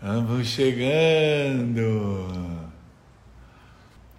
[0.00, 2.38] Vamos chegando.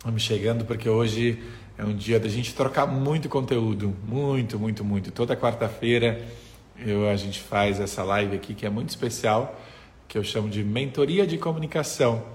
[0.04, 1.42] Vamos chegando porque hoje
[1.78, 5.10] é um dia da gente trocar muito conteúdo, muito, muito, muito.
[5.10, 6.22] Toda quarta-feira
[6.86, 9.58] eu a gente faz essa live aqui que é muito especial,
[10.06, 12.26] que eu chamo de mentoria de comunicação,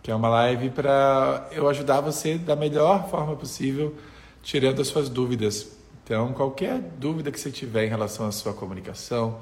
[0.00, 3.96] que é uma live para eu ajudar você da melhor forma possível,
[4.44, 5.76] tirando as suas dúvidas.
[6.04, 9.40] Então, qualquer dúvida que você tiver em relação à sua comunicação,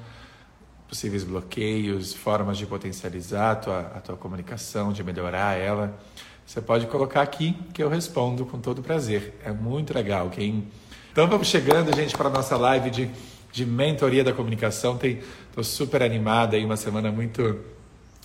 [0.90, 5.96] possíveis bloqueios, formas de potencializar a tua, a tua comunicação, de melhorar ela,
[6.44, 9.38] você pode colocar aqui que eu respondo com todo prazer.
[9.44, 10.28] É muito legal.
[10.30, 10.66] Quem...
[11.12, 13.08] Então vamos chegando, gente, para a nossa live de,
[13.52, 14.98] de mentoria da comunicação.
[15.00, 17.60] Estou super animada aí, uma semana muito,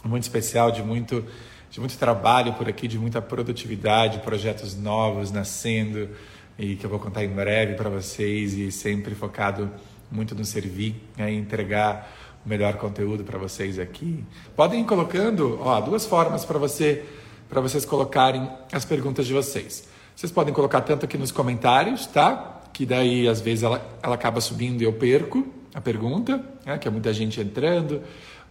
[0.03, 1.23] muito especial, de muito,
[1.69, 6.09] de muito trabalho por aqui, de muita produtividade, projetos novos nascendo
[6.57, 9.69] e que eu vou contar em breve para vocês e sempre focado
[10.11, 14.23] muito no servir, né, entregar melhor conteúdo para vocês aqui.
[14.55, 17.03] Podem ir colocando, ó, duas formas para você
[17.49, 19.87] para vocês colocarem as perguntas de vocês.
[20.15, 22.61] Vocês podem colocar tanto aqui nos comentários, tá?
[22.73, 26.77] Que daí às vezes ela, ela acaba subindo e eu perco a pergunta, né?
[26.77, 28.01] que é muita gente entrando.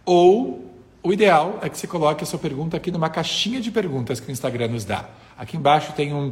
[0.05, 0.71] Ou
[1.03, 4.29] o ideal é que você coloque a sua pergunta aqui numa caixinha de perguntas que
[4.29, 5.09] o Instagram nos dá.
[5.37, 6.31] Aqui embaixo tem um,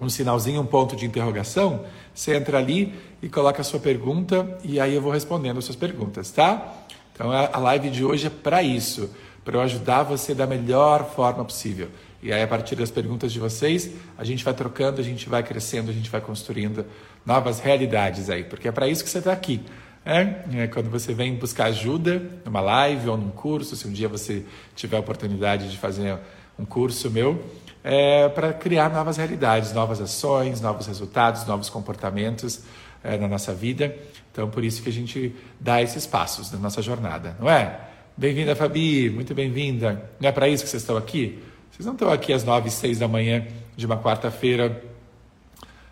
[0.00, 1.84] um sinalzinho, um ponto de interrogação.
[2.14, 5.76] Você entra ali e coloca a sua pergunta e aí eu vou respondendo as suas
[5.76, 6.74] perguntas, tá?
[7.16, 9.10] Então a live de hoje é para isso,
[9.42, 11.88] para eu ajudar você da melhor forma possível.
[12.22, 15.42] E aí a partir das perguntas de vocês, a gente vai trocando, a gente vai
[15.42, 16.84] crescendo, a gente vai construindo
[17.24, 19.62] novas realidades aí, porque é para isso que você está aqui.
[20.04, 24.08] É, é, quando você vem buscar ajuda numa live ou num curso, se um dia
[24.08, 24.44] você
[24.74, 26.18] tiver a oportunidade de fazer
[26.58, 27.42] um curso meu,
[27.82, 32.60] é para criar novas realidades, novas ações, novos resultados, novos comportamentos
[33.02, 33.96] é, na nossa vida.
[34.36, 37.80] Então, por isso que a gente dá esses passos na nossa jornada, não é?
[38.14, 40.10] Bem-vinda, Fabi, muito bem-vinda.
[40.20, 41.42] Não é para isso que vocês estão aqui?
[41.72, 44.84] Vocês não estão aqui às nove seis da manhã de uma quarta-feira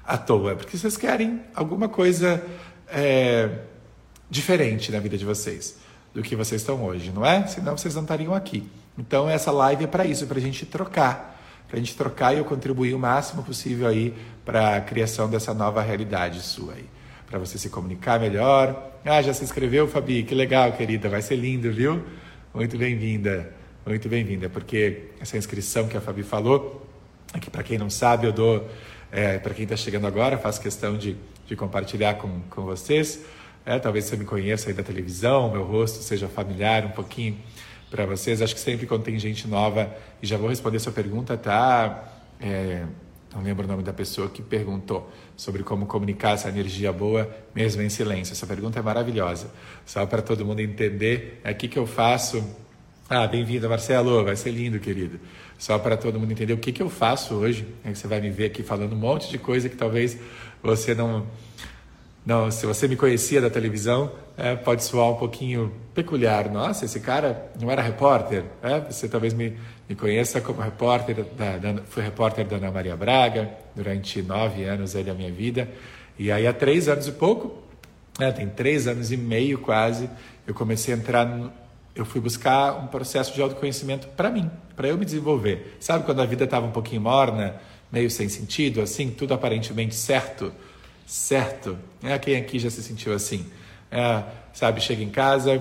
[0.06, 2.44] à toa, porque vocês querem alguma coisa
[2.88, 3.48] é,
[4.28, 5.78] diferente na vida de vocês
[6.12, 7.46] do que vocês estão hoje, não é?
[7.46, 8.68] Senão vocês não estariam aqui.
[8.98, 12.40] Então, essa live é para isso, para a gente trocar, para a gente trocar e
[12.40, 14.12] eu contribuir o máximo possível aí
[14.44, 16.84] para a criação dessa nova realidade sua aí
[17.34, 18.92] para você se comunicar melhor.
[19.04, 20.22] Ah, já se inscreveu, Fabi?
[20.22, 21.08] Que legal, querida.
[21.08, 22.00] Vai ser lindo, viu?
[22.54, 23.52] Muito bem-vinda.
[23.84, 26.86] Muito bem-vinda, porque essa inscrição que a Fabi falou,
[27.32, 28.70] aqui para quem não sabe, eu dou,
[29.10, 33.24] é, para quem está chegando agora, faço questão de, de compartilhar com, com vocês.
[33.66, 37.36] É, talvez você me conheça aí da televisão, meu rosto seja familiar um pouquinho
[37.90, 38.42] para vocês.
[38.42, 42.12] Acho que sempre quando tem gente nova, e já vou responder sua pergunta, tá?
[42.40, 42.84] É,
[43.34, 47.82] não lembro o nome da pessoa que perguntou sobre como comunicar essa energia boa mesmo
[47.82, 48.32] em silêncio.
[48.32, 49.50] Essa pergunta é maravilhosa.
[49.84, 52.44] Só para todo mundo entender, é aqui que eu faço.
[53.08, 55.20] Ah, bem-vindo, Marcelo, vai ser lindo, querido.
[55.58, 57.66] Só para todo mundo entender o que, que eu faço hoje.
[57.84, 60.18] É que você vai me ver aqui falando um monte de coisa que talvez
[60.62, 61.26] você não.
[62.24, 66.50] Não, se você me conhecia da televisão, é, pode soar um pouquinho peculiar.
[66.50, 68.44] Nossa, esse cara não era repórter?
[68.62, 69.58] É, você talvez me,
[69.88, 74.96] me conheça como repórter, da, da, fui repórter da Ana Maria Braga durante nove anos
[74.96, 75.68] aí da minha vida.
[76.18, 77.62] E aí há três anos e pouco,
[78.18, 80.08] é, tem três anos e meio quase,
[80.46, 81.52] eu comecei a entrar, no,
[81.94, 85.76] eu fui buscar um processo de autoconhecimento para mim, para eu me desenvolver.
[85.80, 87.56] Sabe quando a vida estava um pouquinho morna,
[87.90, 90.52] meio sem sentido, assim, tudo aparentemente certo?
[91.06, 91.76] Certo.
[92.02, 93.46] É, quem aqui já se sentiu assim?
[93.90, 94.22] É,
[94.52, 95.60] sabe, chega em casa,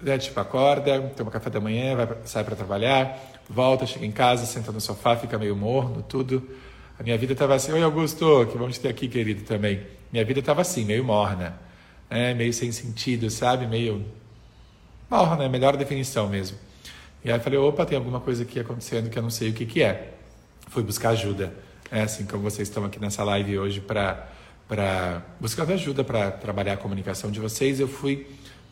[0.00, 4.46] né, tipo, acorda, toma café da manhã, vai, sai para trabalhar, volta, chega em casa,
[4.46, 6.48] senta no sofá, fica meio morno, tudo.
[6.98, 9.86] A minha vida estava assim, oi Augusto, que vamos ter aqui, querido, também.
[10.12, 11.58] Minha vida estava assim, meio morna,
[12.10, 12.34] né?
[12.34, 13.66] meio sem sentido, sabe?
[13.66, 14.04] Meio
[15.10, 16.56] morna, é melhor definição mesmo.
[17.24, 19.52] E aí eu falei, opa, tem alguma coisa aqui acontecendo que eu não sei o
[19.52, 20.14] que, que é.
[20.68, 21.54] Fui buscar ajuda,
[21.90, 24.32] é assim como vocês estão aqui nessa live hoje para
[24.68, 28.26] para buscar ajuda para trabalhar a comunicação de vocês, eu fui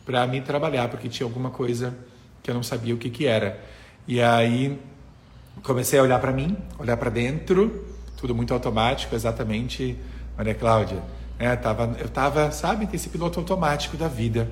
[0.05, 1.95] para me trabalhar porque tinha alguma coisa
[2.43, 3.59] que eu não sabia o que que era.
[4.07, 4.79] E aí
[5.63, 7.85] comecei a olhar para mim, olhar para dentro,
[8.17, 9.97] tudo muito automático, exatamente,
[10.37, 11.01] Maria Cláudia.
[11.39, 14.49] É, tava, eu tava, sabe, esse piloto automático da vida,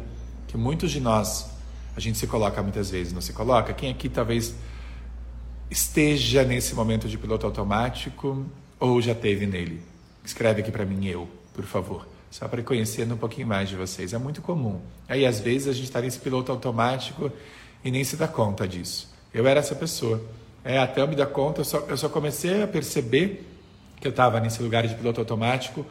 [0.47, 1.49] que muitos de nós,
[1.95, 3.73] a gente se coloca muitas vezes, não se coloca?
[3.73, 4.55] Quem aqui talvez
[5.69, 8.45] esteja nesse momento de piloto automático
[8.79, 9.81] ou já teve nele?
[10.25, 12.07] Escreve aqui para mim, eu, por favor.
[12.31, 14.11] Só para conhecer um pouquinho mais de vocês.
[14.11, 14.81] É muito comum.
[15.07, 17.31] Aí, às vezes, a gente está nesse piloto automático
[17.83, 19.12] e nem se dá conta disso.
[19.33, 20.21] Eu era essa pessoa.
[20.63, 23.45] É, até eu me dar conta, eu só, eu só comecei a perceber
[23.99, 25.85] que eu estava nesse lugar de piloto automático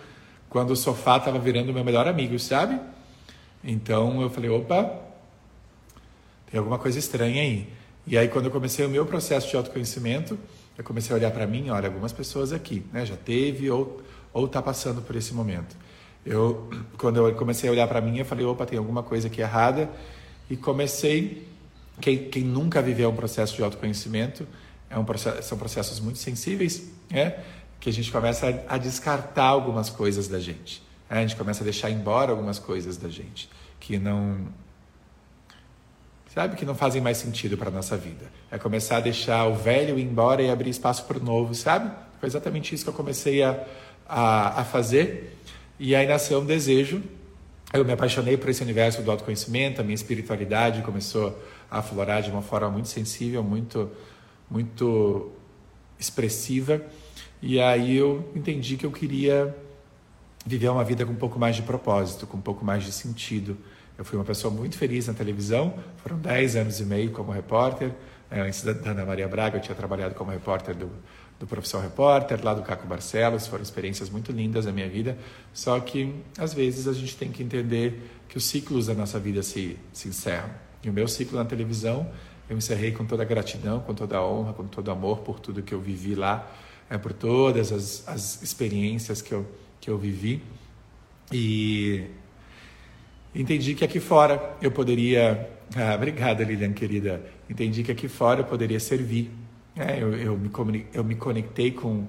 [0.48, 2.78] quando o sofá estava virando meu melhor amigo, sabe?
[3.64, 5.00] Então eu falei, opa,
[6.50, 7.68] tem alguma coisa estranha aí.
[8.06, 10.38] E aí, quando eu comecei o meu processo de autoconhecimento,
[10.76, 14.02] eu comecei a olhar para mim, olha, algumas pessoas aqui, né, já teve ou
[14.32, 15.76] ou está passando por esse momento.
[16.24, 19.40] Eu, quando eu comecei a olhar para mim, eu falei, opa, tem alguma coisa aqui
[19.40, 19.90] errada,
[20.48, 21.48] e comecei.
[22.00, 24.46] Quem, quem nunca viveu um processo de autoconhecimento,
[24.88, 27.36] é um processo, são processos muito sensíveis, né?
[27.80, 30.82] que a gente começa a, a descartar algumas coisas da gente.
[31.10, 31.18] Né?
[31.18, 33.48] A gente começa a deixar embora algumas coisas da gente
[33.80, 34.46] que não
[36.32, 38.24] sabe que não fazem mais sentido para nossa vida.
[38.50, 41.90] É começar a deixar o velho ir embora e abrir espaço para o novo, sabe?
[42.18, 43.62] Foi exatamente isso que eu comecei a,
[44.08, 45.36] a, a fazer.
[45.78, 47.02] E aí nasceu um desejo.
[47.72, 51.38] Eu me apaixonei por esse universo do autoconhecimento, a minha espiritualidade começou
[51.78, 53.90] aflorar de uma forma muito sensível, muito,
[54.50, 55.32] muito
[55.98, 56.82] expressiva.
[57.40, 59.56] E aí eu entendi que eu queria
[60.44, 63.56] viver uma vida com um pouco mais de propósito, com um pouco mais de sentido.
[63.96, 67.92] Eu fui uma pessoa muito feliz na televisão, foram 10 anos e meio como repórter.
[68.30, 70.90] É, antes da Ana Maria Braga, eu tinha trabalhado como repórter do,
[71.38, 75.18] do Profissão Repórter, lá do Caco Barcelos, foram experiências muito lindas na minha vida.
[75.52, 79.42] Só que, às vezes, a gente tem que entender que os ciclos da nossa vida
[79.42, 80.50] se, se encerram.
[80.82, 82.10] E o meu ciclo na televisão,
[82.48, 85.62] eu encerrei com toda a gratidão, com toda a honra, com todo amor por tudo
[85.62, 86.50] que eu vivi lá,
[86.90, 89.46] é, por todas as, as experiências que eu,
[89.80, 90.42] que eu vivi.
[91.32, 92.04] E
[93.34, 95.50] entendi que aqui fora eu poderia.
[95.74, 97.24] Ah, obrigada, Lilian, querida.
[97.48, 99.30] Entendi que aqui fora eu poderia servir.
[99.74, 102.06] É, eu, eu, me eu me conectei com,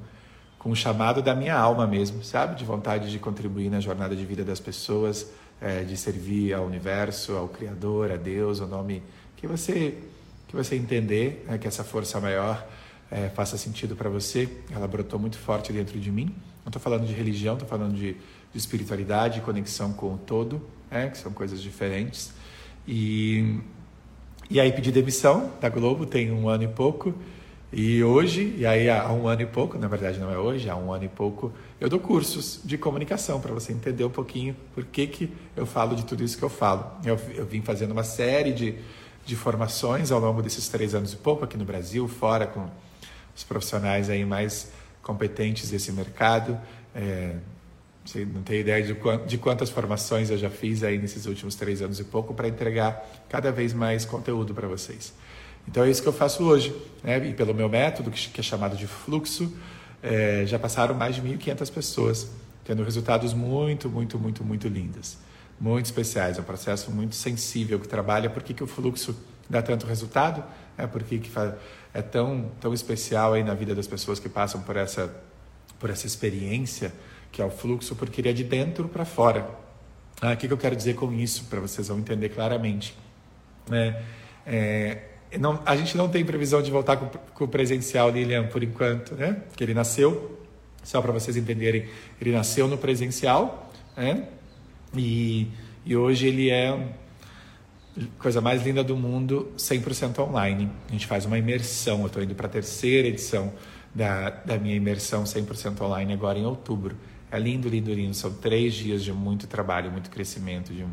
[0.60, 2.56] com o chamado da minha alma mesmo, sabe?
[2.56, 5.32] De vontade de contribuir na jornada de vida das pessoas,
[5.64, 9.02] é, de servir ao universo, ao Criador, a Deus, o nome
[9.38, 9.98] que você
[10.48, 12.64] que você entender, né, que essa força maior
[13.10, 14.48] é, faça sentido para você.
[14.70, 16.26] Ela brotou muito forte dentro de mim.
[16.64, 20.62] Não estou falando de religião, estou falando de, de espiritualidade, conexão com o todo
[20.92, 22.32] né, que são coisas diferentes.
[22.88, 23.58] E,
[24.50, 27.16] e aí pedi demissão da Globo, tem um ano e pouco.
[27.72, 30.76] E hoje, e aí há um ano e pouco, na verdade não é hoje, há
[30.76, 31.52] um ano e pouco,
[31.84, 35.98] eu dou cursos de comunicação para você entender um pouquinho por que, que eu falo
[35.98, 36.90] de tudo isso que eu falo.
[37.04, 38.76] Eu, eu vim fazendo uma série de,
[39.26, 42.70] de formações ao longo desses três anos e pouco aqui no Brasil, fora com
[43.36, 44.72] os profissionais aí mais
[45.02, 46.58] competentes desse mercado.
[46.96, 47.36] É,
[48.06, 48.96] você não tem ideia de,
[49.28, 53.06] de quantas formações eu já fiz aí nesses últimos três anos e pouco para entregar
[53.28, 55.14] cada vez mais conteúdo para vocês.
[55.68, 56.74] Então é isso que eu faço hoje.
[57.04, 57.28] Né?
[57.28, 59.52] E pelo meu método, que é chamado de fluxo,
[60.04, 62.32] é, já passaram mais de 1.500 pessoas,
[62.66, 65.18] tendo resultados muito, muito, muito, muito lindos.
[65.60, 66.38] Muito especiais.
[66.38, 68.30] É um processo muito sensível que trabalha.
[68.30, 69.16] Por que, que o fluxo
[69.50, 70.44] dá tanto resultado?
[70.78, 71.32] É porque que
[71.94, 75.14] é tão, tão especial aí na vida das pessoas que passam por essa,
[75.80, 76.92] por essa experiência
[77.32, 79.50] que é o fluxo, porque ele é de dentro para fora.
[80.22, 82.96] Ah, o que, que eu quero dizer com isso, para vocês vão entender claramente.
[83.72, 84.02] É,
[84.46, 85.04] é,
[85.40, 89.16] não, a gente não tem previsão de voltar com, com o presencial, Lilian, por enquanto,
[89.16, 89.42] né?
[89.50, 90.40] Porque ele nasceu,
[90.84, 91.86] só para vocês entenderem,
[92.20, 94.28] ele nasceu no presencial, né?
[94.96, 95.48] E,
[95.86, 96.96] e hoje ele é
[98.18, 100.70] coisa mais linda do mundo, 100% online.
[100.90, 103.54] A gente faz uma imersão, eu estou indo para a terceira edição
[103.94, 106.96] da, da minha imersão 100% online agora em outubro.
[107.32, 108.14] É lindo, lindo, lindo.
[108.14, 110.86] São três dias de muito trabalho, muito crescimento, de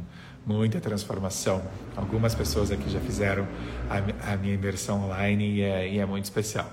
[0.51, 1.63] muita transformação.
[1.97, 3.47] Algumas pessoas aqui já fizeram
[3.89, 6.69] a, a minha imersão online e é, e é, muito especial.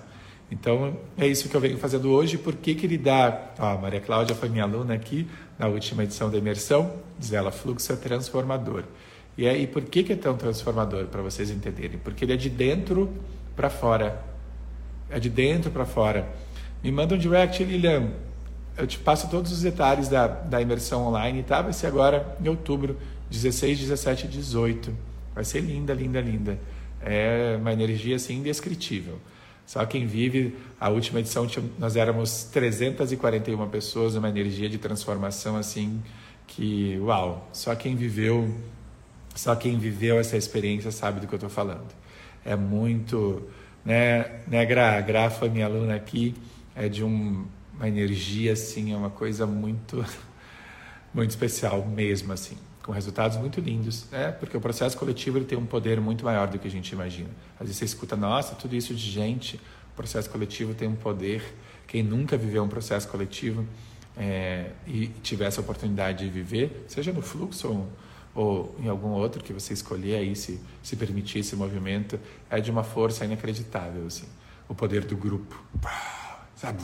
[0.50, 2.40] Então, é isso que eu venho fazendo hoje.
[2.40, 3.52] Por que, que dá.
[3.60, 5.28] Ó, a Maria Cláudia foi minha aluna aqui
[5.60, 6.92] na última edição da imersão.
[7.20, 8.84] Diz ela: fluxo é transformador.
[9.38, 11.06] E aí, por que, que é tão transformador?
[11.06, 12.00] Para vocês entenderem.
[12.00, 13.14] Porque ele é de dentro
[13.56, 14.24] para fora.
[15.08, 16.28] É de dentro para fora.
[16.84, 18.10] Me manda um direct, Lilian
[18.78, 21.62] eu te passo todos os detalhes da, da imersão online, tá?
[21.62, 22.96] Vai ser agora em outubro,
[23.30, 24.98] 16, 17 e 18.
[25.34, 26.60] Vai ser linda, linda, linda.
[27.02, 29.20] É uma energia assim indescritível.
[29.66, 31.46] Só quem vive, a última edição
[31.78, 36.02] nós éramos 341 pessoas, uma energia de transformação assim
[36.48, 38.50] que, uau, só quem viveu,
[39.36, 41.94] só quem viveu essa experiência sabe do que eu estou falando.
[42.46, 43.44] É muito,
[43.84, 46.34] né, né Gra, Gra foi minha aluna aqui,
[46.74, 47.46] é de um
[47.78, 50.04] uma energia assim, é uma coisa muito
[51.14, 54.32] muito especial mesmo assim, com resultados muito lindos, né?
[54.32, 57.30] Porque o processo coletivo ele tem um poder muito maior do que a gente imagina.
[57.60, 59.58] Às vezes você escuta, nossa, tudo isso de gente,
[59.92, 61.44] o processo coletivo tem um poder.
[61.86, 63.68] Quem nunca viveu um processo coletivo
[64.16, 67.90] é, e tivesse a oportunidade de viver, seja no fluxo ou,
[68.34, 72.18] ou em algum outro que você escolher aí se se permitir esse movimento,
[72.50, 74.28] é de uma força inacreditável assim.
[74.70, 75.62] O poder do grupo,
[76.56, 76.82] sabe?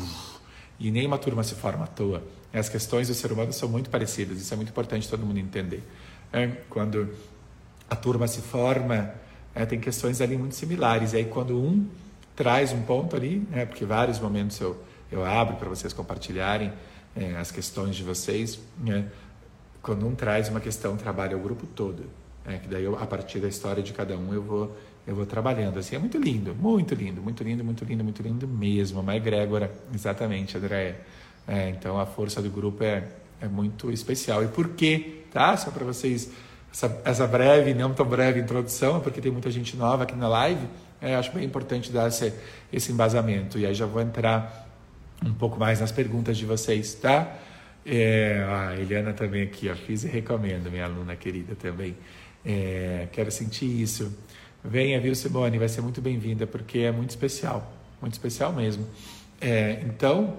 [0.78, 2.22] E nenhuma turma se forma à toa.
[2.54, 5.84] As questões do ser humano são muito parecidas, isso é muito importante todo mundo entender.
[6.32, 7.10] É, quando
[7.90, 9.14] a turma se forma
[9.56, 11.14] é, tem questões ali muito similares.
[11.14, 11.88] E aí quando um
[12.36, 14.82] traz um ponto ali, né, porque vários momentos eu,
[15.12, 16.74] eu abro para vocês compartilharem
[17.16, 19.06] é, as questões de vocês, né,
[19.82, 22.06] quando um traz uma questão, trabalha o grupo todo.
[22.46, 25.26] É, que daí eu, a partir da história de cada um eu vou eu vou
[25.26, 29.16] trabalhando assim é muito lindo muito lindo muito lindo muito lindo muito lindo mesmo uma
[29.16, 31.00] egrégora exatamente André
[31.48, 33.04] é, então a força do grupo é
[33.42, 36.32] é muito especial e por quê tá só para vocês
[36.72, 40.66] essa, essa breve não tão breve introdução porque tem muita gente nova aqui na live
[41.02, 42.34] é, acho bem importante dar esse,
[42.72, 44.70] esse embasamento e aí já vou entrar
[45.26, 47.36] um pouco mais nas perguntas de vocês tá
[47.86, 51.98] é, a Eliana também aqui ó, fiz e recomendo minha aluna querida também
[52.46, 54.14] é, quero sentir isso.
[54.64, 55.58] Venha, viu, Simone?
[55.58, 57.72] Vai ser muito bem-vinda, porque é muito especial.
[58.02, 58.86] Muito especial mesmo.
[59.40, 60.38] É, então,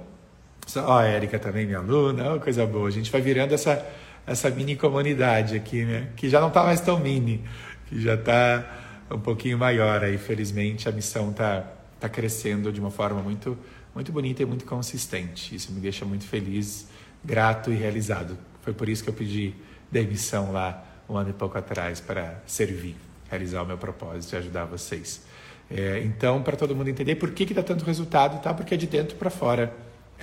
[0.77, 2.89] ó, a Érica também, minha aluna, coisa boa.
[2.89, 3.85] A gente vai virando essa,
[4.27, 6.09] essa mini comunidade aqui, né?
[6.17, 7.45] Que já não está mais tão mini,
[7.87, 8.65] que já está
[9.11, 10.03] um pouquinho maior.
[10.03, 11.65] Aí, felizmente, a missão está
[12.01, 13.57] tá crescendo de uma forma muito,
[13.95, 15.55] muito bonita e muito consistente.
[15.55, 16.89] Isso me deixa muito feliz,
[17.25, 18.37] grato e realizado.
[18.63, 19.55] Foi por isso que eu pedi
[19.91, 22.97] demissão lá um ano e pouco atrás para servir,
[23.29, 25.23] realizar o meu propósito e ajudar vocês.
[25.71, 28.53] É, então, para todo mundo entender por que, que dá tanto resultado, tá?
[28.53, 29.75] Porque é de dentro para fora.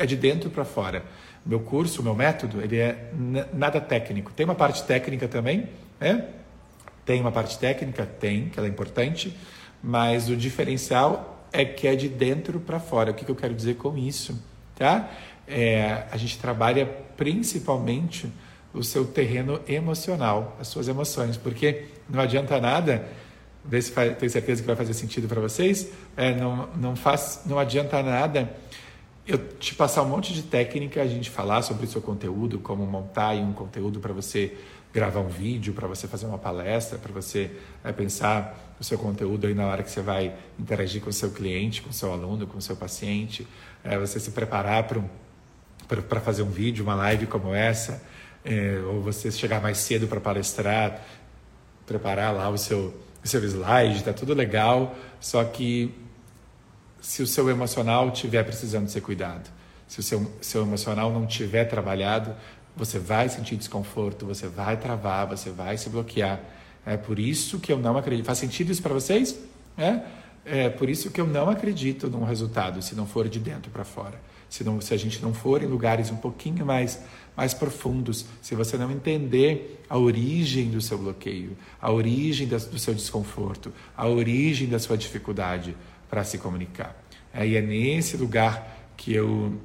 [0.01, 1.03] É de dentro para fora.
[1.45, 3.11] Meu curso, meu método, ele é
[3.53, 4.31] nada técnico.
[4.33, 6.25] Tem uma parte técnica também, né?
[7.05, 8.03] Tem uma parte técnica?
[8.03, 9.37] Tem, que ela é importante,
[9.81, 13.11] mas o diferencial é que é de dentro para fora.
[13.11, 14.43] O que, que eu quero dizer com isso?
[14.75, 15.07] Tá?
[15.47, 18.27] É, a gente trabalha principalmente
[18.73, 23.07] o seu terreno emocional, as suas emoções, porque não adianta nada,
[23.63, 27.41] ver se faz, tenho certeza que vai fazer sentido para vocês, é, não, não, faz,
[27.45, 28.49] não adianta nada
[29.27, 32.85] eu te passar um monte de técnica, a gente falar sobre o seu conteúdo, como
[32.85, 34.57] montar um conteúdo para você
[34.93, 37.51] gravar um vídeo, para você fazer uma palestra, para você
[37.83, 41.31] é, pensar o seu conteúdo aí na hora que você vai interagir com o seu
[41.31, 43.47] cliente, com o seu aluno, com o seu paciente,
[43.83, 48.03] é, você se preparar para fazer um vídeo, uma live como essa,
[48.43, 51.01] é, ou você chegar mais cedo para palestrar,
[51.85, 55.93] preparar lá o seu, o seu slide, está tudo legal, só que
[57.01, 59.49] se o seu emocional estiver precisando ser cuidado,
[59.87, 62.33] se o seu, seu emocional não tiver trabalhado,
[62.75, 66.39] você vai sentir desconforto, você vai travar, você vai se bloquear.
[66.85, 68.25] É por isso que eu não acredito.
[68.25, 69.37] Faz sentido isso para vocês?
[69.77, 69.99] É?
[70.45, 73.83] é por isso que eu não acredito num resultado se não for de dentro para
[73.83, 74.19] fora.
[74.49, 76.99] Se, não, se a gente não for em lugares um pouquinho mais
[77.35, 82.93] mais profundos, se você não entender a origem do seu bloqueio, a origem do seu
[82.93, 85.75] desconforto, a origem da sua dificuldade
[86.11, 86.93] para se comunicar.
[87.33, 89.57] É, e é nesse lugar que eu,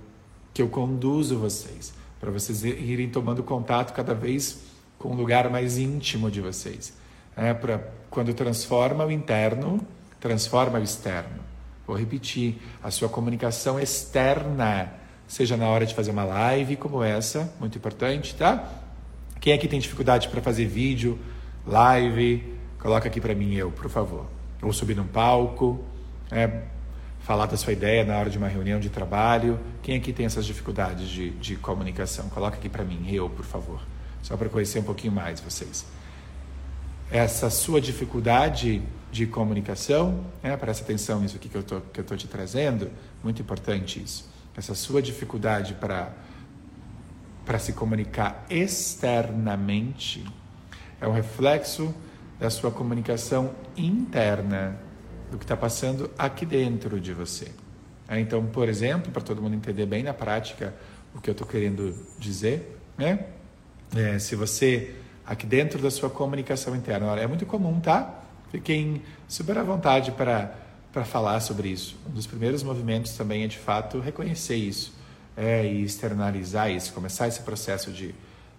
[0.55, 4.62] que eu conduzo vocês, para vocês irem tomando contato cada vez
[4.97, 6.97] com um lugar mais íntimo de vocês.
[7.37, 9.85] É, pra, quando transforma o interno,
[10.21, 11.45] transforma o externo.
[11.85, 14.93] Vou repetir, a sua comunicação externa
[15.26, 18.73] seja na hora de fazer uma live como essa, muito importante, tá?
[19.41, 21.19] Quem aqui tem dificuldade para fazer vídeo,
[21.67, 24.26] live, coloca aqui para mim eu, por favor.
[24.62, 25.85] Ou subir num palco,
[26.30, 26.62] é,
[27.21, 29.59] falar da sua ideia na hora de uma reunião de trabalho.
[29.83, 32.28] Quem aqui tem essas dificuldades de, de comunicação?
[32.28, 33.80] Coloca aqui para mim, eu, por favor.
[34.23, 35.87] Só para conhecer um pouquinho mais vocês.
[37.11, 42.16] Essa sua dificuldade de comunicação, é, presta atenção nisso aqui que eu que eu tô
[42.16, 42.90] te trazendo,
[43.23, 46.12] muito importante isso essa sua dificuldade para
[47.45, 50.25] para se comunicar externamente
[51.00, 51.95] é um reflexo
[52.40, 54.76] da sua comunicação interna,
[55.30, 57.50] do que está passando aqui dentro de você.
[58.09, 60.75] É, então, por exemplo, para todo mundo entender bem na prática
[61.14, 63.26] o que eu estou querendo dizer, né?
[63.95, 68.23] É, se você aqui dentro da sua comunicação interna, é muito comum, tá?
[68.50, 70.66] Fiquem super à vontade para
[70.97, 71.95] para falar sobre isso.
[72.09, 74.95] Um dos primeiros movimentos também é de fato reconhecer isso
[75.37, 78.14] é, e externalizar isso, começar esse processo de,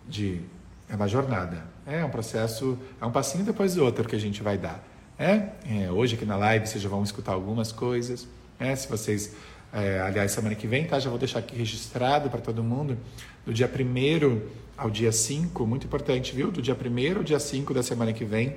[0.07, 0.41] de
[0.87, 4.43] é uma jornada, é um processo, é um passinho depois do outro que a gente
[4.43, 4.83] vai dar.
[5.19, 5.49] É?
[5.67, 8.27] é hoje aqui na live vocês já vão escutar algumas coisas.
[8.59, 9.35] É, se vocês,
[9.73, 10.99] é, aliás, semana que vem, tá?
[10.99, 12.97] Já vou deixar aqui registrado para todo mundo.
[13.45, 14.41] Do dia 1
[14.77, 16.51] ao dia 5, muito importante, viu?
[16.51, 18.49] Do dia 1 ao dia 5 da semana que vem,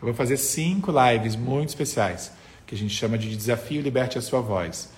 [0.00, 2.30] eu vou fazer cinco lives muito especiais
[2.66, 4.90] que a gente chama de Desafio Liberte a Sua Voz,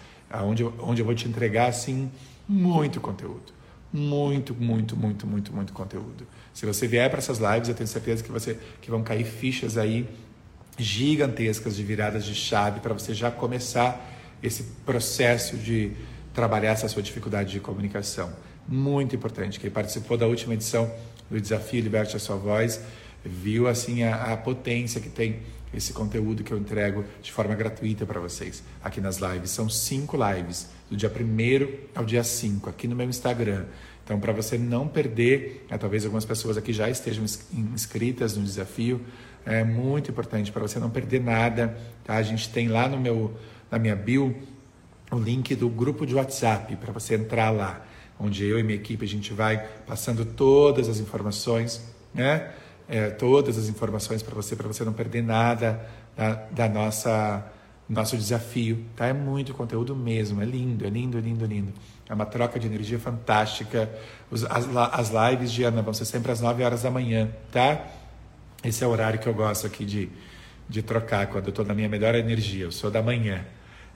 [0.44, 2.11] onde, onde eu vou te entregar assim
[2.49, 3.54] muito conteúdo.
[3.92, 6.26] Muito, muito, muito, muito, muito conteúdo.
[6.52, 9.78] Se você vier para essas lives, eu tenho certeza que, você, que vão cair fichas
[9.78, 10.06] aí
[10.76, 15.92] gigantescas de viradas de chave para você já começar esse processo de
[16.35, 18.33] trabalhar essa sua dificuldade de comunicação.
[18.68, 19.59] Muito importante.
[19.59, 20.92] Quem participou da última edição
[21.30, 22.80] do Desafio Liberte a Sua Voz
[23.25, 25.40] viu assim a, a potência que tem
[25.75, 29.50] esse conteúdo que eu entrego de forma gratuita para vocês aqui nas lives.
[29.50, 33.64] São cinco lives, do dia 1 ao dia 5, aqui no meu Instagram.
[34.04, 37.25] Então, para você não perder, né, talvez algumas pessoas aqui já estejam
[37.75, 39.00] inscritas no desafio,
[39.47, 41.76] é muito importante para você não perder nada.
[42.05, 42.17] Tá?
[42.17, 43.35] A gente tem lá no meu,
[43.71, 44.37] na minha bio
[45.11, 47.87] o link do grupo de WhatsApp para você entrar lá,
[48.19, 51.81] onde eu e minha equipe a gente vai passando todas as informações,
[52.12, 52.50] né?
[52.88, 55.85] é, todas as informações para você, para você não perder nada
[56.17, 57.45] da, da, nossa
[57.88, 59.07] nosso desafio, tá?
[59.07, 61.73] É muito conteúdo mesmo, é lindo, é lindo, é lindo, é lindo.
[62.09, 63.88] É uma troca de energia fantástica.
[64.29, 67.87] Os, as, as lives de Ana vão ser sempre às 9 horas da manhã, tá?
[68.65, 70.09] Esse é o horário que eu gosto aqui de,
[70.69, 72.65] de trocar, quando eu estou na minha melhor energia.
[72.65, 73.45] Eu sou da manhã.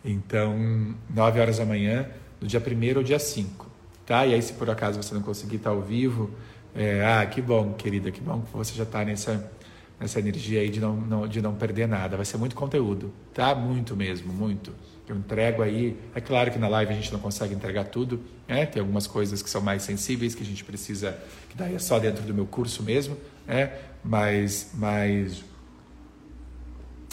[0.04, 2.06] Então, 9 horas da manhã,
[2.40, 3.70] do dia 1 ao dia 5,
[4.06, 4.26] tá?
[4.26, 6.30] E aí, se por acaso você não conseguir estar ao vivo,
[6.74, 9.50] é, ah, que bom, querida, que bom que você já está nessa,
[9.98, 12.16] nessa energia aí de não, não, de não perder nada.
[12.16, 13.54] Vai ser muito conteúdo, tá?
[13.54, 14.72] Muito mesmo, muito.
[15.08, 15.96] Eu entrego aí.
[16.14, 18.64] É claro que na live a gente não consegue entregar tudo, né?
[18.64, 21.98] Tem algumas coisas que são mais sensíveis que a gente precisa, que daí é só
[21.98, 23.72] dentro do meu curso mesmo, né?
[24.04, 25.44] Mas, mas,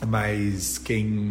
[0.06, 1.30] mas quem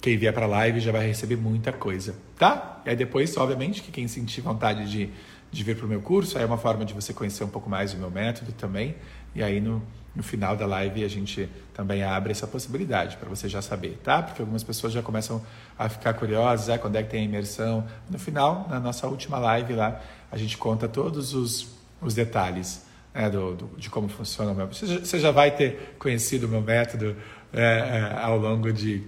[0.00, 2.80] quem vier para a live já vai receber muita coisa, tá?
[2.86, 5.10] E aí depois, obviamente, que quem sentir vontade de
[5.50, 6.36] de vir para o meu curso.
[6.36, 8.94] Aí é uma forma de você conhecer um pouco mais o meu método também.
[9.34, 9.82] E aí no,
[10.14, 14.22] no final da live a gente também abre essa possibilidade para você já saber, tá?
[14.22, 15.42] Porque algumas pessoas já começam
[15.78, 17.86] a ficar curiosas, ah, quando é que tem a imersão.
[18.10, 23.30] No final, na nossa última live lá, a gente conta todos os, os detalhes né,
[23.30, 24.66] do, do, de como funciona o meu.
[24.66, 27.16] Você já, você já vai ter conhecido o meu método
[27.52, 29.02] é, é, ao longo de,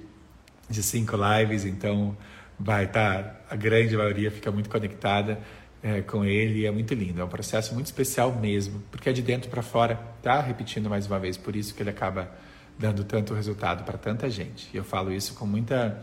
[0.68, 2.16] de cinco lives, então
[2.58, 5.38] vai estar, tá, a grande maioria fica muito conectada
[5.82, 7.20] é, com ele é muito lindo.
[7.20, 10.40] É um processo muito especial mesmo, porque é de dentro para fora, tá?
[10.40, 12.30] Repetindo mais uma vez, por isso que ele acaba
[12.78, 14.68] dando tanto resultado para tanta gente.
[14.72, 16.02] E eu falo isso com muita,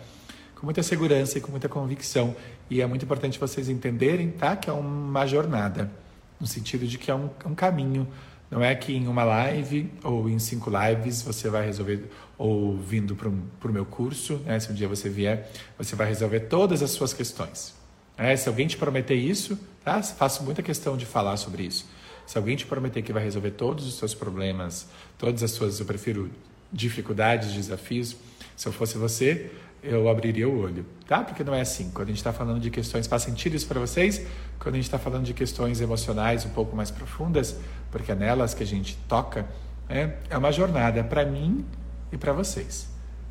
[0.56, 2.36] com muita segurança e com muita convicção.
[2.70, 4.56] E é muito importante vocês entenderem, tá?
[4.56, 5.92] Que é uma jornada,
[6.40, 8.08] no sentido de que é um, um caminho.
[8.50, 13.16] Não é que em uma live ou em cinco lives você vai resolver, ou vindo
[13.16, 14.60] para o meu curso, né?
[14.60, 17.76] se um dia você vier, você vai resolver todas as suas questões.
[18.18, 20.02] É, se alguém te prometer isso, tá?
[20.02, 21.86] faço muita questão de falar sobre isso.
[22.26, 25.86] Se alguém te prometer que vai resolver todos os seus problemas, todas as suas, eu
[25.86, 26.30] prefiro,
[26.72, 28.18] dificuldades, desafios,
[28.56, 29.52] se eu fosse você,
[29.88, 31.24] eu abriria o olho, tá?
[31.24, 31.90] Porque não é assim.
[31.92, 34.26] Quando a gente está falando de questões, faz sentido isso para vocês?
[34.60, 37.58] Quando a gente está falando de questões emocionais um pouco mais profundas,
[37.92, 39.48] porque é nelas que a gente toca,
[39.90, 41.66] é, é uma jornada para mim
[42.12, 42.90] e para vocês.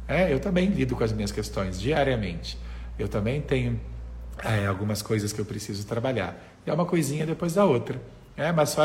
[0.08, 2.58] É, eu também lido com as minhas questões diariamente.
[2.98, 3.78] Eu também tenho
[4.42, 6.36] é, algumas coisas que eu preciso trabalhar.
[6.66, 8.00] E é uma coisinha depois da outra.
[8.36, 8.82] É, mas, só,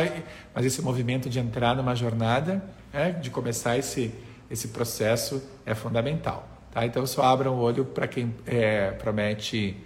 [0.53, 4.13] mas esse movimento de entrar numa jornada, é, de começar esse,
[4.49, 6.47] esse processo, é fundamental.
[6.71, 6.85] Tá?
[6.85, 9.77] Então, só abram o olho para quem é, promete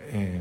[0.00, 0.40] é,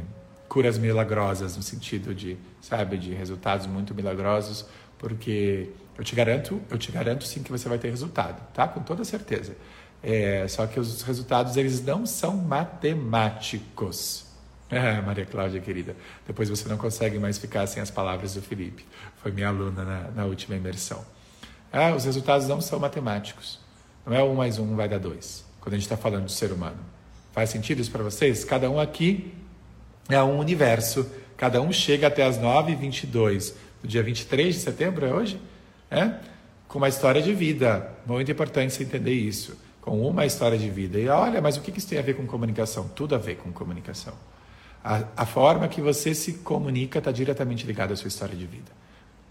[0.50, 4.66] curas milagrosas, no sentido de, sabe, de resultados muito milagrosos,
[4.98, 8.68] porque eu te garanto, eu te garanto sim que você vai ter resultado, tá?
[8.68, 9.56] Com toda certeza.
[10.04, 14.26] É, só que os resultados eles não são matemáticos.
[14.70, 15.96] É, Maria Cláudia, querida.
[16.26, 18.86] Depois você não consegue mais ficar sem as palavras do Felipe.
[19.22, 21.06] Foi minha aluna na, na última imersão.
[21.72, 23.60] Ah, os resultados não são matemáticos.
[24.06, 25.41] Não é um mais um vai dar dois.
[25.62, 26.80] Quando a gente está falando de ser humano.
[27.32, 28.44] Faz sentido isso para vocês?
[28.44, 29.34] Cada um aqui
[30.10, 31.10] é um universo.
[31.38, 35.40] Cada um chega até as 9h22 do dia 23 de setembro, é hoje?
[35.90, 36.16] É?
[36.68, 37.90] Com uma história de vida.
[38.06, 39.58] Muito importante você entender isso.
[39.80, 41.00] Com uma história de vida.
[41.00, 42.88] E olha, mas o que isso tem a ver com comunicação?
[42.90, 44.14] Tudo a ver com comunicação.
[44.84, 48.72] A, a forma que você se comunica está diretamente ligada à sua história de vida.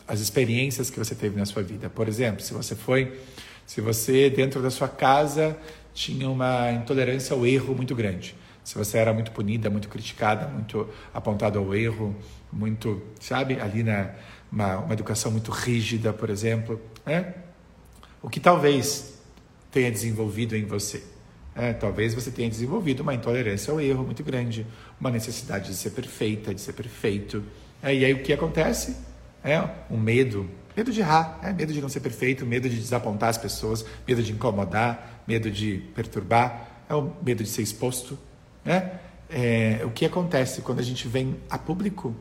[0.06, 1.88] As experiências que você teve na sua vida.
[1.88, 3.20] Por exemplo, se você foi,
[3.66, 5.56] se você dentro da sua casa
[5.92, 8.34] tinha uma intolerância ao erro muito grande.
[8.62, 12.14] Se você era muito punida, muito criticada, muito apontado ao erro,
[12.52, 14.10] muito, sabe, ali na
[14.50, 17.34] uma, uma educação muito rígida, por exemplo, né?
[18.22, 19.18] O que talvez
[19.70, 21.02] tenha desenvolvido em você.
[21.54, 24.66] É, talvez você tenha desenvolvido uma intolerância ao erro muito grande,
[25.00, 27.42] uma necessidade de ser perfeita, de ser perfeito.
[27.82, 28.96] É, e aí o que acontece?
[29.42, 33.30] É um medo, medo de errar, é, medo de não ser perfeito, medo de desapontar
[33.30, 38.18] as pessoas, medo de incomodar, medo de perturbar, é o medo de ser exposto.
[38.64, 38.98] Né?
[39.28, 42.16] É, o que acontece quando a gente vem a público,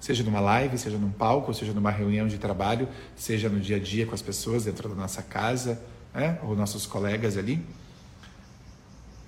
[0.00, 3.78] seja numa live, seja num palco, seja numa reunião de trabalho, seja no dia a
[3.78, 5.78] dia com as pessoas dentro da nossa casa,
[6.14, 6.38] né?
[6.42, 7.62] ou nossos colegas ali?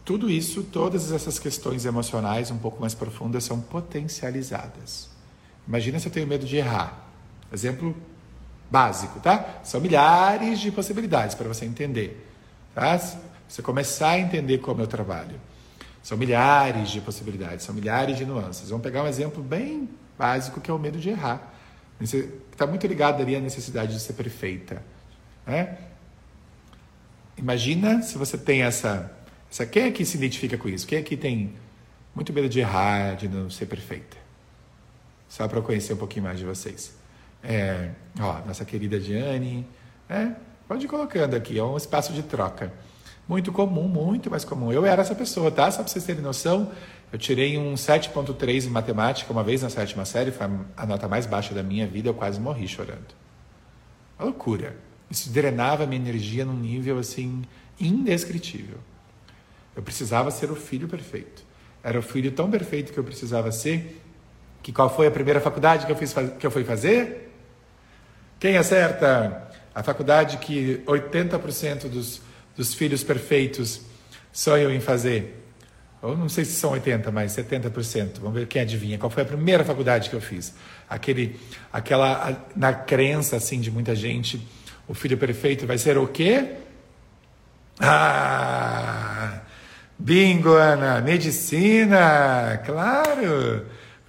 [0.02, 5.10] Tudo isso, todas essas questões emocionais um pouco mais profundas são potencializadas.
[5.68, 7.06] Imagina se eu tenho medo de errar.
[7.52, 7.94] Exemplo
[8.70, 9.60] Básico, tá?
[9.62, 12.26] São milhares de possibilidades para você entender,
[12.74, 12.98] tá?
[13.48, 15.40] Você começar a entender como eu trabalho.
[16.02, 18.70] São milhares de possibilidades, são milhares de nuances.
[18.70, 21.52] Vamos pegar um exemplo bem básico que é o medo de errar.
[22.00, 24.82] Está muito ligado ali à necessidade de ser perfeita.
[25.46, 25.78] Né?
[27.36, 29.10] Imagina se você tem essa,
[29.50, 29.66] essa.
[29.66, 30.86] Quem aqui se identifica com isso?
[30.86, 31.54] Quem aqui tem
[32.14, 34.16] muito medo de errar, de não ser perfeita?
[35.28, 36.94] Só para eu conhecer um pouquinho mais de vocês.
[37.42, 39.66] É, ó, nossa querida Diane.
[40.08, 40.30] É,
[40.68, 42.72] pode ir colocando aqui, é um espaço de troca.
[43.28, 44.72] Muito comum, muito mais comum.
[44.72, 45.68] Eu era essa pessoa, tá?
[45.70, 46.70] Só para vocês terem noção,
[47.12, 51.26] eu tirei um 7.3 em matemática uma vez na sétima série, foi a nota mais
[51.26, 53.14] baixa da minha vida, eu quase morri chorando.
[54.18, 54.76] Uma loucura.
[55.10, 57.42] Isso drenava minha energia num nível assim
[57.80, 58.78] indescritível.
[59.74, 61.44] Eu precisava ser o filho perfeito.
[61.82, 64.02] Era o filho tão perfeito que eu precisava ser,
[64.62, 67.32] que qual foi a primeira faculdade que eu, fiz, que eu fui fazer?
[68.40, 69.50] Quem acerta?
[69.74, 72.22] A faculdade que 80% dos
[72.56, 73.80] dos filhos perfeitos
[74.32, 75.42] sonham em fazer?
[76.02, 78.20] Eu não sei se são 80, mas 70%.
[78.20, 78.98] Vamos ver quem adivinha.
[78.98, 80.54] Qual foi a primeira faculdade que eu fiz?
[80.88, 81.38] Aquele,
[81.72, 84.46] aquela, na crença assim de muita gente,
[84.86, 86.52] o filho perfeito vai ser o quê?
[87.80, 89.40] Ah,
[89.98, 93.66] bingo, Ana, medicina, claro.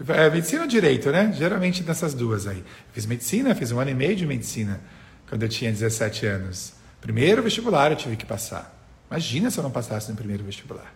[0.10, 1.34] É, medicina ou direito, né?
[1.36, 2.64] Geralmente nessas duas aí.
[2.94, 4.80] Fiz medicina, fiz um ano e meio de medicina
[5.28, 6.77] quando eu tinha 17 anos.
[7.08, 8.78] Primeiro vestibular eu tive que passar.
[9.10, 10.94] Imagina se eu não passasse no primeiro vestibular.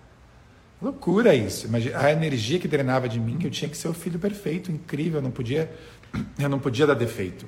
[0.82, 1.68] Loucura isso.
[1.68, 5.20] Imagina, a energia que drenava de mim, eu tinha que ser o filho perfeito, incrível,
[5.20, 5.74] eu não podia,
[6.38, 7.48] eu não podia dar defeito.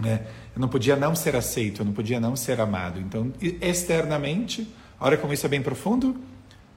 [0.00, 0.24] Né?
[0.54, 3.00] Eu não podia não ser aceito, eu não podia não ser amado.
[3.00, 6.16] Então, externamente, olha como isso é bem profundo,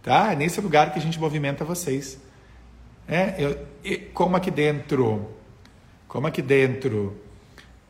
[0.01, 0.31] tá?
[0.31, 2.19] É nesse lugar que a gente movimenta vocês.
[3.07, 5.29] É, eu, como aqui dentro,
[6.07, 7.15] como aqui dentro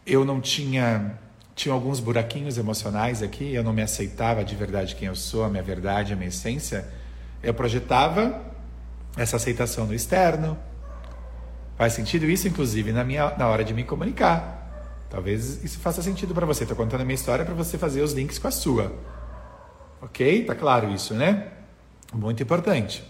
[0.05, 1.17] eu não tinha
[1.55, 5.49] tinha alguns buraquinhos emocionais aqui, eu não me aceitava de verdade quem eu sou, a
[5.49, 6.85] minha verdade, a minha essência.
[7.41, 8.41] Eu projetava
[9.15, 10.57] essa aceitação no externo.
[11.77, 15.05] Faz sentido isso, inclusive, na, minha, na hora de me comunicar.
[15.09, 16.63] Talvez isso faça sentido para você.
[16.63, 18.93] Estou contando a minha história para você fazer os links com a sua.
[20.01, 20.43] Ok?
[20.43, 21.47] Tá claro isso, né?
[22.13, 23.01] Muito importante.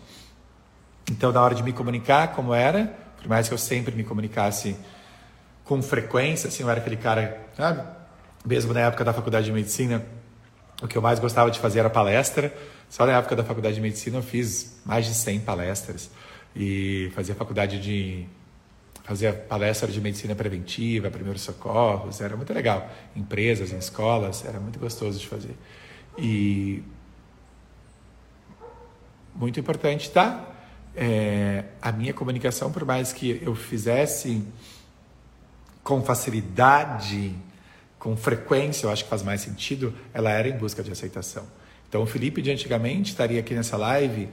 [1.10, 4.76] Então, na hora de me comunicar, como era, por mais que eu sempre me comunicasse
[5.64, 8.05] com frequência, assim, eu era aquele cara, sabe?
[8.46, 10.06] Mesmo na época da faculdade de medicina,
[10.82, 12.54] o que eu mais gostava de fazer era palestra.
[12.90, 16.10] Só na época da faculdade de medicina eu fiz mais de 100 palestras
[16.56, 18.26] e fazia faculdade de
[19.04, 22.90] fazia palestra de medicina preventiva, primeiros socorros, era muito legal.
[23.16, 25.56] Empresas, em escolas, era muito gostoso de fazer.
[26.18, 26.82] E
[29.36, 30.52] muito importante, tá?
[30.96, 34.44] É, a minha comunicação, por mais que eu fizesse
[35.84, 37.36] com facilidade
[38.06, 41.44] com frequência, eu acho que faz mais sentido, ela era em busca de aceitação.
[41.90, 44.30] Então, o Felipe de antigamente estaria aqui nessa live,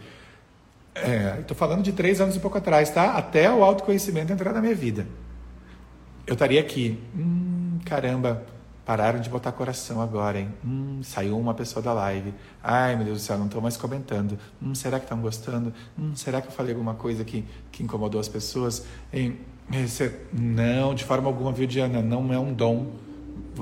[0.95, 3.13] é, estou falando de três anos e pouco atrás, tá?
[3.17, 5.07] Até o autoconhecimento entrar na minha vida.
[6.27, 8.45] Eu estaria aqui, hum, caramba,
[8.85, 10.51] pararam de botar coração agora, hein?
[10.63, 12.35] Hum, saiu uma pessoa da live.
[12.63, 14.39] Ai, meu Deus do céu, não estou mais comentando.
[14.63, 15.73] Hum, será que estão gostando?
[15.99, 18.85] Hum, será que eu falei alguma coisa que, que incomodou as pessoas?
[19.11, 19.39] Hein?
[19.73, 22.03] Esse, não, de forma alguma, viu, Diana?
[22.03, 23.12] Não é um dom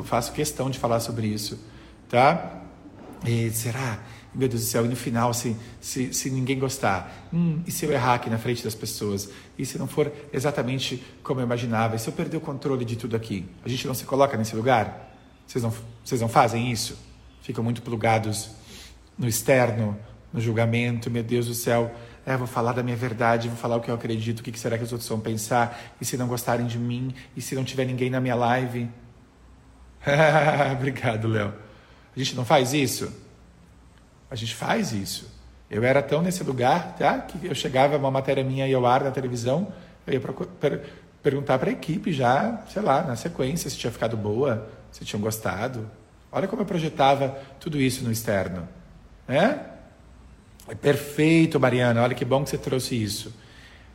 [0.05, 1.59] faço questão de falar sobre isso,
[2.09, 2.63] tá?
[3.27, 4.01] E será?
[4.33, 7.29] Meu Deus do céu, e no final, se, se, se ninguém gostar?
[7.33, 9.29] Hum, e se eu errar aqui na frente das pessoas?
[9.59, 11.97] E se não for exatamente como eu imaginava?
[11.97, 13.45] E se eu perder o controle de tudo aqui?
[13.65, 15.13] A gente não se coloca nesse lugar?
[15.47, 15.75] Vocês não,
[16.05, 16.97] vocês não fazem isso?
[17.43, 18.51] Ficam muito plugados
[19.19, 19.99] no externo,
[20.33, 21.93] no julgamento, meu Deus do céu.
[22.25, 24.79] É, vou falar da minha verdade, vou falar o que eu acredito, o que será
[24.79, 25.97] que os outros vão pensar?
[26.01, 27.13] E se não gostarem de mim?
[27.37, 28.89] E se não tiver ninguém na minha live?
[30.73, 31.53] Obrigado, Léo.
[32.15, 33.13] A gente não faz isso?
[34.31, 35.31] A gente faz isso.
[35.71, 37.19] Eu era tão nesse lugar, tá?
[37.19, 39.73] Que eu chegava uma matéria minha e ao ar na televisão,
[40.07, 40.81] eu ia per
[41.23, 45.21] perguntar para a equipe já, sei lá, na sequência, se tinha ficado boa, se tinham
[45.21, 45.89] gostado.
[46.33, 48.67] Olha como eu projetava tudo isso no externo,
[49.29, 49.67] né?
[50.67, 52.03] É perfeito, Mariana.
[52.03, 53.35] Olha que bom que você trouxe isso.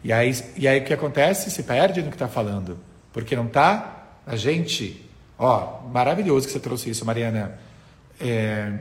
[0.03, 1.49] E aí, e aí o que acontece?
[1.49, 2.77] Se perde no que está falando,
[3.11, 5.04] porque não está a gente
[5.37, 7.57] Ó, maravilhoso que você trouxe isso, Mariana.
[8.19, 8.73] É,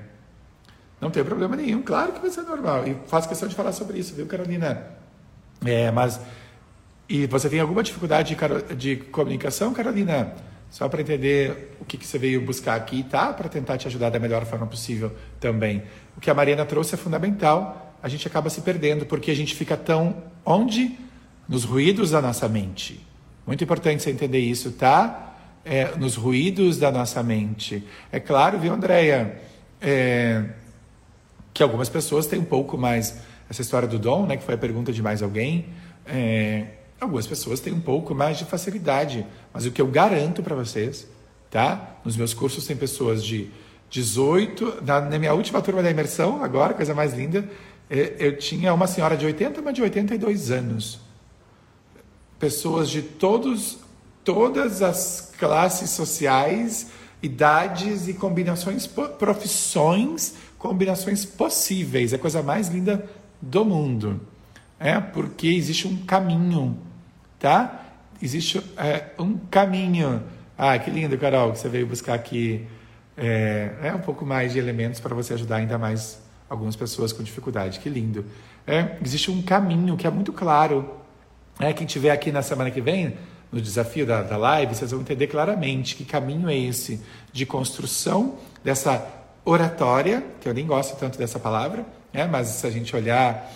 [1.00, 2.86] não tem problema nenhum, claro que vai ser normal.
[2.86, 4.86] E faço questão de falar sobre isso, viu, Carolina?
[5.64, 6.20] É, mas.
[7.08, 10.32] E você tem alguma dificuldade de, de comunicação, Carolina?
[10.70, 13.32] Só para entender o que, que você veio buscar aqui, tá?
[13.32, 15.82] Para tentar te ajudar da melhor forma possível também.
[16.16, 17.94] O que a Mariana trouxe é fundamental.
[18.02, 20.16] A gente acaba se perdendo porque a gente fica tão.
[20.44, 20.98] Onde?
[21.48, 23.06] Nos ruídos da nossa mente.
[23.46, 25.33] Muito importante você entender isso, tá?
[25.64, 27.86] É, nos ruídos da nossa mente.
[28.12, 29.40] É claro, viu, Andréia,
[29.80, 30.44] é,
[31.52, 34.58] que algumas pessoas têm um pouco mais essa história do dom, né, que foi a
[34.58, 35.66] pergunta de mais alguém.
[36.06, 36.66] É,
[37.00, 41.06] algumas pessoas têm um pouco mais de facilidade, mas o que eu garanto para vocês,
[41.50, 41.98] tá?
[42.04, 43.50] Nos meus cursos tem pessoas de
[43.90, 47.48] 18, na, na minha última turma da imersão, agora, coisa mais linda,
[47.88, 51.00] é, eu tinha uma senhora de 80, uma de 82 anos.
[52.38, 53.78] Pessoas de todos,
[54.24, 56.90] todas as classes sociais,
[57.22, 62.12] idades e combinações, profissões, combinações possíveis.
[62.12, 63.08] É a coisa mais linda
[63.40, 64.20] do mundo.
[64.80, 66.78] É porque existe um caminho,
[67.38, 67.82] tá?
[68.20, 70.22] Existe é, um caminho.
[70.56, 72.66] Ah, que lindo, Carol, que você veio buscar aqui
[73.16, 77.22] é, é um pouco mais de elementos para você ajudar ainda mais algumas pessoas com
[77.22, 77.78] dificuldade.
[77.80, 78.24] Que lindo.
[78.66, 80.88] É, existe um caminho que é muito claro.
[81.58, 83.16] É, quem tiver aqui na semana que vem,
[83.54, 87.00] no desafio da, da live, vocês vão entender claramente que caminho é esse
[87.32, 89.06] de construção dessa
[89.44, 93.52] oratória, que eu nem gosto tanto dessa palavra, é, mas se a gente olhar,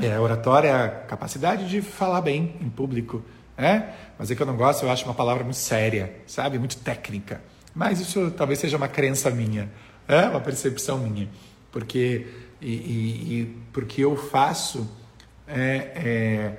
[0.00, 3.22] é, oratória é a capacidade de falar bem em público,
[3.56, 3.82] é?
[4.18, 6.58] mas é que eu não gosto, eu acho uma palavra muito séria, sabe?
[6.58, 7.40] Muito técnica.
[7.74, 9.70] Mas isso talvez seja uma crença minha,
[10.08, 10.22] é?
[10.22, 11.28] uma percepção minha
[11.72, 12.26] porque
[12.60, 14.88] e, e, e porque eu faço
[15.48, 16.52] é, é,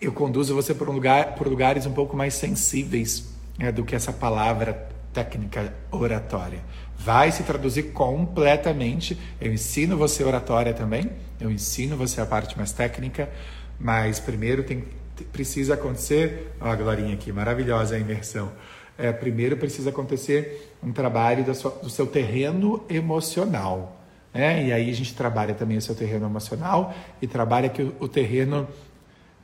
[0.00, 3.94] eu conduzo você por um lugar por lugares um pouco mais sensíveis é, do que
[3.94, 6.60] essa palavra técnica oratória
[6.98, 12.72] vai se traduzir completamente eu ensino você oratória também eu ensino você a parte mais
[12.72, 13.30] técnica
[13.78, 14.84] mas primeiro tem
[15.32, 18.50] precisa acontecer ó, a Glorinha aqui maravilhosa a imersão
[18.98, 24.00] é, primeiro precisa acontecer um trabalho sua, do seu terreno emocional.
[24.32, 24.66] Né?
[24.66, 28.08] E aí a gente trabalha também o seu terreno emocional e trabalha aqui o, o
[28.08, 28.68] terreno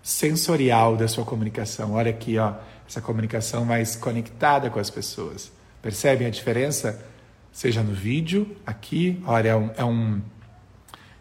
[0.09, 1.92] sensorial da sua comunicação.
[1.92, 2.55] Olha aqui, ó,
[2.88, 5.53] essa comunicação mais conectada com as pessoas.
[5.83, 6.99] Percebem a diferença?
[7.53, 10.23] Seja no vídeo, aqui, olha, é um, é um,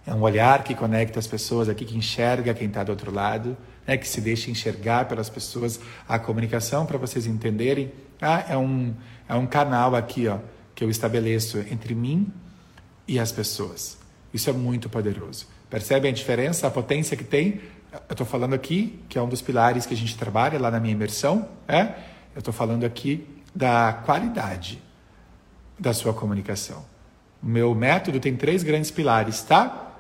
[0.06, 3.58] é um olhar que conecta as pessoas aqui, que enxerga quem está do outro lado,
[3.86, 8.94] né, que se deixa enxergar pelas pessoas a comunicação, para vocês entenderem ah, é, um,
[9.28, 10.38] é um canal aqui ó,
[10.74, 12.32] que eu estabeleço entre mim
[13.06, 13.98] e as pessoas.
[14.34, 15.46] Isso é muito poderoso.
[15.70, 17.60] Percebem a diferença, a potência que tem?
[17.92, 20.80] Eu estou falando aqui, que é um dos pilares que a gente trabalha lá na
[20.80, 21.94] minha imersão, é?
[22.36, 24.82] eu estou falando aqui da qualidade
[25.80, 26.86] da sua comunicação.
[27.42, 29.94] O meu método tem três grandes pilares, tá?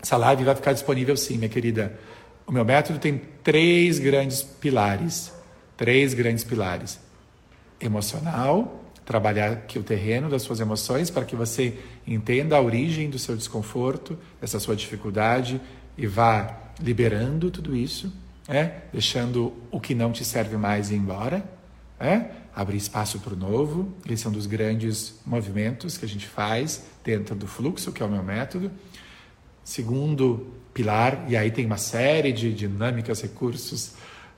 [0.00, 1.98] Essa live vai ficar disponível sim, minha querida.
[2.46, 5.32] O meu método tem três grandes pilares.
[5.76, 7.00] Três grandes pilares
[7.80, 13.18] emocional, trabalhar aqui o terreno das suas emoções para que você entenda a origem do
[13.18, 15.60] seu desconforto, dessa sua dificuldade
[15.98, 18.12] e vá liberando tudo isso,
[18.48, 18.82] é?
[18.92, 21.44] deixando o que não te serve mais ir embora,
[21.98, 22.30] é?
[22.54, 23.92] abrir espaço para o novo.
[24.08, 28.06] Esse é um dos grandes movimentos que a gente faz dentro do fluxo, que é
[28.06, 28.70] o meu método.
[29.64, 33.92] Segundo pilar, e aí tem uma série de dinâmicas, recursos,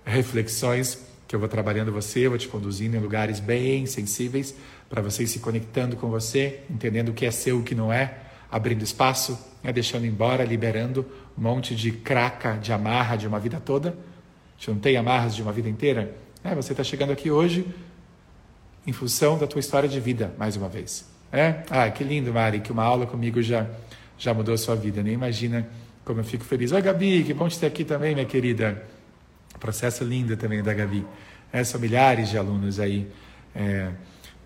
[0.05, 4.55] reflexões que eu vou trabalhando você, eu vou te conduzindo em lugares bem sensíveis
[4.89, 7.93] para você ir se conectando com você, entendendo o que é seu o que não
[7.93, 8.19] é,
[8.51, 11.05] abrindo espaço, né, deixando embora, liberando
[11.37, 13.91] um monte de craca, de amarra de uma vida toda.
[13.91, 16.17] A gente não tem amarras de uma vida inteira.
[16.43, 17.67] É, você está chegando aqui hoje
[18.87, 21.05] em função da tua história de vida, mais uma vez.
[21.33, 21.63] É?
[21.69, 23.67] Ah, que lindo, Mari, que uma aula comigo já,
[24.17, 25.03] já mudou a sua vida.
[25.03, 25.69] Nem imagina
[26.05, 26.71] como eu fico feliz.
[26.73, 28.83] Oi, Gabi, que bom te ter aqui também, minha querida.
[29.59, 31.05] Processo lindo também da Gabi.
[31.53, 33.11] É, são milhares de alunos aí
[33.55, 33.91] é,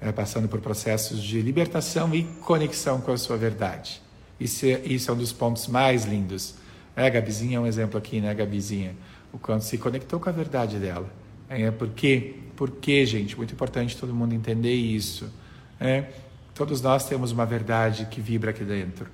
[0.00, 4.00] é, passando por processos de libertação e conexão com a sua verdade.
[4.38, 6.54] Isso é, isso é um dos pontos mais lindos.
[7.00, 8.94] É, a Gabizinha é um exemplo aqui, né, Gabizinha?
[9.32, 11.08] O quanto se conectou com a verdade dela.
[11.48, 12.34] É, por quê?
[12.54, 15.32] Porque, gente, muito importante todo mundo entender isso.
[15.80, 16.10] É,
[16.54, 19.06] todos nós temos uma verdade que vibra aqui dentro.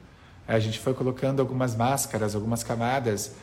[0.49, 3.37] É, a gente foi colocando algumas máscaras, algumas camadas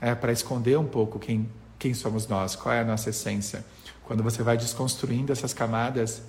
[0.00, 1.46] é, para esconder um pouco quem
[1.78, 3.62] quem somos nós, qual é a nossa essência.
[4.04, 6.22] Quando você vai desconstruindo essas camadas,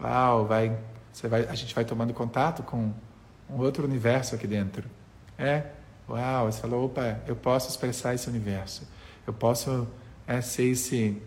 [0.00, 0.76] uau, vai,
[1.12, 2.92] você vai, a gente vai tomando contato com
[3.48, 4.84] um outro universo aqui dentro.
[5.38, 5.64] É,
[6.08, 8.86] uau, você falou, opa, eu posso expressar esse universo.
[9.26, 9.86] Eu posso
[10.26, 11.20] é, ser esse,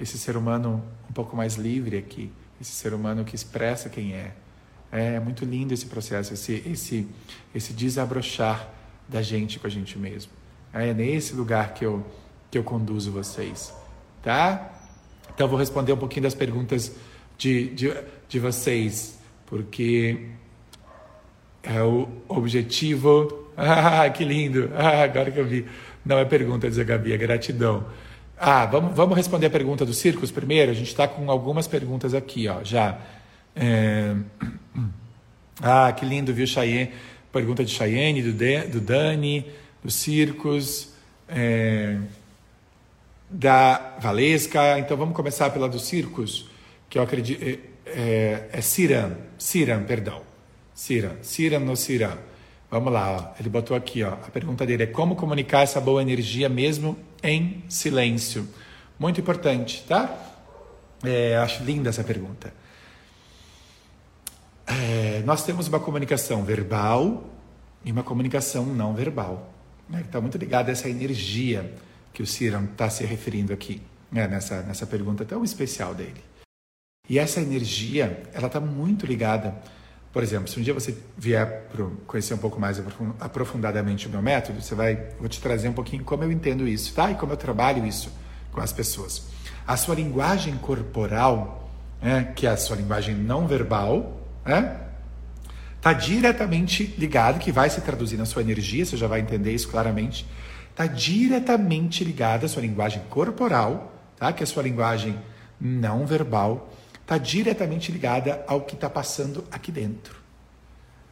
[0.00, 4.32] esse ser humano um pouco mais livre aqui, esse ser humano que expressa quem é.
[4.90, 7.08] É muito lindo esse processo, esse, esse,
[7.54, 8.68] esse desabrochar
[9.08, 10.32] da gente com a gente mesmo.
[10.72, 12.04] É nesse lugar que eu
[12.50, 13.74] que eu conduzo vocês,
[14.22, 14.72] tá?
[15.34, 16.92] Então, vou responder um pouquinho das perguntas
[17.36, 17.92] de, de,
[18.28, 20.28] de vocês, porque
[21.62, 23.45] é o objetivo.
[23.56, 24.70] Ah, que lindo!
[24.76, 25.64] Ah, agora que eu vi.
[26.04, 27.86] Não é pergunta, diz a Gabi, é gratidão.
[28.38, 30.70] Ah, vamos, vamos responder a pergunta do Circos primeiro?
[30.70, 32.98] A gente está com algumas perguntas aqui, ó, já.
[33.54, 34.14] É...
[35.62, 36.92] Ah, que lindo, viu, Cheyenne?
[37.32, 39.46] Pergunta de Cheyenne, do, de, do Dani,
[39.82, 40.92] do Circos,
[41.26, 41.96] é...
[43.30, 44.78] da Valesca.
[44.78, 46.46] Então vamos começar pela do Circos,
[46.90, 47.42] que eu acredito.
[47.42, 50.20] É, é, é Ciram, Ciram, perdão.
[50.74, 52.18] Ciram, Ciram no Ciram.
[52.70, 53.40] Vamos lá, ó.
[53.40, 54.12] ele botou aqui, ó.
[54.12, 58.48] a pergunta dele é como comunicar essa boa energia mesmo em silêncio.
[58.98, 60.14] Muito importante, tá?
[61.04, 62.52] É, acho linda essa pergunta.
[64.66, 67.24] É, nós temos uma comunicação verbal
[67.84, 69.52] e uma comunicação não verbal.
[69.88, 70.00] Né?
[70.00, 71.72] Está muito ligada a essa energia
[72.12, 74.26] que o Ciram está se referindo aqui, né?
[74.26, 76.24] nessa, nessa pergunta tão especial dele.
[77.08, 79.54] E essa energia, ela está muito ligada
[80.16, 82.82] por exemplo, se um dia você vier para conhecer um pouco mais
[83.20, 86.94] aprofundadamente o meu método, você vai, vou te trazer um pouquinho como eu entendo isso,
[86.94, 87.10] tá?
[87.10, 88.10] E como eu trabalho isso
[88.50, 89.26] com as pessoas.
[89.66, 94.80] A sua linguagem corporal, né, que é a sua linguagem não verbal, né,
[95.76, 99.68] está diretamente ligado, que vai se traduzir na sua energia, você já vai entender isso
[99.68, 100.26] claramente,
[100.70, 104.32] está diretamente ligada à sua linguagem corporal, tá?
[104.32, 105.14] que é a sua linguagem
[105.60, 106.72] não verbal,
[107.06, 110.16] está diretamente ligada ao que está passando aqui dentro,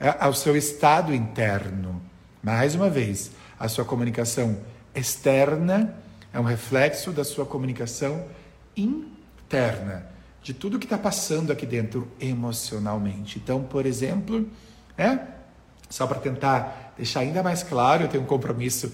[0.01, 2.03] é, ao seu estado interno.
[2.43, 4.59] Mais uma vez, a sua comunicação
[4.93, 5.95] externa
[6.33, 8.27] é um reflexo da sua comunicação
[8.77, 10.05] interna,
[10.43, 13.39] de tudo que está passando aqui dentro emocionalmente.
[13.39, 14.49] Então, por exemplo,
[14.99, 15.17] é,
[15.89, 18.93] só para tentar deixar ainda mais claro, eu tenho um compromisso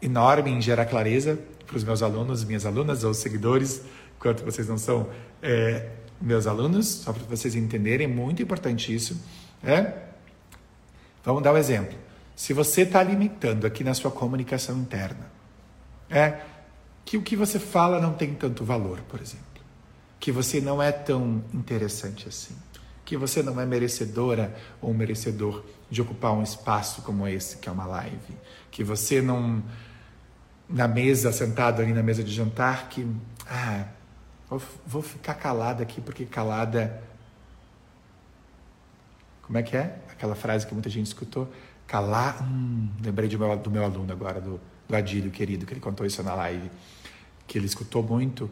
[0.00, 3.82] enorme em gerar clareza para os meus alunos, minhas alunas ou seguidores,
[4.16, 5.10] enquanto vocês não são
[5.42, 9.20] é, meus alunos, só para vocês entenderem, muito importante isso.
[9.62, 9.92] É?
[11.24, 11.96] Vamos dar um exemplo.
[12.34, 15.30] Se você está limitando aqui na sua comunicação interna,
[16.08, 16.40] é
[17.04, 19.44] que o que você fala não tem tanto valor, por exemplo,
[20.20, 22.54] que você não é tão interessante assim,
[23.04, 27.72] que você não é merecedora ou merecedor de ocupar um espaço como esse, que é
[27.72, 28.36] uma live,
[28.70, 29.62] que você não
[30.68, 33.06] na mesa, sentado ali na mesa de jantar, que
[33.46, 33.86] ah,
[34.48, 37.02] Vou, vou ficar calada aqui porque calada.
[39.42, 39.98] Como é que é?
[40.10, 41.48] Aquela frase que muita gente escutou.
[41.86, 42.42] Calar.
[42.42, 46.22] Hum, lembrei meu, do meu aluno agora, do, do Adílio, querido, que ele contou isso
[46.22, 46.70] na live.
[47.46, 48.50] Que ele escutou muito.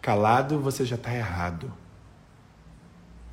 [0.00, 1.72] Calado você já está errado.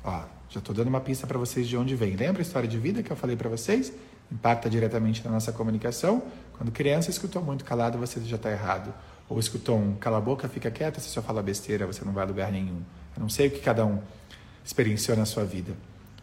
[0.04, 2.14] Ó, já estou dando uma pista para vocês de onde vem.
[2.14, 3.92] Lembra a história de vida que eu falei para vocês?
[4.30, 6.22] Impacta diretamente na nossa comunicação.
[6.56, 8.92] Quando criança escutou muito calado, você já está errado.
[9.28, 12.24] Ou escutou um cala a boca, fica quieta, você só fala besteira, você não vai
[12.24, 12.80] a lugar nenhum.
[13.16, 14.00] Eu não sei o que cada um
[14.64, 15.72] experienciou na sua vida.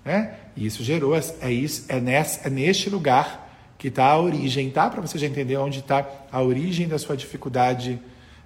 [0.06, 0.36] Né?
[0.56, 3.44] E isso gerou, é, isso, é, nesse, é neste lugar
[3.78, 4.90] que está a origem, tá?
[4.90, 8.00] Para você já entender onde está a origem da sua dificuldade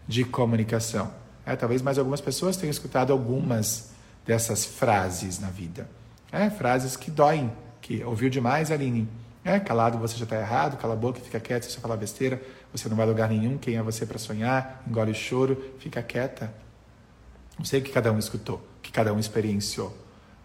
[0.07, 1.11] de comunicação.
[1.45, 3.91] É, talvez mais algumas pessoas tenham escutado algumas
[4.25, 5.87] dessas frases na vida.
[6.31, 9.07] É, frases que doem, que ouviu demais, Aline.
[9.45, 12.41] É, calado você já está errado, cala a boca, fica quieto, se você falar besteira,
[12.77, 16.01] você não vai a lugar nenhum, quem é você para sonhar, engole o choro, fica
[16.03, 16.53] quieta.
[17.57, 19.95] Não sei o que cada um escutou, o que cada um experienciou.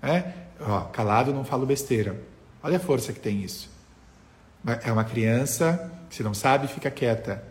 [0.02, 0.32] É?
[0.60, 2.18] Ó, calado não falo besteira.
[2.62, 3.70] Olha a força que tem isso.
[4.84, 7.42] É uma criança, se não sabe, fica quieta.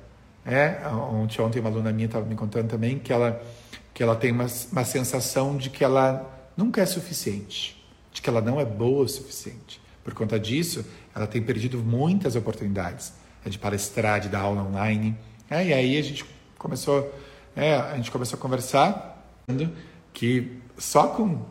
[0.45, 0.87] É?
[0.87, 3.41] Ontem, ontem uma aluna minha estava me contando também que ela,
[3.93, 8.41] que ela tem uma, uma sensação de que ela nunca é suficiente, de que ela
[8.41, 9.79] não é boa o suficiente.
[10.03, 15.17] Por conta disso, ela tem perdido muitas oportunidades de palestrar, de dar aula online.
[15.49, 16.25] É, e aí a gente
[16.57, 17.13] começou,
[17.55, 19.25] é, a gente começou a conversar
[20.13, 21.41] que só com,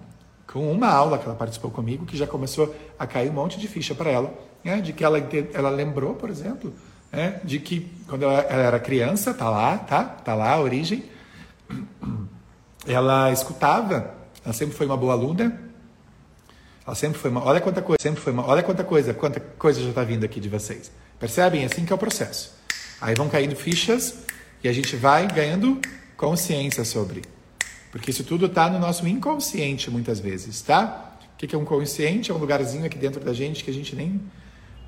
[0.46, 3.68] com uma aula que ela participou comigo, que já começou a cair um monte de
[3.68, 4.32] ficha para ela,
[4.64, 5.18] é, de que ela,
[5.52, 6.72] ela lembrou, por exemplo,
[7.12, 11.04] é, de que quando ela, ela era criança, tá lá, tá, tá lá a origem,
[12.86, 15.60] ela escutava, ela sempre foi uma boa aluna,
[16.86, 19.82] ela sempre foi uma, olha quanta coisa, sempre foi uma, olha quanta coisa, quanta coisa
[19.82, 20.90] já está vindo aqui de vocês.
[21.20, 21.64] Percebem?
[21.66, 22.52] Assim que é o processo.
[23.00, 24.14] Aí vão caindo fichas
[24.64, 25.78] e a gente vai ganhando
[26.16, 27.22] consciência sobre.
[27.92, 31.18] Porque isso tudo está no nosso inconsciente muitas vezes, tá?
[31.34, 32.30] O que é um consciente?
[32.30, 34.20] É um lugarzinho aqui dentro da gente que a gente nem,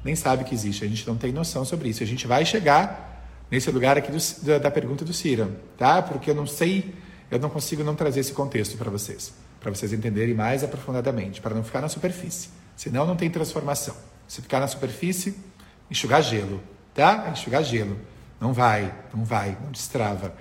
[0.05, 0.85] nem sabe que existe.
[0.85, 2.03] A gente não tem noção sobre isso.
[2.03, 3.13] A gente vai chegar
[3.51, 6.01] nesse lugar aqui do, da pergunta do Cira, tá?
[6.01, 6.95] Porque eu não sei,
[7.31, 11.55] eu não consigo não trazer esse contexto para vocês, para vocês entenderem mais aprofundadamente, para
[11.55, 12.49] não ficar na superfície.
[12.77, 13.95] Senão não tem transformação.
[14.29, 15.35] Se ficar na superfície,
[15.93, 16.61] enxugar gelo,
[16.93, 17.29] tá?
[17.31, 17.99] Enxugar gelo.
[18.41, 20.35] Não vai, não vai, não destrava.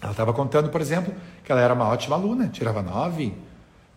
[0.00, 1.14] Ela estava contando, por exemplo,
[1.44, 3.36] que ela era uma ótima aluna, tirava nove,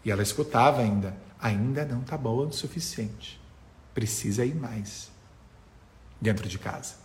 [0.04, 1.18] e ela escutava ainda.
[1.42, 3.42] Ainda não está boa o suficiente.
[3.94, 5.10] Precisa ir mais
[6.22, 6.96] dentro de casa.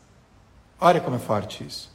[0.78, 1.90] Olha como é forte isso.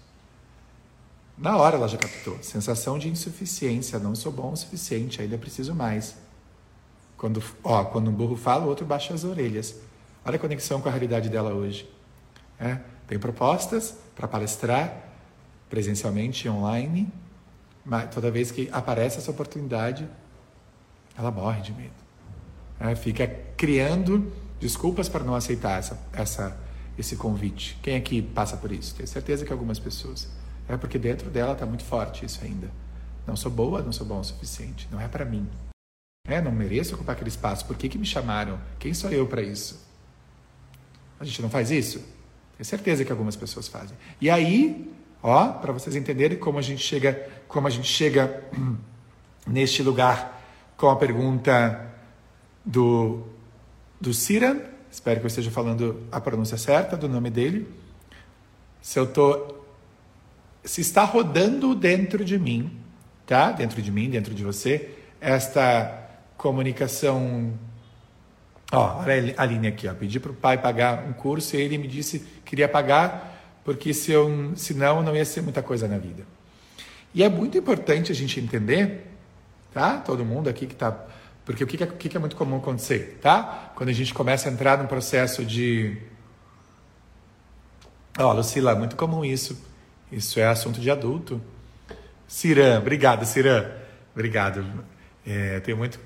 [1.37, 2.41] Na hora ela já captou.
[2.41, 6.15] Sensação de insuficiência, não sou bom o suficiente, ainda preciso mais.
[7.17, 9.75] Quando, ó, quando um burro fala, o outro baixa as orelhas.
[10.25, 11.87] Olha a conexão com a realidade dela hoje.
[12.59, 14.91] É, tem propostas para palestrar
[15.69, 17.07] presencialmente online,
[17.85, 20.09] mas toda vez que aparece essa oportunidade,
[21.15, 21.93] ela morre de medo.
[22.79, 26.57] É, fica criando desculpas para não aceitar essa, essa,
[26.97, 27.77] esse convite.
[27.83, 28.95] Quem aqui passa por isso?
[28.95, 30.27] Tenho certeza que algumas pessoas.
[30.67, 32.71] É porque dentro dela está muito forte isso ainda.
[33.27, 34.87] Não sou boa, não sou bom o suficiente.
[34.91, 35.47] Não é para mim.
[36.27, 37.65] É, não mereço ocupar aquele espaço.
[37.65, 38.59] Por que, que me chamaram?
[38.79, 39.84] Quem sou eu para isso?
[41.19, 41.99] A gente não faz isso?
[42.57, 43.97] Tenho certeza que algumas pessoas fazem.
[44.19, 44.91] E aí,
[45.21, 48.43] ó, para vocês entenderem como a gente chega, como a gente chega
[49.47, 50.41] neste lugar
[50.77, 51.93] com a pergunta
[52.65, 53.23] do
[53.99, 54.59] do Siran,
[54.91, 57.67] espero que eu esteja falando a pronúncia certa do nome dele.
[58.81, 59.55] Se eu tô
[60.63, 62.71] se está rodando dentro de mim,
[63.25, 63.51] tá?
[63.51, 64.89] Dentro de mim, dentro de você,
[65.21, 67.53] esta comunicação.
[68.71, 69.93] Ó, olha a linha aqui, ó.
[69.93, 73.93] Pedi para o pai pagar um curso e ele me disse que queria pagar porque
[73.93, 76.23] se eu, senão não ia ser muita coisa na vida.
[77.13, 79.07] E é muito importante a gente entender,
[79.73, 79.97] tá?
[79.97, 80.91] Todo mundo aqui que está.
[81.45, 83.71] Porque o que, é, o que é muito comum acontecer, tá?
[83.75, 85.97] Quando a gente começa a entrar num processo de.
[88.17, 89.57] Ó, Lucila, é muito comum isso
[90.11, 91.41] isso é assunto de adulto.
[92.27, 93.69] Cirã, obrigado, Cirã.
[94.13, 94.65] Obrigado.
[95.25, 95.99] É, tenho muito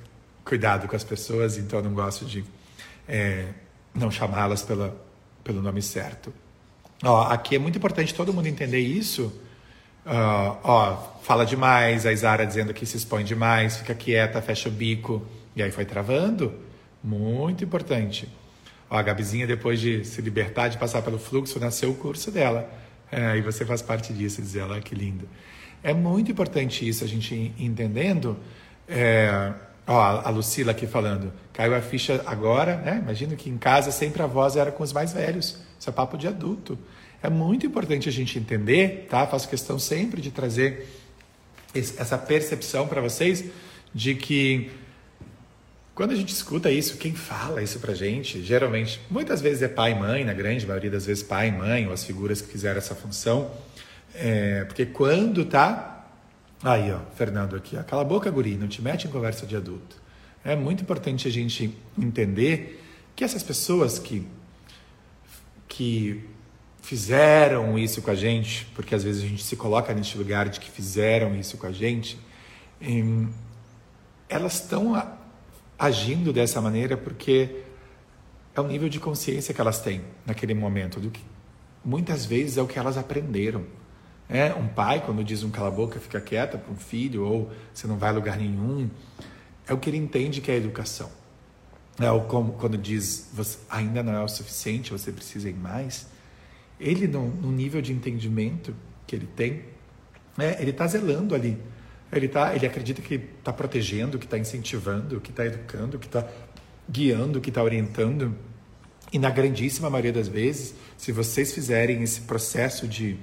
[0.49, 2.43] cuidado com as pessoas, então não gosto de
[3.07, 3.45] é,
[3.93, 6.33] não chamá-las pelo nome certo.
[7.03, 9.31] Ó, aqui é muito importante todo mundo entender isso.
[10.03, 14.71] Uh, ó, fala demais, a Isara dizendo que se expõe demais, fica quieta, fecha o
[14.71, 15.23] bico,
[15.55, 16.51] e aí foi travando.
[17.03, 18.27] Muito importante.
[18.89, 22.67] Ó, a Gabizinha, depois de se libertar, de passar pelo fluxo, nasceu o curso dela.
[23.11, 25.29] É, e você faz parte disso, dizer, olha que lindo.
[25.83, 28.35] É muito importante isso, a gente entendendo.
[28.87, 29.53] É,
[29.89, 32.99] ó, a Lucila aqui falando, caiu a ficha agora, né?
[33.01, 35.57] Imagino que em casa sempre a voz era com os mais velhos.
[35.79, 36.77] Isso é papo de adulto.
[37.21, 39.25] É muito importante a gente entender, tá?
[39.25, 40.87] Faço questão sempre de trazer
[41.73, 43.45] essa percepção para vocês
[43.93, 44.71] de que
[45.95, 49.91] quando a gente escuta isso, quem fala isso pra gente, geralmente, muitas vezes é pai
[49.91, 52.77] e mãe, na grande maioria das vezes pai e mãe, ou as figuras que fizeram
[52.77, 53.51] essa função.
[54.15, 55.98] É, porque quando tá.
[56.61, 59.95] Aí, ó, Fernando aqui, cala a boca, guri, não te mete em conversa de adulto.
[60.43, 62.83] É muito importante a gente entender
[63.15, 64.27] que essas pessoas que,
[65.67, 66.23] que
[66.81, 70.59] fizeram isso com a gente, porque às vezes a gente se coloca neste lugar de
[70.59, 72.19] que fizeram isso com a gente,
[72.81, 73.29] em,
[74.27, 75.01] elas estão
[75.77, 77.63] agindo dessa maneira porque
[78.53, 81.21] é o nível de consciência que elas têm naquele momento, do que
[81.83, 83.65] muitas vezes é o que elas aprenderam.
[84.29, 87.87] É, um pai, quando diz um cala boca, fica quieta para um filho, ou você
[87.87, 88.89] não vai a lugar nenhum,
[89.67, 91.09] é o que ele entende que é educação.
[91.99, 96.07] É, ou como, quando diz você ainda não é o suficiente, você precisa ir mais.
[96.79, 98.75] Ele, no, no nível de entendimento
[99.05, 99.65] que ele tem,
[100.37, 101.57] é, ele está zelando ali
[102.11, 106.27] ele, tá, ele acredita que está protegendo, que está incentivando, que está educando, que está
[106.89, 108.35] guiando, que está orientando.
[109.13, 113.17] E na grandíssima maioria das vezes, se vocês fizerem esse processo de,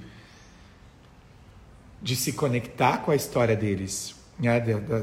[2.01, 4.59] de se conectar com a história deles, né,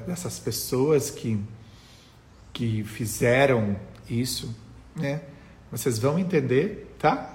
[0.06, 1.38] dessas pessoas que,
[2.52, 3.76] que fizeram
[4.08, 4.54] isso,
[4.94, 5.22] né,
[5.70, 7.30] vocês vão entender, tá?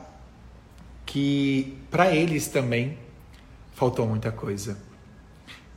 [1.05, 2.97] Que para eles também
[3.73, 4.77] faltou muita coisa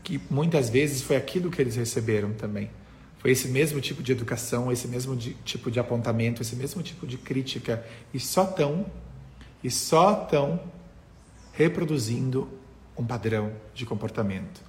[0.02, 2.70] que muitas vezes foi aquilo que eles receberam também.
[3.18, 7.06] Foi esse mesmo tipo de educação, esse mesmo de, tipo de apontamento, esse mesmo tipo
[7.06, 8.86] de crítica e só tão
[9.62, 10.60] e só tão
[11.52, 12.48] reproduzindo
[13.03, 14.62] um padrão de comportamento.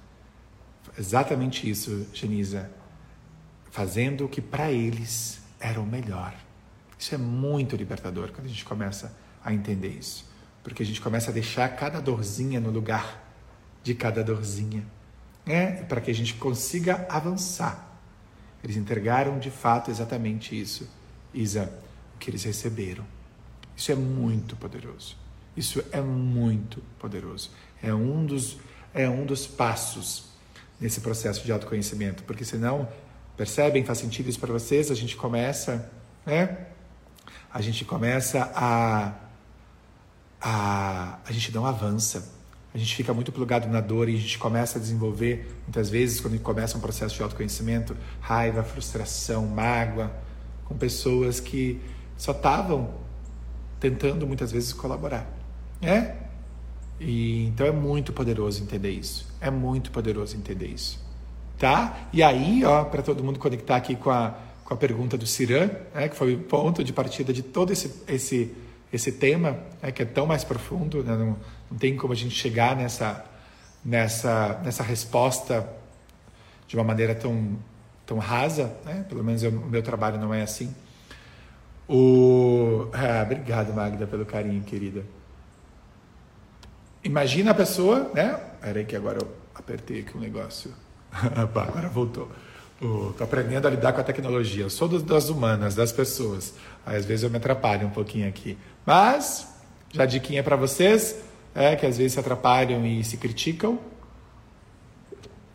[0.98, 2.70] Exatamente isso, Genisa,
[3.70, 6.34] fazendo o que para eles era o melhor.
[6.98, 10.28] Isso é muito libertador quando a gente começa a entender isso,
[10.62, 13.22] porque a gente começa a deixar cada dorzinha no lugar
[13.82, 14.84] de cada dorzinha
[15.46, 17.98] né, para que a gente consiga avançar.
[18.62, 20.88] Eles entregaram de fato exatamente isso,
[21.32, 21.72] Isa,
[22.14, 23.04] o que eles receberam.
[23.76, 25.16] Isso é muito poderoso.
[25.56, 27.50] Isso é muito poderoso.
[27.84, 28.58] É um dos,
[28.94, 30.30] é um dos passos
[30.80, 32.88] nesse processo de autoconhecimento, porque senão,
[33.36, 35.90] percebem, faz sentido isso para vocês, a gente começa,
[36.24, 36.66] né?
[37.52, 39.12] A gente começa a,
[40.40, 42.34] a, a gente não avança
[42.74, 46.18] a gente fica muito plugado na dor e a gente começa a desenvolver, muitas vezes,
[46.18, 50.10] quando começa um processo de autoconhecimento, raiva, frustração, mágoa,
[50.64, 51.80] com pessoas que
[52.16, 52.92] só estavam
[53.78, 55.24] tentando muitas vezes colaborar.
[55.80, 56.16] É?
[57.00, 59.26] E, então é muito poderoso entender isso.
[59.40, 61.02] É muito poderoso entender isso.
[61.58, 62.08] Tá?
[62.12, 64.34] E aí, ó, para todo mundo conectar aqui com a,
[64.64, 68.02] com a pergunta do Ciran, né, que foi o ponto de partida de todo esse,
[68.08, 68.54] esse,
[68.92, 71.36] esse tema, né, que é tão mais profundo, né, não,
[71.70, 73.24] não tem como a gente chegar nessa,
[73.84, 75.68] nessa, nessa resposta
[76.66, 77.56] de uma maneira tão,
[78.06, 79.04] tão rasa, né?
[79.08, 80.74] pelo menos o meu trabalho não é assim.
[81.88, 82.88] O...
[82.92, 85.04] Ah, obrigado, Magda, pelo carinho, querida.
[87.04, 88.40] Imagina a pessoa, né?
[88.62, 90.72] Peraí que agora eu apertei aqui um negócio.
[91.12, 92.30] agora voltou.
[92.72, 94.64] Estou aprendendo a lidar com a tecnologia.
[94.64, 96.54] Eu sou das humanas, das pessoas.
[96.84, 98.58] Às vezes eu me atrapalho um pouquinho aqui.
[98.86, 99.46] Mas,
[99.92, 101.22] já diquinha para vocês,
[101.54, 103.78] é que às vezes se atrapalham e se criticam.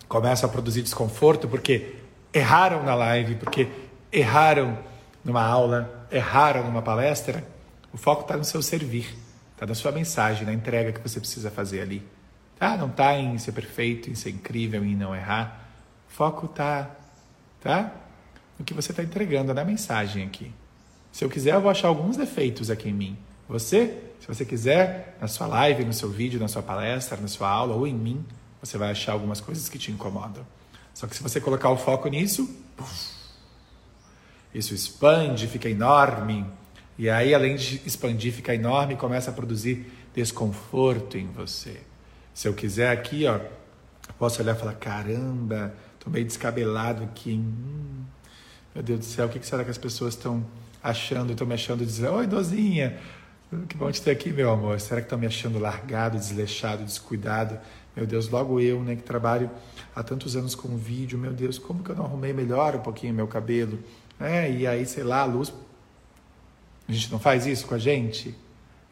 [0.08, 1.95] Começam a produzir desconforto porque
[2.32, 3.68] erraram na live, porque
[4.12, 4.78] erraram
[5.24, 7.43] numa aula, erraram numa palestra.
[7.91, 9.16] O foco está no seu servir.
[9.60, 12.01] Está na sua mensagem, na entrega que você precisa fazer ali.
[12.57, 12.78] Tá?
[12.78, 15.68] Não está em ser perfeito, em ser incrível, em não errar.
[16.10, 16.89] O foco está
[17.60, 17.93] tá?
[18.57, 20.53] no que você está entregando, na mensagem aqui.
[21.12, 23.18] Se eu quiser, eu vou achar alguns defeitos aqui em mim.
[23.49, 27.49] Você, se você quiser, na sua live, no seu vídeo, na sua palestra, na sua
[27.49, 28.24] aula ou em mim,
[28.62, 30.47] você vai achar algumas coisas que te incomodam.
[30.93, 32.49] Só que se você colocar o foco nisso,
[34.53, 36.45] isso expande, fica enorme,
[37.00, 41.80] e aí, além de expandir, fica enorme, começa a produzir desconforto em você.
[42.34, 43.39] Se eu quiser aqui, ó,
[44.18, 47.36] posso olhar e falar: caramba, tô meio descabelado aqui.
[47.36, 48.04] Hum,
[48.76, 50.45] meu Deus do céu, o que será que as pessoas estão
[50.84, 51.32] achando?
[51.32, 52.97] Estão me achando dizer: Oi, dozinha,
[53.70, 54.78] que bom te ter aqui, meu amor.
[54.82, 57.58] Será que estão me achando largado, desleixado, descuidado?
[57.95, 59.50] Meu Deus, logo eu, né, que trabalho
[59.95, 63.14] há tantos anos com vídeo, meu Deus, como que eu não arrumei melhor um pouquinho
[63.14, 63.80] meu cabelo?
[64.20, 65.50] É, e aí, sei lá, a luz
[66.90, 68.36] a gente não faz isso com a gente?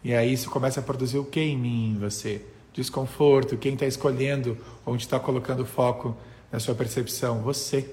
[0.04, 2.46] E aí isso começa a produzir o que em mim, em você?
[2.72, 3.58] Desconforto.
[3.58, 6.16] Quem está escolhendo onde está colocando foco
[6.52, 7.42] na sua percepção?
[7.42, 7.92] Você.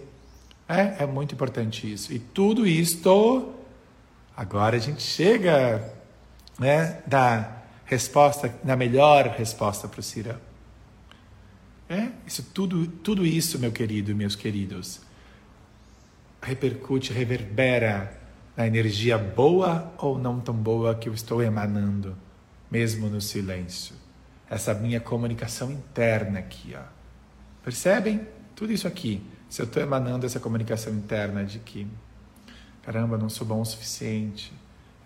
[0.68, 2.12] É, é muito importante isso.
[2.12, 3.52] E tudo isto,
[4.36, 5.92] agora a gente chega
[6.58, 10.40] né, da resposta, na melhor resposta para o Cira.
[11.88, 15.00] É, isso tudo, tudo isso, meu querido e meus queridos,
[16.42, 18.23] repercute, reverbera
[18.56, 22.16] na energia boa ou não tão boa que eu estou emanando,
[22.70, 23.94] mesmo no silêncio.
[24.48, 26.82] Essa minha comunicação interna aqui, ó.
[27.64, 28.26] Percebem?
[28.54, 29.22] Tudo isso aqui.
[29.48, 31.86] Se eu estou emanando essa comunicação interna de que,
[32.82, 34.52] caramba, não sou bom o suficiente,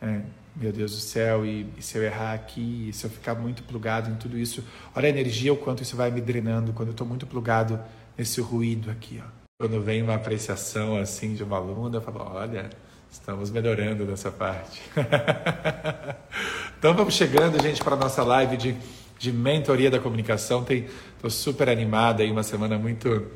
[0.02, 0.20] é,
[0.56, 3.62] meu Deus do céu, e, e, se eu errar aqui, e se eu ficar muito
[3.62, 6.92] plugado em tudo isso, olha a energia, o quanto isso vai me drenando quando eu
[6.92, 7.80] estou muito plugado
[8.16, 9.28] nesse ruído aqui, ó.
[9.60, 12.70] Quando vem uma apreciação assim de uma aluna, eu falo, olha,
[13.10, 14.82] Estamos melhorando nessa parte.
[16.78, 18.76] então vamos chegando, gente, para a nossa live de,
[19.18, 20.64] de mentoria da comunicação.
[20.68, 23.26] Estou super animada aí, uma semana muito,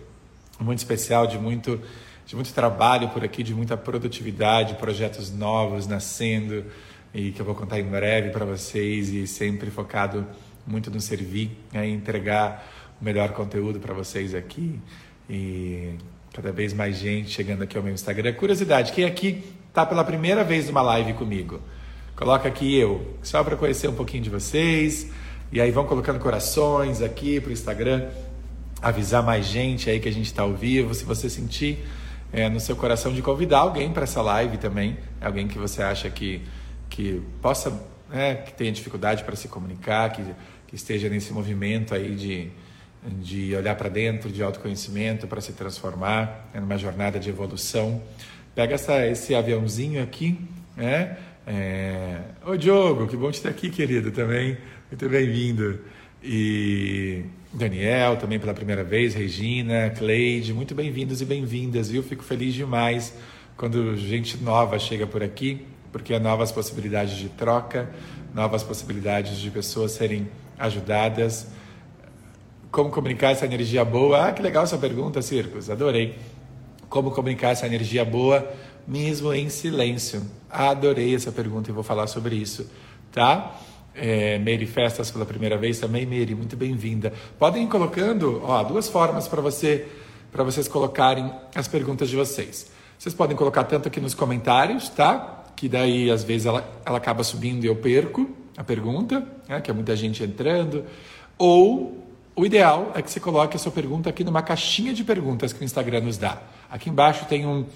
[0.61, 1.81] muito especial, de muito,
[2.27, 6.67] de muito trabalho por aqui, de muita produtividade, projetos novos nascendo
[7.15, 10.27] e que eu vou contar em breve para vocês e sempre focado
[10.67, 12.67] muito no servir, né, em entregar
[13.01, 14.79] o melhor conteúdo para vocês aqui
[15.29, 15.95] e
[16.33, 18.35] cada vez mais gente chegando aqui ao meu Instagram.
[18.35, 19.43] Curiosidade, quem aqui
[19.73, 21.59] está pela primeira vez numa live comigo,
[22.15, 25.11] coloca aqui eu, só para conhecer um pouquinho de vocês.
[25.51, 28.09] E aí vão colocando corações aqui para o Instagram,
[28.83, 30.95] avisar mais gente aí que a gente está ao vivo.
[30.95, 31.79] Se você sentir
[32.31, 36.11] é, no seu coração de convidar alguém para essa live também, alguém que você acha
[36.11, 36.43] que,
[36.91, 37.73] que possa,
[38.11, 40.23] né, que tenha dificuldade para se comunicar, que,
[40.67, 42.51] que esteja nesse movimento aí de,
[43.23, 48.03] de olhar para dentro, de autoconhecimento, para se transformar, é numa jornada de evolução.
[48.55, 50.39] Pega essa, esse aviãozinho aqui,
[50.77, 51.17] né?
[51.47, 52.19] É...
[52.47, 54.59] Ô Diogo, que bom te ter aqui, querido, também.
[54.91, 55.81] Muito bem-vindo.
[56.23, 62.03] E Daniel, também pela primeira vez, Regina, Cleide, muito bem-vindos e bem-vindas, viu?
[62.03, 63.15] Fico feliz demais
[63.57, 67.91] quando gente nova chega por aqui, porque há novas possibilidades de troca,
[68.35, 70.29] novas possibilidades de pessoas serem
[70.59, 71.47] ajudadas.
[72.71, 74.29] Como comunicar essa energia boa?
[74.29, 76.15] Ah, que legal essa pergunta, Circos, adorei
[76.93, 78.47] como comunicar essa energia boa
[78.87, 80.23] mesmo em silêncio?
[80.51, 82.71] Adorei essa pergunta e vou falar sobre isso,
[83.11, 83.59] tá?
[83.95, 87.11] É, Mary Festas pela primeira vez também, Mary, muito bem-vinda.
[87.39, 89.87] Podem ir colocando, ó, duas formas para você,
[90.31, 92.71] para vocês colocarem as perguntas de vocês.
[92.99, 95.45] Vocês podem colocar tanto aqui nos comentários, tá?
[95.57, 99.63] Que daí às vezes ela, ela acaba subindo e eu perco a pergunta, né?
[99.63, 100.85] que é muita gente entrando.
[101.39, 102.02] Ou
[102.35, 105.61] o ideal é que você coloque a sua pergunta aqui numa caixinha de perguntas que
[105.61, 106.41] o Instagram nos dá.
[106.71, 107.67] Aqui embaixo tem um,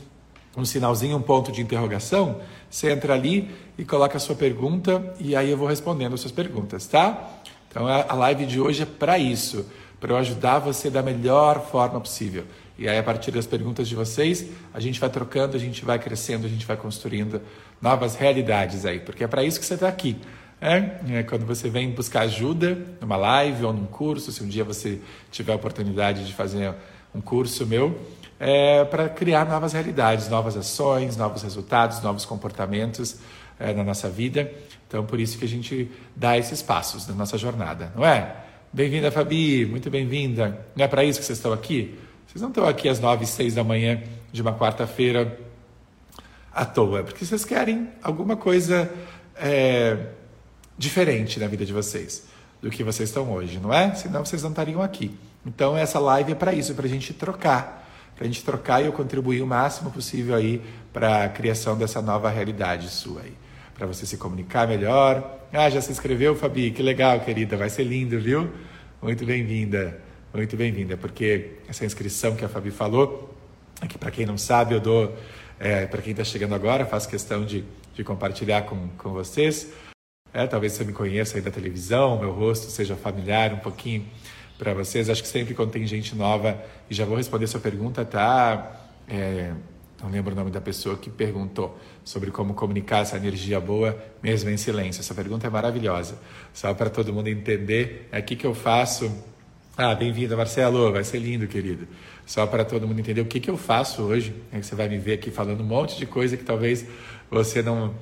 [0.57, 2.41] um sinalzinho, um ponto de interrogação.
[2.71, 6.33] Você entra ali e coloca a sua pergunta e aí eu vou respondendo as suas
[6.33, 7.31] perguntas, tá?
[7.71, 9.67] Então a live de hoje é para isso,
[10.01, 12.45] para eu ajudar você da melhor forma possível.
[12.79, 15.99] E aí, a partir das perguntas de vocês, a gente vai trocando, a gente vai
[15.99, 17.41] crescendo, a gente vai construindo
[17.81, 20.17] novas realidades aí, porque é para isso que você está aqui.
[20.61, 24.65] É, é, quando você vem buscar ajuda numa live ou num curso, se um dia
[24.65, 25.01] você
[25.31, 26.75] tiver a oportunidade de fazer
[27.15, 27.99] um curso meu,
[28.41, 33.17] é para criar novas realidades, novas ações, novos resultados, novos comportamentos
[33.59, 34.51] é, na nossa vida.
[34.89, 38.37] Então, por isso que a gente dá esses passos na nossa jornada, não é?
[38.73, 40.67] Bem-vinda, Fabi, muito bem-vinda.
[40.75, 41.99] Não é para isso que vocês estão aqui?
[42.27, 44.03] Vocês não estão aqui às nove seis da manhã
[44.33, 45.39] de uma quarta-feira
[46.53, 48.91] à toa, porque vocês querem alguma coisa
[49.35, 49.99] é,
[50.79, 52.25] diferente na vida de vocês
[52.61, 53.95] do que vocês estão hoje, não é?
[53.95, 55.17] Senão vocês não estariam aqui.
[55.45, 58.87] Então essa live é para isso, para a gente trocar, para a gente trocar e
[58.87, 60.63] eu contribuir o máximo possível aí
[60.93, 63.35] para a criação dessa nova realidade sua aí,
[63.75, 65.39] para você se comunicar melhor.
[65.53, 66.71] Ah, já se inscreveu, Fabi?
[66.71, 68.51] Que legal, querida, vai ser lindo, viu?
[69.01, 70.01] Muito bem-vinda,
[70.35, 73.35] muito bem-vinda, porque essa inscrição que a Fabi falou,
[73.81, 75.15] é que para quem não sabe, eu dou,
[75.61, 77.65] é, para quem está chegando agora, faço questão de,
[77.95, 79.71] de compartilhar com, com vocês.
[80.33, 84.05] É, talvez você me conheça aí da televisão, meu rosto seja familiar um pouquinho
[84.59, 85.09] para vocês.
[85.09, 88.81] Acho que sempre quando tem gente nova, e já vou responder sua pergunta, tá?
[89.09, 89.53] É,
[90.03, 94.51] não lembro o nome da pessoa que perguntou sobre como comunicar essa energia boa mesmo
[94.51, 95.01] em silêncio.
[95.01, 96.19] Essa pergunta é maravilhosa.
[96.53, 99.11] Só para todo mundo entender, é aqui que eu faço.
[99.77, 101.89] Ah, bem-vindo, Marcelo, vai ser lindo, querido.
[102.27, 104.35] Só para todo mundo entender o que, que eu faço hoje.
[104.53, 106.87] É que você vai me ver aqui falando um monte de coisa que talvez
[107.31, 107.95] você não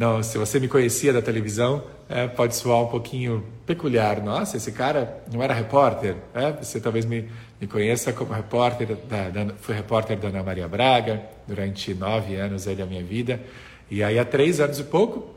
[0.00, 4.22] não, se você me conhecia da televisão, é, pode soar um pouquinho peculiar.
[4.22, 6.16] Nossa, esse cara não era repórter?
[6.32, 7.28] É, você talvez me,
[7.60, 12.66] me conheça como repórter, da, da, fui repórter da Ana Maria Braga durante nove anos
[12.66, 13.42] aí da minha vida.
[13.90, 15.34] E aí há três anos e pouco,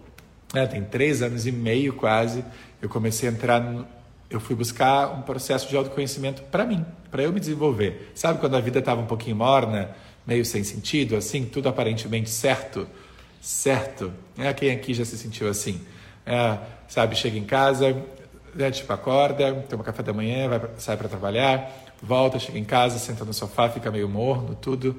[0.53, 2.41] é, tem três anos e meio quase,
[2.81, 3.85] eu comecei a entrar, no,
[4.29, 8.13] eu fui buscar um processo de autoconhecimento para mim, para eu me desenvolver.
[8.15, 9.89] Sabe quando a vida estava um pouquinho morna,
[10.25, 12.87] meio sem sentido, assim, tudo aparentemente certo?
[13.43, 14.13] Certo.
[14.37, 15.81] É, quem aqui já se sentiu assim?
[16.25, 17.93] É, sabe, chega em casa,
[18.55, 21.69] né, tipo, acorda, toma café da manhã, vai, sai para trabalhar,
[22.01, 24.97] volta, chega em casa, senta no sofá, fica meio morno, tudo.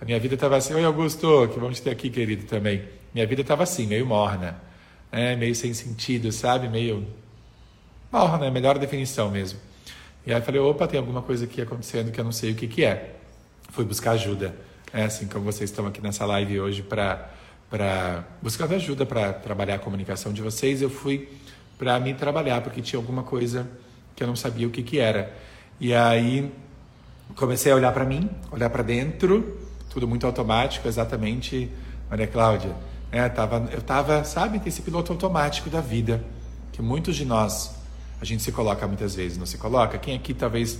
[0.00, 2.82] A minha vida estava assim, oi Augusto, que vamos ter aqui, querido, também.
[3.12, 4.58] Minha vida estava assim, meio morna,
[5.12, 6.70] né, meio sem sentido, sabe?
[6.70, 7.06] Meio
[8.10, 9.60] morna, é a melhor definição mesmo.
[10.26, 12.66] E aí falei, opa, tem alguma coisa aqui acontecendo que eu não sei o que,
[12.66, 13.16] que é.
[13.70, 14.54] Fui buscar ajuda.
[14.94, 17.41] É assim como vocês estão aqui nessa live hoje para
[17.72, 21.30] para buscar ajuda para trabalhar a comunicação de vocês, eu fui
[21.78, 23.66] para me trabalhar, porque tinha alguma coisa
[24.14, 25.34] que eu não sabia o que, que era.
[25.80, 26.52] E aí
[27.34, 29.58] comecei a olhar para mim, olhar para dentro,
[29.88, 31.70] tudo muito automático, exatamente,
[32.10, 32.76] Maria Cláudia.
[33.10, 36.22] É, tava, eu estava, sabe, esse piloto automático da vida,
[36.72, 37.74] que muitos de nós,
[38.20, 39.96] a gente se coloca muitas vezes, não se coloca?
[39.96, 40.78] Quem aqui talvez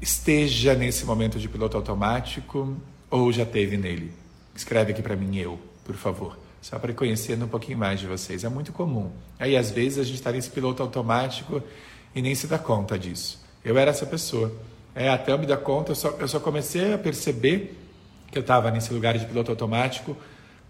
[0.00, 2.76] esteja nesse momento de piloto automático
[3.08, 4.12] ou já teve nele?
[4.58, 6.36] Escreve aqui para mim, eu por favor.
[6.60, 8.42] Só para conhecer um pouquinho mais de vocês.
[8.42, 9.12] É muito comum.
[9.38, 11.62] Aí, às vezes, a gente está nesse piloto automático
[12.12, 13.40] e nem se dá conta disso.
[13.64, 14.52] Eu era essa pessoa.
[14.96, 17.78] É, até eu me dar conta, eu só, eu só comecei a perceber
[18.32, 20.16] que eu estava nesse lugar de piloto automático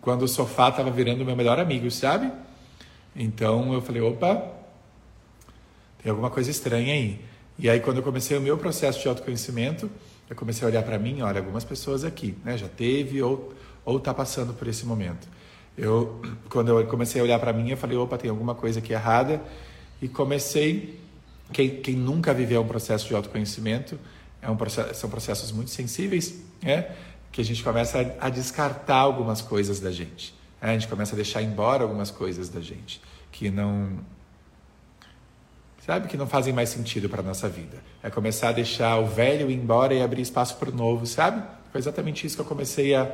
[0.03, 2.31] quando o sofá estava virando meu melhor amigo, sabe?
[3.17, 4.53] Então eu falei, opa,
[6.03, 7.25] tem alguma coisa estranha aí.
[7.59, 9.91] E aí quando eu comecei o meu processo de autoconhecimento,
[10.29, 13.55] eu comecei a olhar para mim, olha, algumas pessoas aqui, né, já teve ou
[13.89, 15.27] ou está passando por esse momento.
[15.77, 16.21] Eu,
[16.51, 19.43] quando eu comecei a olhar para mim, eu falei, opa, tem alguma coisa aqui errada,
[20.01, 21.01] e comecei.
[21.51, 23.99] Quem, quem nunca viveu um processo de autoconhecimento,
[24.43, 26.91] é um processo, são processos muito sensíveis, né?
[27.33, 30.35] que a gente começa a, a descartar algumas coisas da gente.
[30.61, 30.69] Né?
[30.69, 33.01] A gente começa a deixar embora algumas coisas da gente
[33.33, 34.01] que não
[35.87, 37.79] sabe que não fazem mais sentido para nossa vida.
[38.03, 41.43] É começar a deixar o velho ir embora e abrir espaço para o novo, sabe?
[41.73, 43.11] Foi exatamente isso que eu comecei a,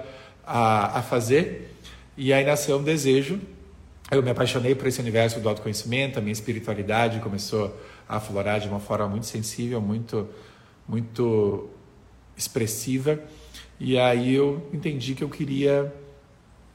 [0.46, 1.74] a, a fazer.
[2.16, 3.40] E aí nasceu um desejo.
[4.10, 7.74] Eu me apaixonei por esse universo do autoconhecimento, a minha espiritualidade começou
[8.08, 10.28] a aflorar de uma forma muito sensível, muito,
[10.86, 11.70] muito
[12.36, 13.18] expressiva.
[13.80, 15.92] E aí eu entendi que eu queria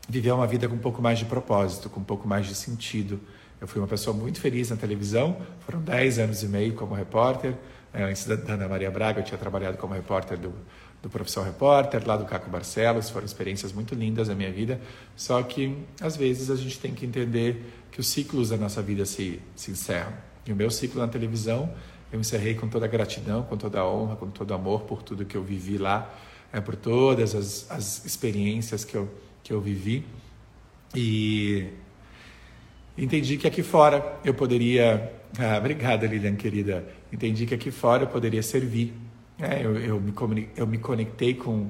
[0.10, 3.20] viver uma vida com um pouco mais de propósito, com um pouco mais de sentido.
[3.62, 7.54] Eu fui uma pessoa muito feliz na televisão, foram 10 anos e meio como repórter.
[7.94, 10.54] Antes da Ana Maria Braga, eu tinha trabalhado como repórter do,
[11.02, 14.82] do Profissão Repórter, lá do Caco Barcelos, foram experiências muito lindas na minha vida,
[15.16, 19.06] só que às vezes a gente tem que entender que os ciclos da nossa vida
[19.06, 20.14] se, se encerram.
[20.46, 21.72] E o meu ciclo na televisão,
[22.12, 25.26] eu encerrei com toda a gratidão, com toda a honra, com todo amor por tudo
[25.26, 26.14] que eu vivi lá,
[26.52, 29.10] é, por todas as, as experiências que eu,
[29.44, 30.06] que eu vivi.
[30.96, 31.68] E
[32.98, 36.84] entendi que aqui fora eu poderia Ah, obrigada, Lilian, querida.
[37.14, 38.94] Entendi que aqui fora eu poderia servir.
[39.40, 41.70] É, eu, eu, me eu me conectei com,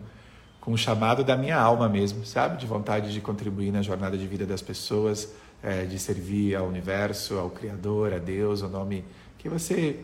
[0.59, 2.57] com o chamado da minha alma mesmo, sabe?
[2.57, 7.37] De vontade de contribuir na jornada de vida das pessoas, é, de servir ao universo,
[7.37, 9.05] ao Criador, a Deus, o nome
[9.37, 9.99] que você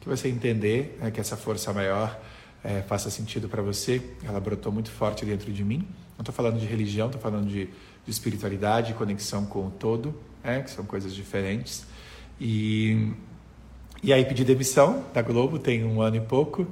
[0.00, 2.18] que você entender, né, que essa força maior
[2.64, 4.00] é, faça sentido para você.
[4.24, 5.86] Ela brotou muito forte dentro de mim.
[6.16, 10.60] Não estou falando de religião, estou falando de, de espiritualidade, conexão com o todo, é,
[10.60, 11.84] que são coisas diferentes.
[12.40, 13.12] E,
[14.02, 16.66] e aí pedi demissão da Globo, tem um ano e pouco.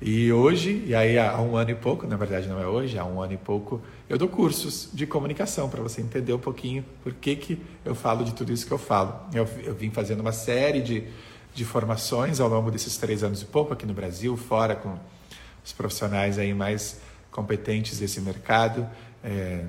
[0.00, 3.04] E hoje, e aí há um ano e pouco, na verdade não é hoje, há
[3.04, 7.14] um ano e pouco, eu dou cursos de comunicação para você entender um pouquinho por
[7.14, 9.18] que, que eu falo de tudo isso que eu falo.
[9.32, 11.04] Eu, eu vim fazendo uma série de,
[11.54, 14.98] de formações ao longo desses três anos e pouco aqui no Brasil, fora com
[15.64, 18.86] os profissionais aí mais competentes desse mercado.
[19.24, 19.64] É,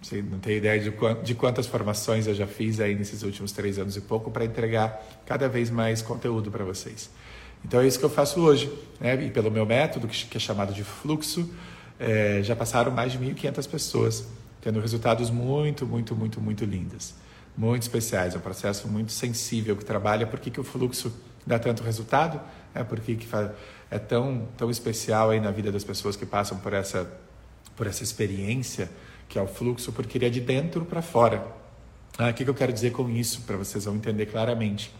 [0.00, 0.92] você não tem ideia de,
[1.22, 5.02] de quantas formações eu já fiz aí nesses últimos três anos e pouco para entregar
[5.24, 7.10] cada vez mais conteúdo para vocês.
[7.64, 8.70] Então é isso que eu faço hoje.
[9.00, 9.24] Né?
[9.24, 11.48] E pelo meu método, que é chamado de fluxo,
[11.98, 14.28] é, já passaram mais de 1.500 pessoas,
[14.60, 17.14] tendo resultados muito, muito, muito, muito lindos.
[17.56, 18.34] Muito especiais.
[18.34, 20.26] É um processo muito sensível que trabalha.
[20.26, 21.12] Por que, que o fluxo
[21.46, 22.40] dá tanto resultado?
[22.74, 23.18] É por que,
[23.90, 27.08] é tão, tão especial aí na vida das pessoas que passam por essa,
[27.76, 28.90] por essa experiência
[29.28, 31.46] que é o fluxo, porque ele é de dentro para fora.
[32.18, 34.94] Ah, o que, que eu quero dizer com isso, para vocês vão entender claramente.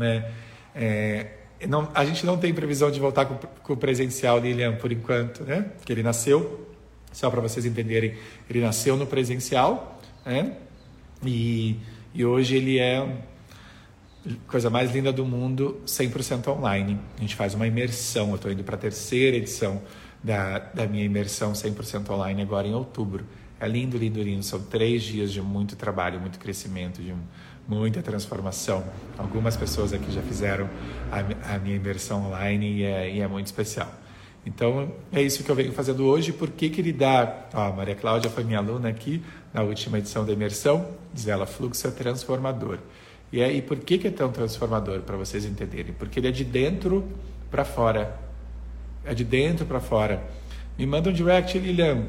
[0.00, 0.30] É,
[0.74, 1.30] é,
[1.68, 5.44] não, a gente não tem previsão de voltar com, com, o presencial, Lilian, por enquanto,
[5.44, 5.62] né?
[5.78, 6.68] Porque ele nasceu,
[7.12, 8.14] só para vocês entenderem,
[8.48, 10.52] ele nasceu no presencial, né?
[11.24, 11.76] E,
[12.14, 13.06] e hoje ele é
[14.48, 16.98] coisa mais linda do mundo, 100% online.
[17.16, 19.80] A gente faz uma imersão, eu estou indo para a terceira edição
[20.22, 23.24] da, da minha imersão 100% online agora em outubro.
[23.58, 24.42] É lindo, lindo, lindo.
[24.42, 27.14] São três dias de muito trabalho, muito crescimento, de
[27.68, 28.84] muita transformação.
[29.18, 30.68] Algumas pessoas aqui já fizeram
[31.10, 33.92] a, a minha imersão online e é, e é, muito especial.
[34.44, 36.32] Então, é isso que eu venho fazendo hoje.
[36.32, 37.46] Por que, que ele dá...
[37.52, 39.20] Ó, a Maria Cláudia foi minha aluna aqui
[39.52, 40.86] na última edição da imersão.
[41.12, 42.78] Diz ela, fluxo é transformador.
[43.32, 45.00] E aí, por que, que é tão transformador?
[45.00, 45.92] Para vocês entenderem.
[45.92, 47.04] Porque ele é de dentro
[47.50, 48.16] para fora.
[49.04, 50.22] É de dentro para fora.
[50.78, 52.04] Me manda um direct, Lilian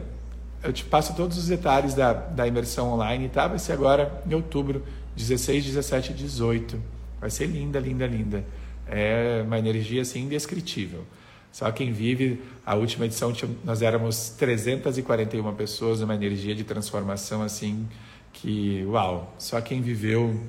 [0.64, 3.48] eu te passo todos os detalhes da, da imersão online, tá?
[3.48, 4.84] Vai ser agora em outubro,
[5.18, 6.82] 16, 17 e 18.
[7.20, 8.46] Vai ser linda, linda, linda.
[8.88, 11.04] É uma energia assim indescritível.
[11.52, 13.34] Só quem vive, a última edição
[13.66, 17.88] nós éramos 341 pessoas, uma energia de transformação assim
[18.32, 20.40] que, uau, só quem viveu,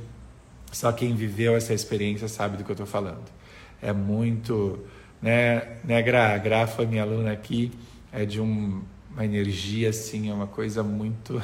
[0.70, 3.24] só quem viveu essa experiência sabe do que eu estou falando.
[3.80, 4.84] É muito,
[5.22, 7.72] né, né Gra, a Gra foi minha aluna aqui,
[8.12, 8.82] é de um
[9.18, 11.42] uma energia assim, é uma coisa muito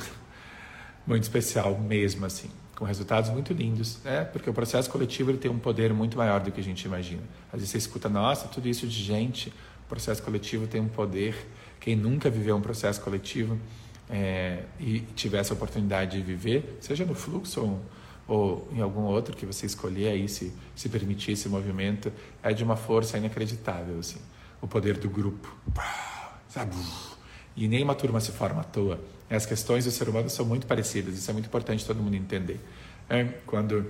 [1.04, 4.24] muito especial mesmo assim, com resultados muito lindos, né?
[4.24, 7.22] Porque o processo coletivo ele tem um poder muito maior do que a gente imagina.
[7.52, 9.50] Às vezes você escuta, nossa, tudo isso de gente,
[9.84, 11.36] o processo coletivo tem um poder.
[11.78, 13.58] Quem nunca viveu um processo coletivo
[14.10, 17.82] é, e tiver essa oportunidade de viver, seja no fluxo ou,
[18.26, 22.12] ou em algum outro que você escolher aí se se permitir esse movimento,
[22.42, 24.20] é de uma força inacreditável assim.
[24.60, 25.54] O poder do grupo,
[26.48, 26.74] sabe?
[27.54, 28.98] E nenhuma turma se forma à toa.
[29.30, 32.60] As questões do ser humano são muito parecidas, isso é muito importante todo mundo entender.
[33.08, 33.86] É, quando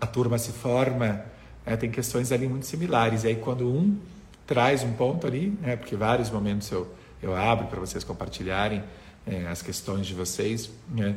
[0.00, 1.24] a turma se forma,
[1.64, 3.24] é, tem questões ali muito similares.
[3.24, 3.98] E aí, quando um
[4.46, 6.88] traz um ponto ali, é, porque vários momentos eu,
[7.22, 8.82] eu abro para vocês compartilharem
[9.26, 11.16] é, as questões de vocês, né?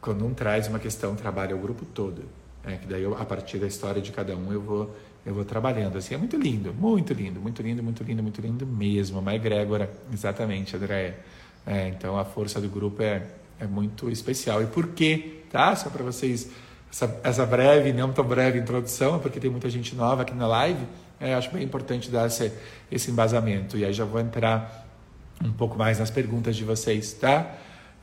[0.00, 2.22] quando um traz uma questão, trabalha o grupo todo.
[2.64, 4.96] É, que daí, eu, a partir da história de cada um, eu vou
[5.26, 6.14] eu vou trabalhando assim.
[6.14, 9.18] É muito lindo, muito lindo, muito lindo, muito lindo, muito lindo mesmo.
[9.18, 11.18] Uma egrégora, exatamente, Andréia.
[11.66, 13.22] É, então a força do grupo é,
[13.58, 14.62] é muito especial.
[14.62, 15.40] E por quê?
[15.50, 15.74] Tá?
[15.74, 16.50] Só para vocês,
[16.90, 20.86] essa, essa, breve, não tão breve introdução, porque tem muita gente nova aqui na live,
[21.18, 22.52] é, acho bem importante dar esse,
[22.90, 23.76] esse embasamento.
[23.76, 24.86] E aí já vou entrar
[25.44, 27.54] um pouco mais nas perguntas de vocês, tá?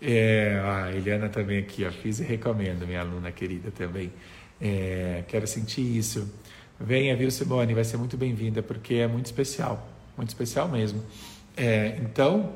[0.01, 4.11] É, a Eliana também aqui, ó, fiz e recomendo, minha aluna querida também.
[4.59, 6.29] É, quero sentir isso.
[6.79, 7.73] Venha, viu, Simone?
[7.73, 9.87] Vai ser muito bem-vinda, porque é muito especial.
[10.17, 11.01] Muito especial mesmo.
[11.55, 12.53] É, então,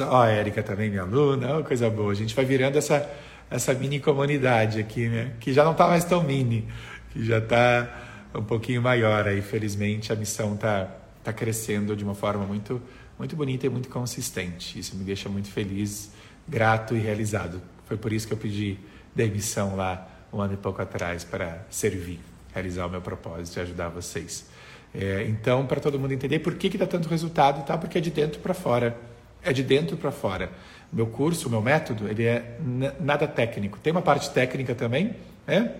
[0.00, 2.12] ó, a Érica também, minha aluna, oh, coisa boa.
[2.12, 3.08] A gente vai virando essa,
[3.50, 5.32] essa mini comunidade aqui, né?
[5.40, 6.66] Que já não está mais tão mini,
[7.10, 7.88] que já está
[8.34, 9.42] um pouquinho maior aí.
[9.42, 10.88] Felizmente, a missão está
[11.22, 12.80] tá crescendo de uma forma muito,
[13.18, 14.78] muito bonita e muito consistente.
[14.78, 16.12] Isso me deixa muito feliz,
[16.48, 17.60] grato e realizado.
[17.86, 18.78] Foi por isso que eu pedi
[19.14, 22.20] demissão lá um ano e pouco atrás para servir
[22.52, 24.46] realizar o meu propósito e ajudar vocês.
[24.94, 27.78] É, então, para todo mundo entender por que, que dá tanto resultado, tá?
[27.78, 28.96] porque é de dentro para fora.
[29.44, 30.50] É de dentro para fora.
[30.92, 32.58] Meu curso, meu método, ele é
[33.00, 33.78] nada técnico.
[33.78, 35.16] Tem uma parte técnica também,
[35.46, 35.74] né?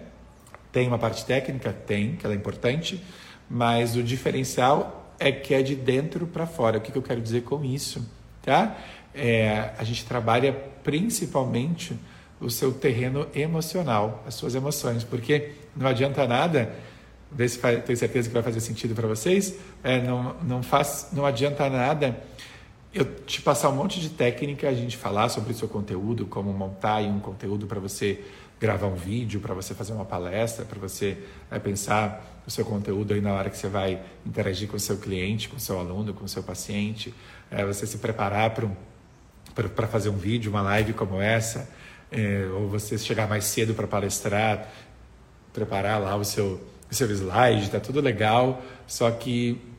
[0.72, 1.72] Tem uma parte técnica?
[1.72, 3.02] Tem, que ela é importante,
[3.48, 6.78] mas o diferencial é que é de dentro para fora.
[6.78, 8.08] O que, que eu quero dizer com isso?
[8.42, 8.76] Tá?
[9.14, 10.52] É, a gente trabalha
[10.82, 11.94] principalmente
[12.40, 16.74] o seu terreno emocional, as suas emoções, porque não adianta nada,
[17.30, 19.54] ver se tenho certeza que vai fazer sentido para vocês,
[19.84, 22.18] é, não, não, faz, não adianta nada
[22.94, 26.52] eu te passar um monte de técnica, a gente falar sobre o seu conteúdo, como
[26.52, 28.22] montar um conteúdo para você
[28.60, 31.18] gravar um vídeo, para você fazer uma palestra, para você
[31.50, 34.98] é, pensar o seu conteúdo aí na hora que você vai interagir com o seu
[34.98, 37.12] cliente, com o seu aluno, com o seu paciente,
[37.50, 38.76] é, você se preparar para um,
[39.88, 41.68] fazer um vídeo, uma live como essa,
[42.10, 44.68] é, ou você chegar mais cedo para palestrar,
[45.52, 49.71] preparar lá o seu, o seu slide, está tudo legal, só que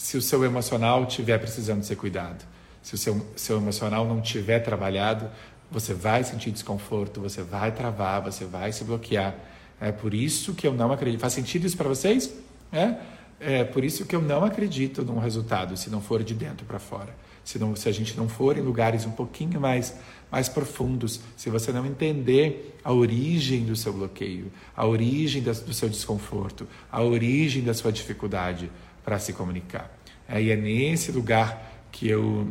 [0.00, 2.42] se o seu emocional estiver precisando ser cuidado,
[2.82, 5.28] se o seu, seu emocional não tiver trabalhado,
[5.70, 9.34] você vai sentir desconforto, você vai travar, você vai se bloquear.
[9.78, 11.20] É por isso que eu não acredito.
[11.20, 12.32] Faz sentido isso para vocês?
[12.72, 12.94] É?
[13.38, 16.78] é por isso que eu não acredito num resultado se não for de dentro para
[16.78, 17.14] fora.
[17.44, 19.94] Se, não, se a gente não for em lugares um pouquinho mais,
[20.32, 25.90] mais profundos, se você não entender a origem do seu bloqueio, a origem do seu
[25.90, 28.70] desconforto, a origem da sua dificuldade,
[29.04, 29.90] para se comunicar.
[30.28, 32.48] E é nesse lugar que eu,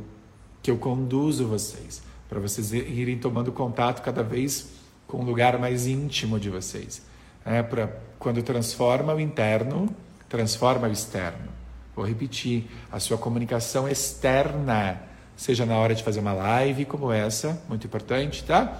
[0.61, 4.69] que eu conduzo vocês, para vocês irem tomando contato cada vez
[5.07, 7.01] com um lugar mais íntimo de vocês.
[7.45, 7.89] É, para
[8.19, 9.89] quando transforma o interno,
[10.27, 11.49] transforma o externo.
[11.95, 15.01] Vou repetir, a sua comunicação externa,
[15.35, 18.77] seja na hora de fazer uma live como essa, muito importante, tá?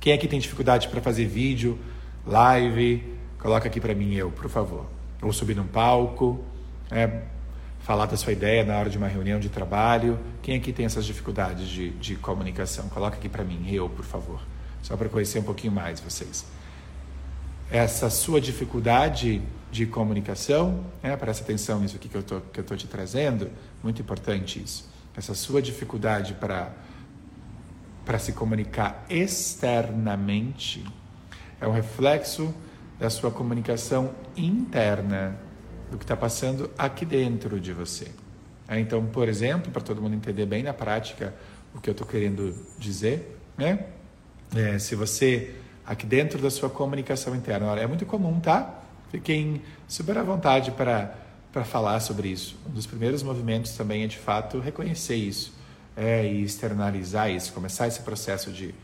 [0.00, 1.78] Quem aqui tem dificuldade para fazer vídeo,
[2.26, 3.04] live,
[3.38, 4.86] coloca aqui para mim eu, por favor.
[5.20, 6.42] Ou subir num palco,
[6.90, 7.22] é,
[7.80, 10.18] falar da sua ideia na hora de uma reunião de trabalho.
[10.42, 12.88] Quem aqui tem essas dificuldades de, de comunicação?
[12.88, 14.40] Coloca aqui para mim, eu, por favor,
[14.82, 16.44] só para conhecer um pouquinho mais vocês.
[17.70, 22.62] Essa sua dificuldade de comunicação, né, presta atenção nisso aqui que eu tô, que eu
[22.62, 23.50] estou te trazendo,
[23.82, 24.90] muito importante isso.
[25.16, 26.72] Essa sua dificuldade para
[28.04, 30.84] para se comunicar externamente
[31.60, 32.52] é um reflexo
[32.98, 35.38] da sua comunicação interna
[35.90, 38.08] do que está passando aqui dentro de você.
[38.68, 41.34] É, então, por exemplo, para todo mundo entender bem na prática
[41.74, 43.86] o que eu estou querendo dizer, né?
[44.54, 48.82] É, se você aqui dentro da sua comunicação interna, olha, é muito comum, tá?
[49.10, 51.16] Fiquem super à vontade para
[51.52, 52.56] para falar sobre isso.
[52.68, 55.52] Um dos primeiros movimentos também é de fato reconhecer isso
[55.96, 58.74] é, e externalizar isso, começar esse processo de,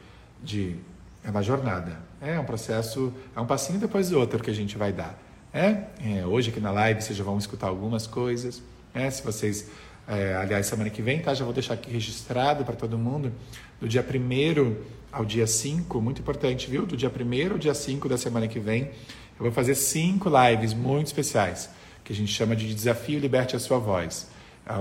[0.42, 0.76] de
[1.24, 4.76] é uma jornada, é um processo, é um passinho depois do outro que a gente
[4.76, 5.18] vai dar.
[5.56, 8.62] É, é, hoje aqui na live vocês já vão escutar algumas coisas.
[8.92, 9.70] É, se vocês,
[10.06, 11.32] é, aliás, semana que vem, tá?
[11.32, 13.32] Já vou deixar aqui registrado para todo mundo.
[13.80, 14.76] Do dia 1
[15.10, 16.84] ao dia 5, muito importante, viu?
[16.84, 20.74] Do dia 1 ao dia 5 da semana que vem, eu vou fazer cinco lives
[20.74, 21.70] muito especiais,
[22.04, 24.28] que a gente chama de Desafio Liberte a Sua Voz,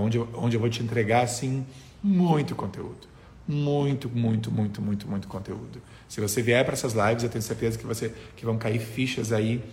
[0.02, 1.66] onde, onde eu vou te entregar, assim,
[2.04, 3.08] muito conteúdo.
[3.48, 5.82] Muito, muito, muito, muito, muito conteúdo.
[6.10, 9.32] Se você vier para essas lives, eu tenho certeza que, você, que vão cair fichas
[9.32, 9.64] aí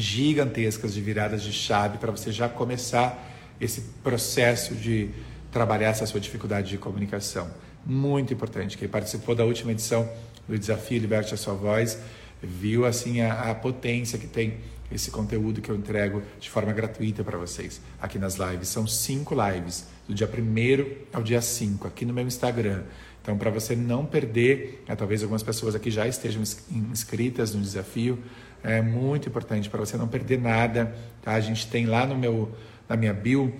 [0.00, 3.26] gigantescas de viradas de chave para você já começar
[3.60, 5.10] esse processo de
[5.50, 7.50] trabalhar essa sua dificuldade de comunicação.
[7.84, 8.76] Muito importante.
[8.76, 10.08] Quem participou da última edição
[10.46, 11.98] do Desafio Liberte a Sua Voz
[12.42, 14.58] viu assim a, a potência que tem
[14.90, 18.68] esse conteúdo que eu entrego de forma gratuita para vocês aqui nas lives.
[18.68, 22.84] São cinco lives, do dia 1 ao dia 5, aqui no meu Instagram.
[23.20, 28.18] Então, para você não perder, né, talvez algumas pessoas aqui já estejam inscritas no desafio,
[28.62, 30.94] é muito importante para você não perder nada.
[31.22, 31.32] Tá?
[31.32, 32.52] A gente tem lá no meu,
[32.88, 33.54] na minha bio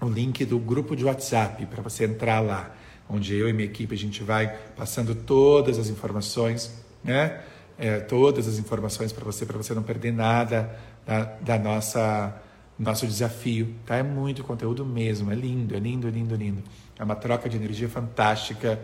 [0.00, 2.74] o link do grupo de WhatsApp para você entrar lá,
[3.08, 6.72] onde eu e minha equipe a gente vai passando todas as informações,
[7.04, 7.40] né?
[7.78, 10.70] É, todas as informações para você, para você não perder nada
[11.06, 12.34] da, da nossa
[12.78, 13.96] nosso desafio, tá?
[13.96, 16.62] É muito conteúdo mesmo, é lindo, é lindo, é lindo, é lindo.
[16.98, 18.80] É uma troca de energia fantástica.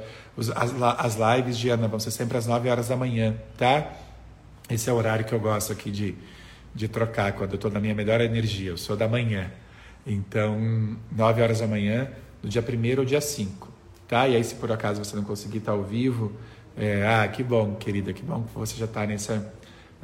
[0.55, 3.91] As, as lives de Ana vão ser sempre às 9 horas da manhã, tá?
[4.69, 6.15] Esse é o horário que eu gosto aqui de,
[6.75, 8.71] de trocar, quando eu estou na minha melhor energia.
[8.71, 9.51] Eu sou da manhã.
[10.05, 12.11] Então, 9 horas da manhã,
[12.43, 13.73] do dia 1 ao dia 5.
[14.09, 14.27] Tá?
[14.27, 16.33] E aí, se por acaso você não conseguir estar ao vivo,
[16.77, 19.53] é, ah, que bom, querida, que bom que você já está nessa,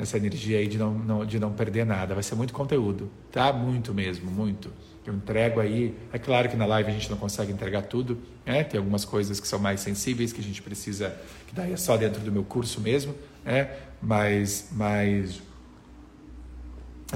[0.03, 2.13] nessa energia aí de não, não, de não perder nada.
[2.13, 3.53] Vai ser muito conteúdo, tá?
[3.53, 4.69] Muito mesmo, muito.
[5.07, 5.95] Eu entrego aí.
[6.13, 8.65] É claro que na live a gente não consegue entregar tudo, né?
[8.65, 11.97] Tem algumas coisas que são mais sensíveis que a gente precisa, que daí é só
[11.97, 13.71] dentro do meu curso mesmo, né?
[14.03, 15.41] Mas, mas,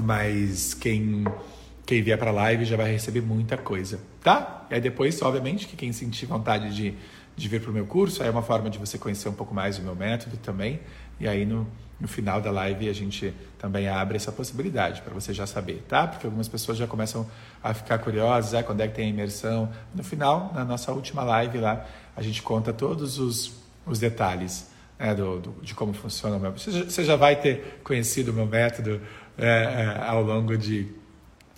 [0.01, 1.25] mas quem,
[1.85, 4.65] quem vier para a live já vai receber muita coisa, tá?
[4.71, 6.93] E aí depois, obviamente, que quem sentir vontade de,
[7.35, 9.77] de vir para o meu curso, é uma forma de você conhecer um pouco mais
[9.77, 10.79] o meu método também.
[11.19, 11.67] E aí no,
[11.99, 16.07] no final da live a gente também abre essa possibilidade para você já saber, tá?
[16.07, 17.27] Porque algumas pessoas já começam
[17.63, 19.71] a ficar curiosas, ah, quando é que tem a imersão.
[19.95, 21.85] No final, na nossa última live lá,
[22.15, 23.53] a gente conta todos os,
[23.85, 24.69] os detalhes
[24.99, 26.51] né, do, do, de como funciona o meu.
[26.51, 29.01] Você já, você já vai ter conhecido o meu método
[29.37, 30.87] é, é, ao longo de,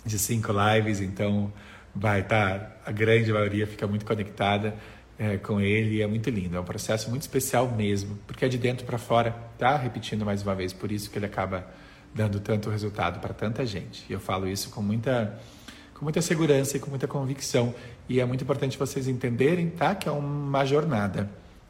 [0.04, 1.52] de cinco lives, então
[1.94, 4.74] vai estar, tá, a grande maioria fica muito conectada
[5.20, 6.56] é, com ele é muito lindo.
[6.56, 9.76] É um processo muito especial mesmo, porque é de dentro para fora, tá?
[9.76, 11.66] Repetindo mais uma vez, por isso que ele acaba
[12.14, 14.02] dando tanto resultado para tanta gente.
[14.08, 15.38] E eu falo isso com muita,
[15.92, 17.74] com muita segurança e com muita convicção.
[18.08, 19.94] E é muito importante vocês entenderem, tá?
[19.94, 21.28] Que é uma jornada,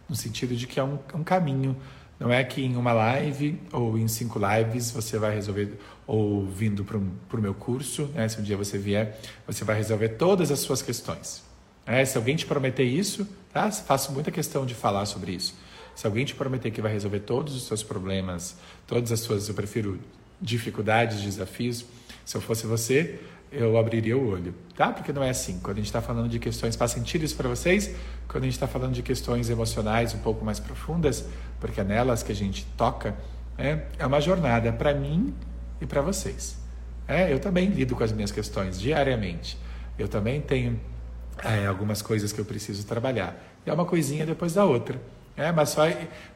[0.09, 1.77] no sentido de que é um, um caminho.
[2.21, 5.77] Não é que em uma live ou em cinco lives você vai resolver,
[6.07, 8.29] ou vindo para o meu curso, né?
[8.29, 11.43] se um dia você vier, você vai resolver todas as suas questões.
[11.87, 13.71] É, se alguém te prometer isso, tá?
[13.71, 15.55] faço muita questão de falar sobre isso.
[15.95, 19.55] Se alguém te prometer que vai resolver todos os seus problemas, todas as suas, eu
[19.55, 19.99] prefiro
[20.41, 21.85] dificuldades, desafios,
[22.25, 23.21] se eu fosse você,
[23.53, 24.93] eu abriria o olho, tá?
[24.93, 25.59] Porque não é assim.
[25.61, 27.95] Quando a gente está falando de questões, faz sentido isso para vocês?
[28.29, 31.25] Quando a gente está falando de questões emocionais um pouco mais profundas,
[31.59, 33.17] porque é nelas que a gente toca,
[33.59, 35.35] é, é uma jornada para mim
[35.81, 36.57] e para vocês.
[37.09, 39.59] É, eu também lido com as minhas questões diariamente.
[39.99, 40.81] Eu também tenho
[41.45, 43.37] é, algumas coisas que eu preciso trabalhar.
[43.67, 45.01] E é uma coisinha depois da outra.
[45.37, 45.83] É, mas, só,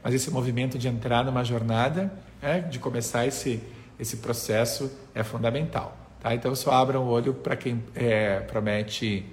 [0.02, 3.62] mas esse movimento de entrar numa jornada, é, de começar esse,
[3.98, 5.96] esse processo, é fundamental.
[6.20, 6.34] Tá?
[6.34, 9.26] Então, só abram o olho para quem é, promete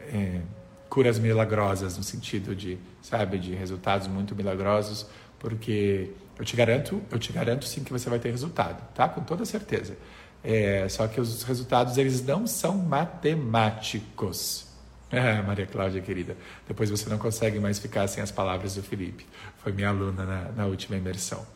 [0.00, 0.40] é,
[0.88, 5.06] curas milagrosas, no sentido de, sabe, de resultados muito milagrosos,
[5.38, 9.08] porque eu te garanto, eu te garanto sim que você vai ter resultado, tá?
[9.08, 9.96] Com toda certeza.
[10.44, 14.65] É, só que os resultados eles não são matemáticos.
[15.10, 16.36] É, Maria Cláudia, querida.
[16.66, 19.24] Depois você não consegue mais ficar sem as palavras do Felipe.
[19.58, 21.46] Foi minha aluna na, na última imersão.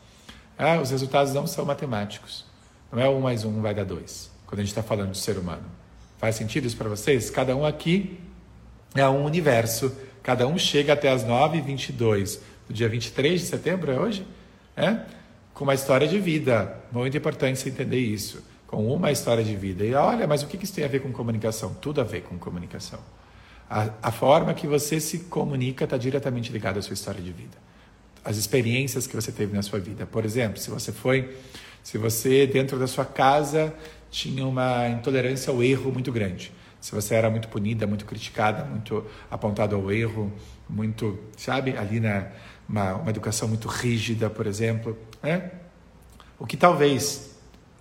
[0.57, 2.45] É, os resultados não são matemáticos.
[2.91, 4.31] Não é um mais um vai dar dois.
[4.45, 5.63] Quando a gente está falando de ser humano.
[6.17, 7.29] Faz sentido isso para vocês?
[7.29, 8.19] Cada um aqui
[8.95, 9.95] é um universo.
[10.23, 14.25] Cada um chega até as 9h22 do dia 23 de setembro, é hoje?
[14.77, 14.99] É?
[15.53, 16.77] Com uma história de vida.
[16.91, 18.43] Muito importante você entender isso.
[18.67, 19.83] Com uma história de vida.
[19.83, 21.73] E olha, mas o que isso tem a ver com comunicação?
[21.73, 22.99] Tudo a ver com comunicação.
[23.71, 27.57] A, a forma que você se comunica está diretamente ligada à sua história de vida.
[28.21, 30.05] As experiências que você teve na sua vida.
[30.05, 31.37] Por exemplo, se você foi,
[31.81, 33.73] se você dentro da sua casa
[34.09, 36.51] tinha uma intolerância ao erro muito grande.
[36.81, 40.29] Se você era muito punida, muito criticada, muito apontado ao erro,
[40.69, 42.27] muito, sabe, ali na
[42.67, 45.49] uma, uma educação muito rígida, por exemplo, né?
[46.37, 47.37] O que talvez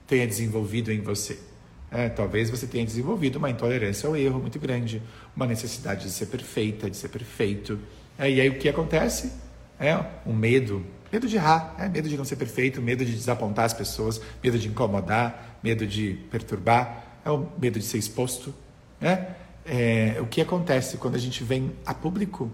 [0.07, 1.50] tenha desenvolvido em você.
[1.91, 5.03] É, talvez você tenha desenvolvido uma intolerância ao erro muito grande,
[5.35, 7.79] uma necessidade de ser perfeita, de ser perfeito.
[8.17, 9.33] É, e aí o que acontece?
[9.79, 13.65] É um medo, medo de errar, é, medo de não ser perfeito, medo de desapontar
[13.65, 18.55] as pessoas, medo de incomodar, medo de perturbar, é o medo de ser exposto.
[19.01, 19.35] Né?
[19.65, 22.51] É, o que acontece quando a gente vem a público,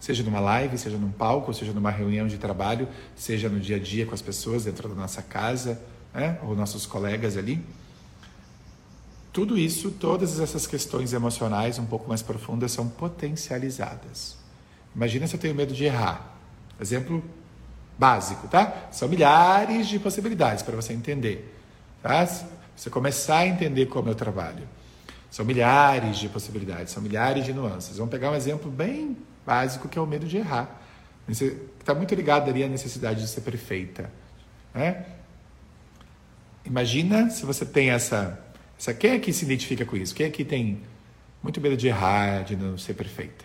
[0.00, 3.78] seja numa live, seja num palco, seja numa reunião de trabalho, seja no dia a
[3.78, 5.80] dia com as pessoas dentro da nossa casa,
[6.14, 6.38] né?
[6.42, 7.62] ou nossos colegas ali?
[9.32, 14.36] Tudo isso, todas essas questões emocionais um pouco mais profundas são potencializadas.
[14.94, 16.36] Imagina se eu tenho medo de errar.
[16.80, 17.22] Exemplo
[17.98, 18.88] básico, tá?
[18.90, 21.54] São milhares de possibilidades para você entender.
[22.02, 22.26] Tá?
[22.76, 24.66] Você começar a entender como eu trabalho.
[25.30, 27.98] São milhares de possibilidades, são milhares de nuances.
[27.98, 30.80] Vamos pegar um exemplo bem básico que é o medo de errar.
[31.28, 34.10] Está muito ligado ali à necessidade de ser perfeita.
[34.72, 35.04] Né?
[36.64, 38.38] Imagina se você tem essa
[38.98, 40.14] quem aqui se identifica com isso?
[40.14, 40.80] Quem aqui tem
[41.42, 43.44] muito medo de errar, de não ser perfeita?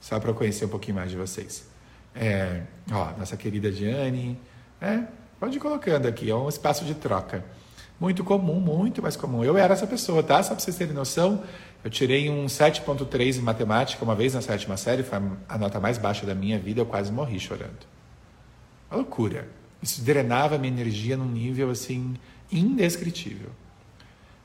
[0.00, 1.66] Só para eu conhecer um pouquinho mais de vocês.
[2.14, 4.38] É, ó, nossa querida Diane,
[4.80, 5.02] é,
[5.40, 7.44] pode ir colocando aqui, é um espaço de troca.
[7.98, 9.44] Muito comum, muito mais comum.
[9.44, 10.42] Eu era essa pessoa, tá?
[10.42, 11.42] Só para vocês terem noção,
[11.84, 15.18] eu tirei um 7.3 em matemática uma vez na sétima série, foi
[15.48, 17.86] a nota mais baixa da minha vida, eu quase morri chorando.
[18.90, 19.48] Uma loucura.
[19.80, 22.14] Isso drenava minha energia num nível assim
[22.50, 23.50] indescritível.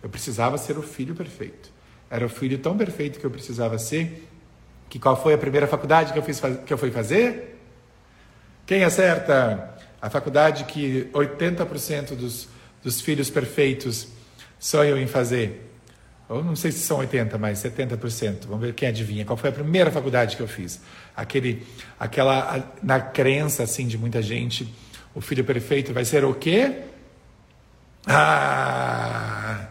[0.08, 1.70] Eu precisava ser o filho perfeito.
[2.10, 4.26] Era o filho tão perfeito que eu precisava ser,
[4.88, 7.60] que qual foi a primeira faculdade que eu, fiz, que eu fui fazer?
[8.66, 9.76] Quem acerta?
[10.02, 12.48] A faculdade que 80% dos,
[12.82, 14.08] dos filhos perfeitos
[14.58, 15.70] sonham em fazer.
[16.30, 18.48] Ou não sei se são 80, mas 70%.
[18.48, 19.26] Vamos ver quem adivinha.
[19.26, 20.80] Qual foi a primeira faculdade que eu fiz?
[21.18, 21.68] Aquele,
[22.00, 24.74] aquela, na crença assim de muita gente,
[25.14, 26.84] o filho perfeito vai ser o quê?
[28.06, 29.68] Ah,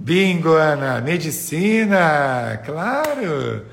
[0.00, 0.98] Bingo, Ana.
[1.02, 3.66] Medicina, claro.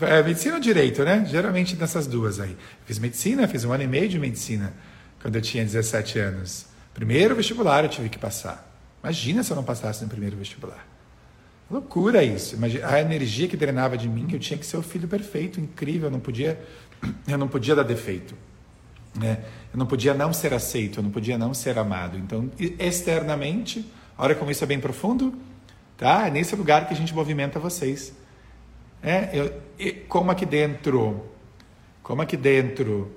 [0.00, 1.26] É, medicina ou direito, né?
[1.26, 2.56] Geralmente nessas duas aí.
[2.86, 4.72] Fiz medicina, fiz um ano e meio de medicina.
[5.20, 6.66] quando eu tinha 17 anos.
[6.94, 8.66] Primeiro vestibular eu tive que passar.
[9.02, 10.86] Imagina se eu não passasse no primeiro vestibular.
[11.70, 12.54] Loucura isso.
[12.54, 16.08] Imagina, a energia que drenava de mim, eu tinha que ser o filho perfeito, incrível,
[16.08, 16.58] eu não podia,
[17.28, 18.34] eu não podia dar defeito.
[19.14, 19.44] Né?
[19.72, 22.16] Eu não podia não ser aceito, eu não podia não ser amado.
[22.18, 23.84] Então, externamente,
[24.16, 25.34] olha como isso é bem profundo,
[25.96, 26.26] tá?
[26.26, 28.12] É nesse lugar que a gente movimenta vocês.
[29.02, 29.52] É, eu,
[30.08, 31.24] como aqui dentro,
[32.02, 33.12] como aqui dentro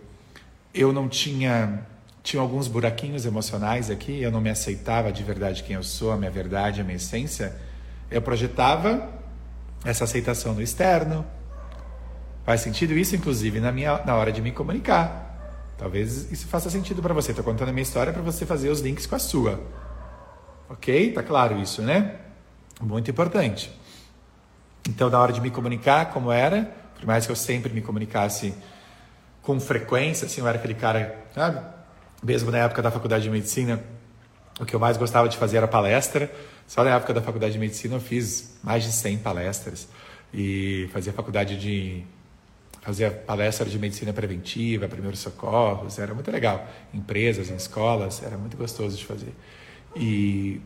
[0.73, 1.85] eu não tinha
[2.27, 6.17] tinha alguns buraquinhos emocionais aqui, eu não me aceitava de verdade quem eu sou, a
[6.17, 7.55] minha verdade, a minha essência,
[8.11, 9.09] eu projetava
[9.85, 11.25] essa aceitação no externo.
[12.45, 15.73] Faz sentido isso, inclusive, na, minha, na hora de me comunicar.
[15.77, 17.31] Talvez isso faça sentido para você.
[17.31, 19.61] Estou contando a minha história para você fazer os links com a sua.
[20.69, 21.13] Ok?
[21.13, 22.15] Tá claro isso, né?
[22.81, 23.71] Muito importante.
[24.87, 28.53] Então, na hora de me comunicar, como era, por mais que eu sempre me comunicasse
[29.41, 31.61] com frequência, assim, eu era aquele cara, sabe?
[32.23, 33.81] Mesmo na época da faculdade de medicina,
[34.59, 36.31] o que eu mais gostava de fazer era palestra.
[36.67, 39.87] Só na época da faculdade de medicina eu fiz mais de 100 palestras
[40.33, 42.03] e fazia faculdade de
[42.81, 46.65] fazia palestra de medicina preventiva, primeiros socorros, era muito legal.
[46.93, 49.33] Empresas, em escolas, era muito gostoso de fazer.
[49.95, 50.61] E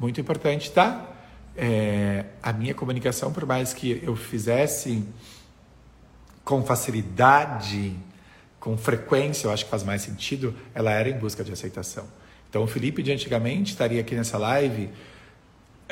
[0.00, 1.08] muito importante, tá?
[1.56, 5.06] É, a minha comunicação, por mais que eu fizesse
[6.42, 7.94] com facilidade,
[8.58, 12.04] com frequência, eu acho que faz mais sentido, ela era em busca de aceitação.
[12.48, 14.90] Então, o Felipe de antigamente estaria aqui nessa live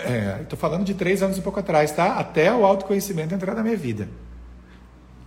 [0.05, 2.15] é, estou falando de três anos e pouco atrás, tá?
[2.15, 4.09] Até o autoconhecimento entrar na minha vida.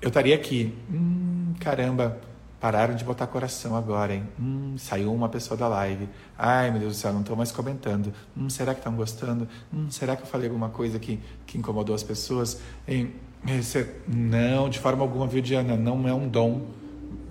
[0.01, 0.73] Eu estaria aqui.
[0.89, 2.17] Hum, caramba,
[2.61, 4.23] pararam de botar coração agora, hein?
[4.39, 6.07] Hum, saiu uma pessoa da live.
[6.37, 8.13] Ai, meu Deus do céu, não estou mais comentando.
[8.37, 9.47] Hum, será que estão gostando?
[9.73, 12.61] Hum, será que eu falei alguma coisa que, que incomodou as pessoas?
[12.87, 13.15] Hein?
[13.47, 15.75] Esse, não, de forma alguma, viu, Diana?
[15.75, 16.67] Não é um dom.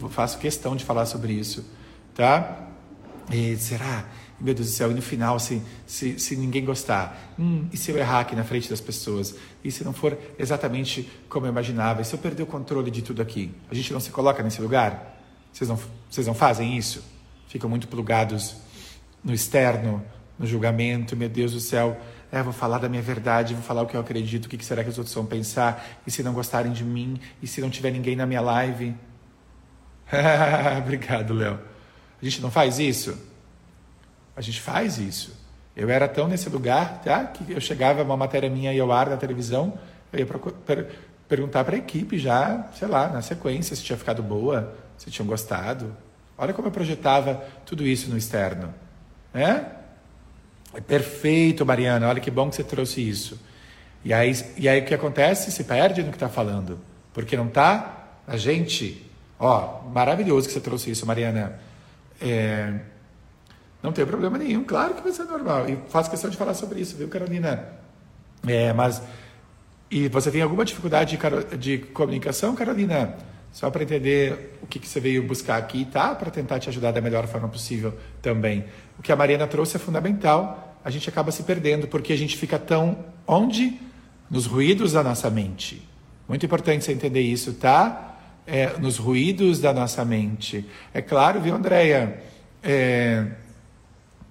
[0.09, 1.65] Faço questão de falar sobre isso,
[2.13, 2.67] tá?
[3.31, 4.05] E será?
[4.41, 7.35] meu Deus do céu, e no final, se, se, se ninguém gostar?
[7.39, 9.35] Hum, e se eu errar aqui na frente das pessoas?
[9.63, 12.01] E se não for exatamente como eu imaginava?
[12.01, 13.53] E se eu perder o controle de tudo aqui?
[13.71, 15.10] A gente não se coloca nesse lugar?
[15.53, 15.79] Vocês não,
[16.11, 17.03] vocês não fazem isso?
[17.49, 18.57] Ficam muito plugados
[19.23, 20.05] no externo,
[20.39, 22.01] no julgamento, meu Deus do céu.
[22.33, 24.85] É, vou falar da minha verdade, vou falar o que eu acredito, o que será
[24.85, 25.85] que os outros vão pensar?
[26.07, 27.21] E se não gostarem de mim?
[27.43, 28.95] E se não tiver ninguém na minha live?
[30.79, 31.59] Obrigado, Léo.
[32.21, 33.17] A gente não faz isso?
[34.37, 35.37] A gente faz isso.
[35.77, 39.09] Eu era tão nesse lugar tá, que eu chegava uma matéria minha e ao ar
[39.09, 39.79] na televisão,
[40.13, 40.87] eu ia per
[41.29, 45.27] perguntar para a equipe já, sei lá, na sequência, se tinha ficado boa, se tinham
[45.27, 45.97] gostado.
[46.37, 48.75] Olha como eu projetava tudo isso no externo.
[49.33, 49.65] É?
[50.75, 52.07] é perfeito, Mariana.
[52.07, 53.41] Olha que bom que você trouxe isso.
[54.05, 55.51] E aí, e aí o que acontece?
[55.51, 56.79] Se perde no que está falando.
[57.15, 59.11] Porque não está a gente.
[59.39, 61.59] Ó, maravilhoso que você trouxe isso, Mariana.
[62.21, 62.75] É,
[63.83, 65.67] não tem problema nenhum, claro que vai ser normal.
[65.67, 67.71] E faço questão de falar sobre isso, viu, Carolina?
[68.47, 69.01] É, mas.
[69.91, 73.17] E você tem alguma dificuldade de, de comunicação, Carolina?
[73.53, 76.15] Só para entender o que, que, você veio buscar aqui, tá?
[76.15, 78.65] Para tentar te ajudar da melhor forma possível também.
[78.99, 80.79] O que a Mariana trouxe é fundamental.
[80.85, 83.05] A gente acaba se perdendo porque a gente fica tão.
[83.27, 83.79] Onde?
[84.31, 85.87] Nos ruídos da nossa mente.
[86.29, 88.19] Muito importante você entender isso, tá?
[88.47, 90.65] É, nos ruídos da nossa mente.
[90.95, 92.23] É claro, viu, Andréia?
[92.63, 93.27] É,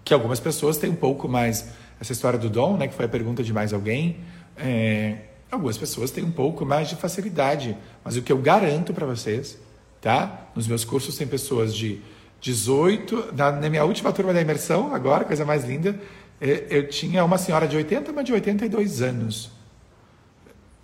[0.03, 3.09] que algumas pessoas têm um pouco mais essa história do dom, né, que foi a
[3.09, 4.17] pergunta de mais alguém.
[4.57, 5.17] É,
[5.51, 9.57] algumas pessoas têm um pouco mais de facilidade, mas o que eu garanto para vocês,
[10.01, 10.47] tá?
[10.55, 12.01] Nos meus cursos tem pessoas de
[12.41, 15.99] 18, na, na, minha última turma da imersão, agora, coisa mais linda,
[16.39, 19.51] é, eu tinha uma senhora de 80, mas de 82 anos.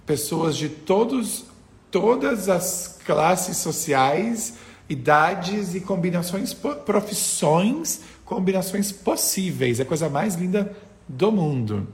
[0.05, 1.45] Pessoas de todos,
[1.89, 4.55] todas as classes sociais,
[4.89, 9.79] idades e combinações, profissões combinações possíveis.
[9.79, 10.75] É a coisa mais linda
[11.07, 11.87] do mundo.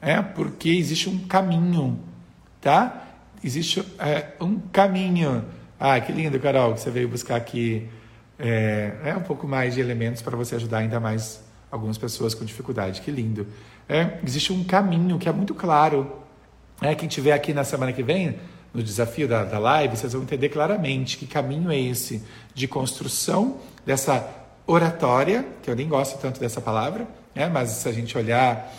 [0.00, 1.98] É porque existe um caminho,
[2.60, 3.08] tá?
[3.42, 5.44] Existe é, um caminho.
[5.78, 7.88] Ah, que lindo, Carol, que você veio buscar aqui.
[8.38, 12.44] É, é um pouco mais de elementos para você ajudar ainda mais algumas pessoas com
[12.44, 13.00] dificuldade.
[13.00, 13.46] Que lindo.
[13.88, 16.20] É, existe um caminho que é muito claro.
[16.80, 18.36] É, quem estiver aqui na semana que vem,
[18.72, 22.22] no desafio da, da live, vocês vão entender claramente que caminho é esse
[22.54, 24.26] de construção dessa
[24.66, 27.48] oratória, que eu nem gosto tanto dessa palavra, né?
[27.48, 28.72] mas se a gente olhar,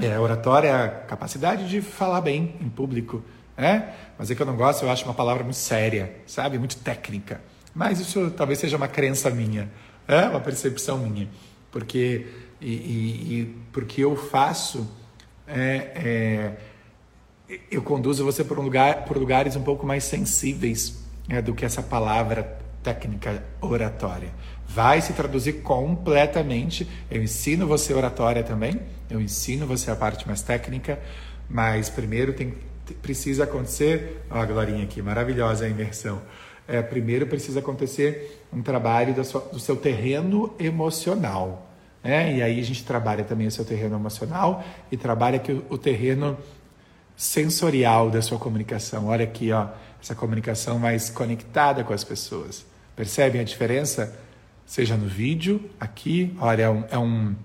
[0.00, 3.22] é, oratória é a capacidade de falar bem em público,
[3.56, 3.94] né?
[4.18, 6.58] mas é que eu não gosto, eu acho uma palavra muito séria, sabe?
[6.58, 7.40] Muito técnica.
[7.74, 9.70] Mas isso talvez seja uma crença minha,
[10.08, 11.28] é uma percepção minha,
[11.70, 12.26] porque
[12.60, 14.88] e, e, e porque eu faço
[15.46, 16.56] é,
[17.48, 21.54] é, eu conduzo você por um lugar por lugares um pouco mais sensíveis é, do
[21.54, 24.32] que essa palavra técnica oratória.
[24.68, 26.88] Vai se traduzir completamente.
[27.10, 30.98] Eu ensino você oratória também, eu ensino você a parte mais técnica,
[31.48, 32.54] mas primeiro tem,
[33.00, 34.24] precisa acontecer.
[34.30, 36.20] Ó, a Glorinha aqui, maravilhosa a imersão.
[36.68, 41.70] É, primeiro precisa acontecer um trabalho do seu terreno emocional.
[42.02, 42.36] Né?
[42.36, 45.78] E aí a gente trabalha também o seu terreno emocional e trabalha aqui o, o
[45.78, 46.36] terreno
[47.16, 49.06] sensorial da sua comunicação.
[49.06, 49.68] Olha aqui, ó,
[50.02, 52.66] essa comunicação mais conectada com as pessoas.
[52.94, 54.16] Percebem a diferença?
[54.66, 57.36] Seja no vídeo, aqui, olha, é um, é um,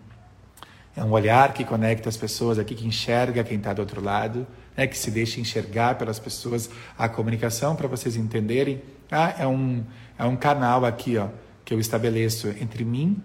[0.96, 4.48] é um olhar que conecta as pessoas aqui, que enxerga quem está do outro lado,
[4.76, 6.68] né, que se deixa enxergar pelas pessoas.
[6.98, 8.82] A comunicação, para vocês entenderem,
[9.12, 9.84] ah, é, um,
[10.18, 11.28] é um canal aqui ó,
[11.64, 13.22] que eu estabeleço entre mim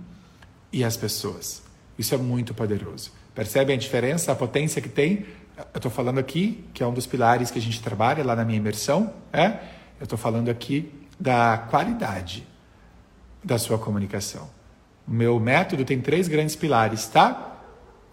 [0.70, 1.62] e as pessoas.
[1.98, 3.12] Isso é muito poderoso.
[3.34, 5.24] Percebem a diferença, a potência que tem?
[5.56, 8.44] Eu estou falando aqui, que é um dos pilares que a gente trabalha lá na
[8.44, 9.46] minha imersão, é?
[9.98, 12.46] eu estou falando aqui da qualidade
[13.46, 14.50] da sua comunicação.
[15.06, 17.62] O meu método tem três grandes pilares, tá?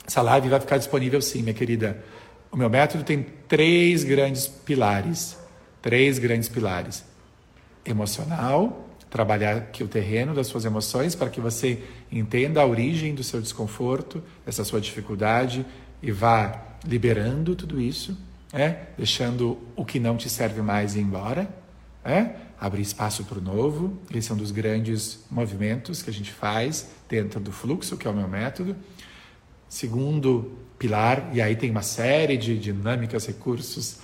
[0.05, 2.03] Essa live vai ficar disponível sim, minha querida.
[2.51, 5.35] O meu método tem três grandes pilares.
[5.81, 7.03] Três grandes pilares:
[7.84, 13.23] emocional, trabalhar aqui o terreno das suas emoções para que você entenda a origem do
[13.23, 15.65] seu desconforto, essa sua dificuldade
[16.01, 18.15] e vá liberando tudo isso,
[18.51, 18.88] é?
[18.97, 21.49] deixando o que não te serve mais ir embora,
[22.05, 22.35] é?
[22.64, 23.99] Abrir espaço para o novo.
[24.15, 28.10] Esse é um dos grandes movimentos que a gente faz dentro do fluxo, que é
[28.10, 28.73] o meu método.
[29.68, 33.98] Segundo pilar, e aí tem uma série de dinâmicas, recursos,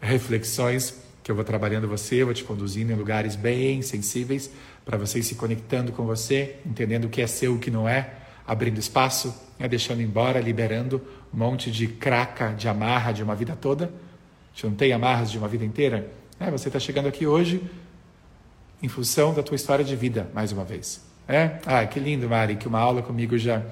[0.00, 4.50] reflexões que eu vou trabalhando você, vou te conduzindo em lugares bem sensíveis
[4.82, 7.86] para você ir se conectando com você, entendendo o que é seu, o que não
[7.86, 8.14] é,
[8.46, 11.02] abrindo espaço, né, deixando embora, liberando
[11.34, 13.86] um monte de craca, de amarra de uma vida toda.
[13.86, 16.10] A gente não tem amarras de uma vida inteira?
[16.40, 17.62] É, você está chegando aqui hoje
[18.82, 21.00] em função da tua história de vida, mais uma vez.
[21.28, 21.58] É?
[21.66, 23.62] Ah, que lindo, Mari, que uma aula comigo já,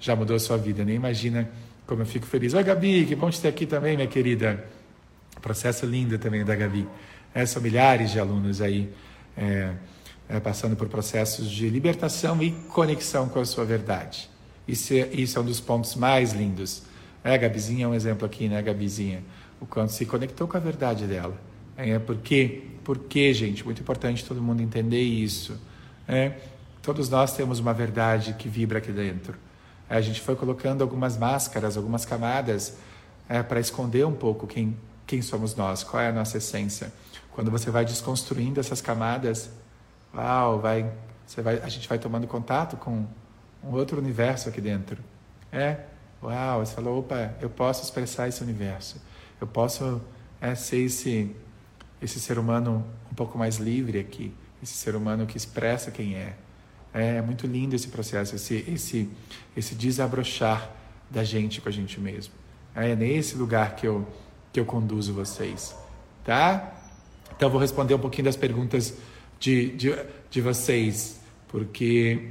[0.00, 0.84] já mudou a sua vida.
[0.84, 1.48] Nem imagina
[1.86, 2.54] como eu fico feliz.
[2.54, 4.64] Oi, Gabi, que bom te ter aqui também, minha querida.
[5.40, 6.88] Processo lindo também da Gabi.
[7.34, 8.90] É, são milhares de alunos aí
[9.36, 9.72] é,
[10.28, 14.30] é, passando por processos de libertação e conexão com a sua verdade.
[14.66, 16.84] Isso é, isso é um dos pontos mais lindos.
[17.24, 19.22] É, Gabizinha é um exemplo aqui, né, Gabizinha?
[19.60, 21.36] O quanto se conectou com a verdade dela.
[21.76, 25.58] É, porque, porque, gente, muito importante todo mundo entender isso.
[26.06, 26.32] É,
[26.82, 29.34] todos nós temos uma verdade que vibra aqui dentro.
[29.88, 32.76] A gente foi colocando algumas máscaras, algumas camadas
[33.28, 34.76] é, para esconder um pouco quem,
[35.06, 36.92] quem somos nós, qual é a nossa essência.
[37.32, 39.50] Quando você vai desconstruindo essas camadas,
[40.14, 40.90] uau, vai,
[41.26, 43.06] você vai, a gente vai tomando contato com
[43.62, 44.98] um outro universo aqui dentro.
[45.50, 45.78] É,
[46.22, 49.00] uau, você falou, opa, eu posso expressar esse universo.
[49.40, 50.00] Eu posso
[50.40, 51.34] é, ser esse,
[52.02, 56.34] esse ser humano um pouco mais livre aqui, esse ser humano que expressa quem é.
[56.92, 59.08] É, é muito lindo esse processo, esse, esse,
[59.56, 60.70] esse desabrochar
[61.08, 62.34] da gente com a gente mesmo.
[62.74, 64.06] É, é nesse lugar que eu,
[64.52, 65.74] que eu conduzo vocês,
[66.24, 66.74] tá?
[67.34, 68.94] Então, vou responder um pouquinho das perguntas
[69.38, 69.96] de, de,
[70.30, 72.28] de vocês, porque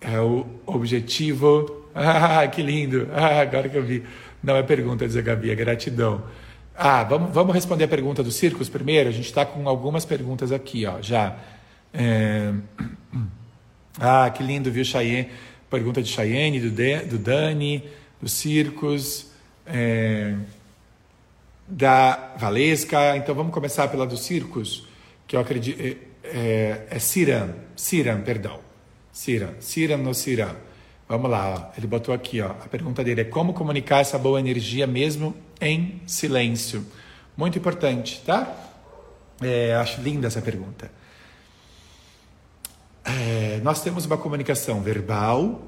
[0.00, 1.76] é o objetivo.
[2.00, 3.08] Ah, que lindo!
[3.12, 4.04] Ah, agora que eu vi.
[4.40, 6.22] Não é pergunta, diz a Gabi, é gratidão.
[6.80, 9.08] Ah, vamos, vamos responder a pergunta dos circos primeiro?
[9.08, 11.36] A gente está com algumas perguntas aqui, ó, já.
[11.92, 12.52] É...
[14.00, 15.28] Ah, que lindo, viu, Cheyenne?
[15.68, 17.82] Pergunta de Cheyenne, do, de, do Dani,
[18.22, 19.32] dos circos,
[19.66, 20.36] é...
[21.66, 23.16] da Valesca.
[23.16, 24.86] Então vamos começar pela dos circos,
[25.26, 25.80] que eu acredito.
[25.80, 28.60] É, é, é Ciram, Ciram, perdão.
[29.12, 30.54] Ciram, Ciram no Ciram.
[31.08, 32.50] Vamos lá, ele botou aqui, ó.
[32.50, 36.84] A pergunta dele é como comunicar essa boa energia mesmo em silêncio.
[37.34, 38.54] Muito importante, tá?
[39.40, 40.90] É, acho linda essa pergunta.
[43.02, 45.62] É, nós temos uma comunicação verbal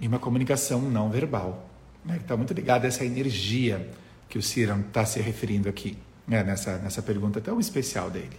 [0.00, 1.68] e uma comunicação não verbal,
[2.04, 2.18] né?
[2.18, 3.90] Está muito ligada a essa energia
[4.28, 5.98] que o Ciram está se referindo aqui,
[6.28, 6.44] né?
[6.44, 8.38] nessa, nessa pergunta tão especial dele.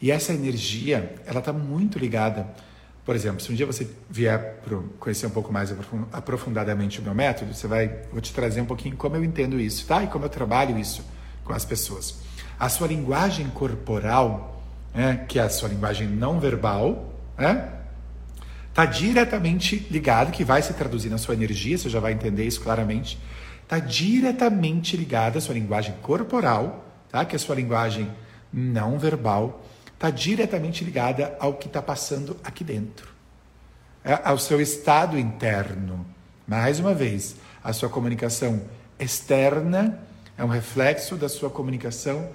[0.00, 2.48] E essa energia, ela está muito ligada
[3.06, 4.60] por exemplo, se um dia você vier
[4.98, 5.72] conhecer um pouco mais
[6.12, 9.86] aprofundadamente o meu método, você vai, vou te trazer um pouquinho como eu entendo isso,
[9.86, 10.02] tá?
[10.02, 11.06] E como eu trabalho isso
[11.44, 12.18] com as pessoas.
[12.58, 14.60] A sua linguagem corporal,
[14.92, 17.74] né, que é a sua linguagem não verbal, né,
[18.70, 22.60] está diretamente ligado, que vai se traduzir na sua energia, você já vai entender isso
[22.60, 23.18] claramente,
[23.62, 27.24] está diretamente ligada à sua linguagem corporal, tá?
[27.24, 28.10] que é a sua linguagem
[28.52, 29.64] não verbal,
[29.96, 33.08] está diretamente ligada ao que está passando aqui dentro,
[34.04, 36.06] é, ao seu estado interno.
[36.46, 38.62] Mais uma vez, a sua comunicação
[38.98, 39.98] externa
[40.38, 42.30] é um reflexo da sua comunicação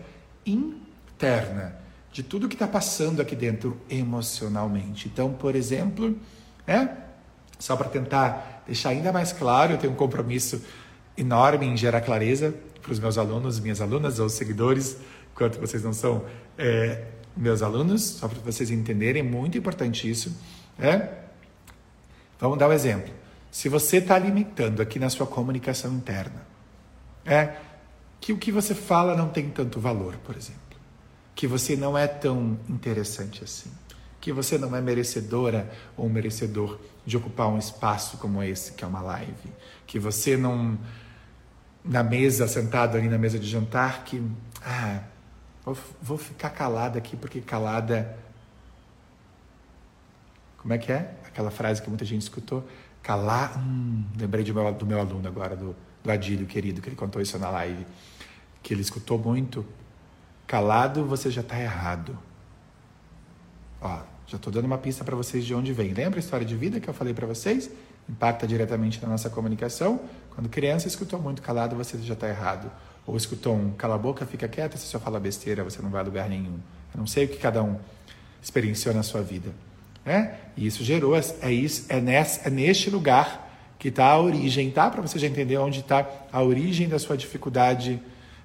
[0.45, 1.79] interna.
[2.11, 5.07] de tudo que está passando aqui dentro emocionalmente.
[5.07, 6.17] Então, por exemplo,
[6.67, 6.89] é,
[7.57, 10.61] só para tentar deixar ainda mais claro, eu tenho um compromisso
[11.15, 14.97] enorme em gerar clareza para os meus alunos, minhas alunas ou seguidores,
[15.31, 16.25] enquanto vocês não são
[16.57, 17.05] é,
[17.35, 20.35] meus alunos, só para vocês entenderem, muito importante isso.
[20.79, 21.09] É?
[22.39, 23.13] Vamos dar um exemplo.
[23.51, 26.45] Se você está alimentando aqui na sua comunicação interna,
[27.25, 27.55] é
[28.19, 30.59] que o que você fala não tem tanto valor, por exemplo,
[31.35, 33.69] que você não é tão interessante assim,
[34.19, 38.87] que você não é merecedora ou merecedor de ocupar um espaço como esse, que é
[38.87, 39.51] uma live,
[39.85, 40.77] que você não
[41.83, 44.23] na mesa, sentado ali na mesa de jantar, que
[44.63, 45.01] ah,
[46.01, 48.17] vou, ficar calada aqui porque calada
[50.61, 51.15] como é que é?
[51.25, 52.63] Aquela frase que muita gente escutou.
[53.01, 53.57] Calar.
[53.57, 57.19] Hum, lembrei do meu, do meu aluno agora, do, do Adílio, querido, que ele contou
[57.19, 57.85] isso na live.
[58.61, 59.65] Que ele escutou muito.
[60.45, 62.17] Calado, você já está errado.
[63.81, 65.93] Ó, já estou dando uma pista para vocês de onde vem.
[65.93, 67.71] Lembra a história de vida que eu falei para vocês?
[68.07, 69.99] Impacta diretamente na nossa comunicação.
[70.35, 72.71] Quando criança escutou muito calado, você já está errado.
[73.05, 76.01] Ou escutou um cala a boca, fica quieta, você só fala besteira, você não vai
[76.01, 76.59] a lugar nenhum.
[76.93, 77.77] Eu não sei o que cada um
[78.41, 79.49] experienciou na sua vida.
[80.05, 80.35] Né?
[80.57, 84.89] E isso gerou, é, isso, é, nesse, é neste lugar que está a origem, tá?
[84.89, 87.99] Para você já entender onde está a origem da sua dificuldade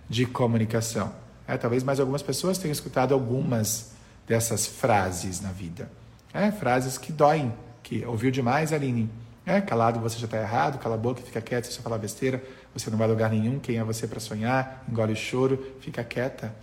[0.08, 1.12] de comunicação.
[1.46, 3.92] É, talvez mais algumas pessoas tenham escutado algumas
[4.26, 5.90] dessas frases na vida.
[6.32, 7.52] É, frases que doem,
[7.82, 9.08] que ouviu demais, Aline.
[9.44, 12.42] É, calado você já está errado, cala a boca, fica quieto, você falar besteira,
[12.78, 16.04] você não vai a lugar nenhum, quem é você para sonhar, engole o choro, fica
[16.04, 16.54] quieta.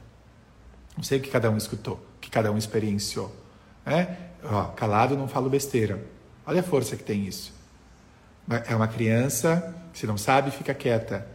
[0.95, 3.35] Não sei o que cada um escutou, o que cada um experienciou.
[3.83, 4.15] É?
[4.43, 5.99] Ó, calado não falo besteira.
[6.45, 7.51] Olha a força que tem isso.
[8.67, 11.27] É uma criança, se não sabe, fica quieta.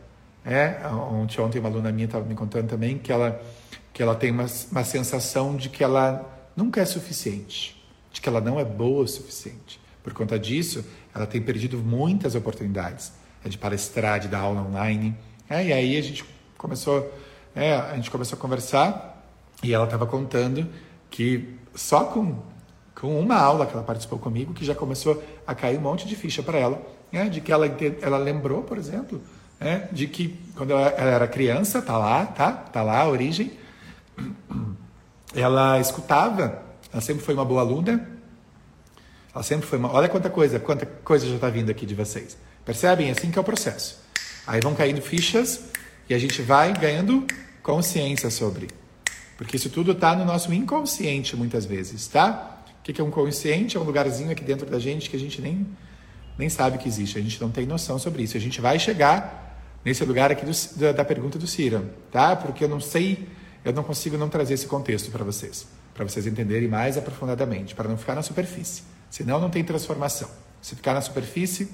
[0.45, 0.87] É?
[0.87, 3.43] Ontem, ontem uma aluna minha estava me contando também que ela,
[3.93, 6.25] que ela tem uma, uma sensação de que ela
[6.55, 9.81] nunca é suficiente, de que ela não é boa o suficiente.
[10.05, 15.15] Por conta disso, ela tem perdido muitas oportunidades de palestrar, de dar aula online.
[15.49, 16.25] É, e aí a gente
[16.57, 17.13] começou,
[17.55, 19.25] é, a gente começou a conversar
[19.63, 20.67] e ela estava contando
[21.11, 22.43] que só com,
[22.95, 26.17] com uma aula que ela participou comigo, que já começou a cair um monte de
[26.17, 27.29] ficha para ela, né?
[27.29, 27.67] de que ela,
[28.01, 29.21] ela lembrou, por exemplo,
[29.59, 29.89] né?
[29.93, 32.53] de que quando ela, ela era criança, tá lá, tá?
[32.53, 33.53] Tá lá a origem,
[35.35, 36.63] ela escutava,
[36.93, 38.09] ela sempre foi uma boa aluna,
[39.35, 39.93] ela sempre foi uma.
[39.93, 42.37] Olha quanta coisa, quanta coisa já está vindo aqui de vocês.
[42.69, 43.09] Percebem?
[43.09, 43.99] É assim que é o processo.
[44.47, 45.71] Aí vão caindo fichas
[46.07, 47.27] e a gente vai ganhando
[47.63, 48.69] consciência sobre.
[49.39, 52.63] Porque isso tudo está no nosso inconsciente muitas vezes, tá?
[52.79, 53.79] O que é um consciente?
[53.79, 55.67] É um lugarzinho aqui dentro da gente que a gente nem,
[56.37, 58.37] nem sabe que existe, a gente não tem noção sobre isso.
[58.37, 61.83] A gente vai chegar nesse lugar aqui do, da, pergunta do Cira,
[62.13, 62.37] tá?
[62.37, 63.27] Porque eu não sei,
[63.65, 67.89] eu não consigo não trazer esse contexto para vocês, para vocês entenderem mais aprofundadamente, para
[67.89, 68.83] não ficar na superfície.
[69.09, 70.29] Senão não tem transformação.
[70.61, 71.71] Se ficar na superfície,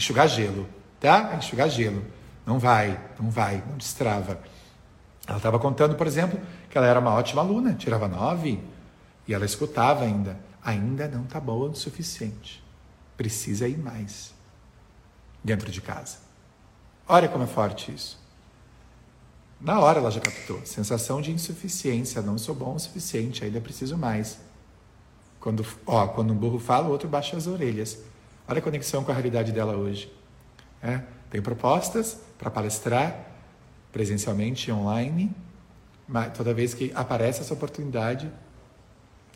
[0.00, 0.66] enxugar gelo,
[0.98, 1.34] tá?
[1.36, 2.02] Enxugar gelo.
[2.46, 4.40] Não vai, não vai, não destrava.
[5.26, 6.40] Ela estava contando, por exemplo,
[6.70, 8.60] que ela era uma ótima aluna, tirava nove,
[9.28, 10.38] e ela escutava ainda.
[10.64, 12.64] Ainda não está boa o suficiente.
[13.16, 14.32] Precisa ir mais
[15.44, 16.18] dentro de casa.
[17.06, 18.18] Olha como é forte isso.
[19.60, 20.64] Na hora ela já captou.
[20.64, 22.22] Sensação de insuficiência.
[22.22, 24.38] Não sou bom o suficiente, ainda preciso mais.
[25.38, 27.98] Quando, ó, quando um burro fala, o outro baixa as orelhas.
[28.50, 30.12] Olha a conexão com a realidade dela hoje.
[30.82, 33.28] É, tem propostas para palestrar
[33.92, 35.30] presencialmente online,
[36.08, 38.28] mas toda vez que aparece essa oportunidade,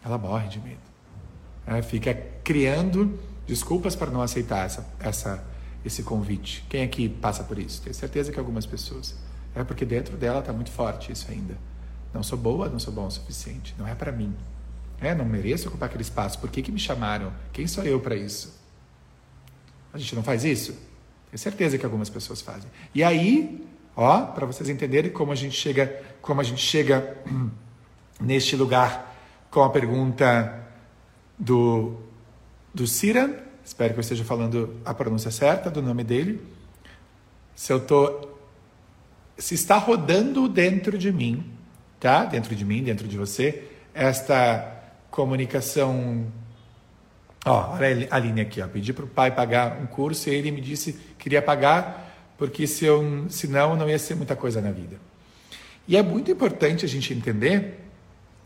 [0.05, 0.81] ela morre de medo.
[1.65, 2.13] É, fica
[2.43, 3.17] criando
[3.47, 5.45] desculpas para não aceitar essa, essa,
[5.85, 6.67] esse convite.
[6.69, 7.83] Quem aqui passa por isso?
[7.83, 9.15] Tenho certeza que algumas pessoas.
[9.55, 11.57] É porque dentro dela está muito forte isso ainda.
[12.13, 13.77] Não sou boa, não sou bom o suficiente.
[13.79, 14.35] Não é para mim.
[15.01, 16.41] É, não mereço ocupar aquele espaço.
[16.41, 17.33] Por que, que me chamaram?
[17.53, 18.64] Quem sou eu para isso?
[19.95, 20.73] A gente não faz isso?
[21.31, 22.69] Tenho certeza que algumas pessoas fazem.
[22.93, 23.65] E aí,
[23.97, 27.17] ó, para vocês entenderem como a gente chega como a gente chega
[28.21, 29.15] neste lugar
[29.51, 30.67] com a pergunta
[31.39, 32.01] do,
[32.75, 33.47] do Cira.
[33.65, 36.45] Espero que eu esteja falando a pronúncia certa do nome dele.
[37.55, 38.29] Se eu tô
[39.39, 41.53] se está rodando dentro de mim,
[42.01, 42.25] tá?
[42.25, 46.27] Dentro de mim, dentro de você, esta comunicação.
[47.45, 48.67] Ó, olha a linha aqui, ó.
[48.67, 52.05] Pedi para o pai pagar um curso e ele me disse que queria pagar
[52.37, 54.97] porque se eu, senão não ia ser muita coisa na vida.
[55.87, 57.81] E é muito importante a gente entender,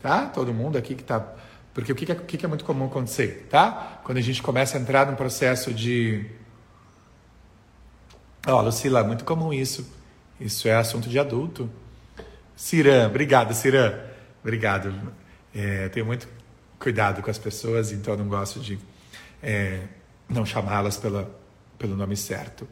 [0.01, 0.25] tá?
[0.25, 1.25] Todo mundo aqui que está.
[1.73, 4.01] Porque o que é, o que é muito comum acontecer, tá?
[4.03, 6.25] Quando a gente começa a entrar num processo de.
[8.45, 9.89] Ó, Lucila, muito comum isso.
[10.39, 11.69] Isso é assunto de adulto.
[12.55, 13.99] Cirã, obrigado, Cirã.
[14.41, 14.93] Obrigado.
[15.55, 16.27] É, tenho muito
[16.79, 18.79] cuidado com as pessoas, então não gosto de
[19.43, 19.81] é,
[20.29, 21.29] não chamá-las pela,
[21.77, 22.67] pelo nome certo.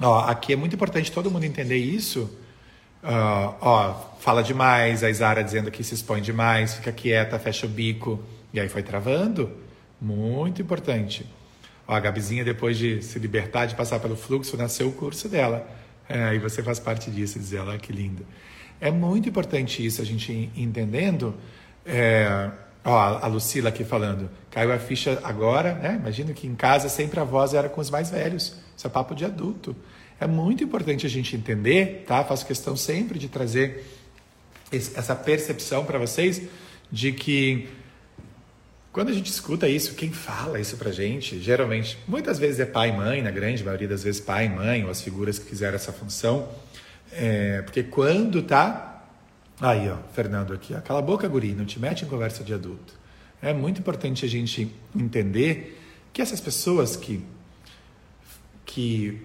[0.00, 2.30] Ó, aqui é muito importante todo mundo entender isso.
[3.02, 7.68] Uh, ó, fala demais, a Isara dizendo que se expõe demais, fica quieta, fecha o
[7.68, 9.50] bico, e aí foi travando.
[10.00, 11.26] Muito importante.
[11.86, 15.68] Ó, a Gabizinha, depois de se libertar, de passar pelo fluxo, nasceu o curso dela.
[16.08, 18.24] É, e você faz parte disso, diz ela, que lindo.
[18.80, 21.34] É muito importante isso, a gente entendendo.
[21.84, 22.50] É,
[22.84, 25.96] ó, a Lucila aqui falando, caiu a ficha agora, né?
[26.00, 28.56] Imagino que em casa sempre a voz era com os mais velhos.
[28.76, 29.74] Isso é papo de adulto.
[30.18, 32.24] É muito importante a gente entender, tá?
[32.24, 33.84] Faço questão sempre de trazer
[34.70, 36.42] essa percepção para vocês
[36.90, 37.68] de que
[38.92, 42.90] quando a gente escuta isso, quem fala isso pra gente, geralmente, muitas vezes é pai
[42.90, 45.76] e mãe, na grande maioria das vezes pai e mãe, ou as figuras que fizeram
[45.76, 46.46] essa função.
[47.10, 48.91] É, porque quando tá.
[49.60, 52.52] Aí, ó, Fernando aqui, ó, cala a boca, guri, não te mete em conversa de
[52.52, 52.94] adulto.
[53.40, 55.80] É muito importante a gente entender
[56.12, 57.24] que essas pessoas que,
[58.64, 59.20] que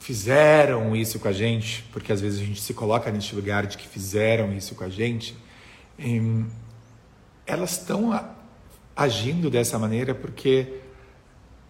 [0.00, 3.76] fizeram isso com a gente, porque às vezes a gente se coloca nesse lugar de
[3.78, 5.36] que fizeram isso com a gente,
[5.98, 6.46] em,
[7.46, 8.18] elas estão
[8.96, 10.80] agindo dessa maneira porque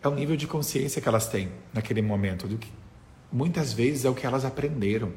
[0.03, 2.69] é o nível de consciência que elas têm naquele momento, do que
[3.31, 5.13] muitas vezes é o que elas aprenderam.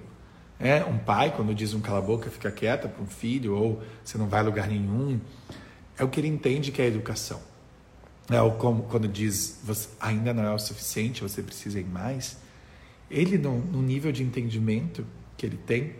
[0.60, 3.84] É, um pai, quando diz um cala a boca, fica quieta para um filho, ou
[4.04, 5.20] você não vai a lugar nenhum,
[5.98, 7.42] é o que ele entende que é educação.
[8.30, 12.38] É o como quando diz você ainda não é o suficiente, você precisa ir mais.
[13.12, 15.06] Ele, no, no nível de entendimento
[15.38, 15.96] que ele tem,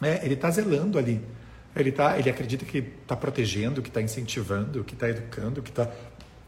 [0.00, 1.20] é, ele está zelando ali
[1.80, 5.90] ele, tá, ele acredita que está protegendo, que está incentivando, que está educando, que está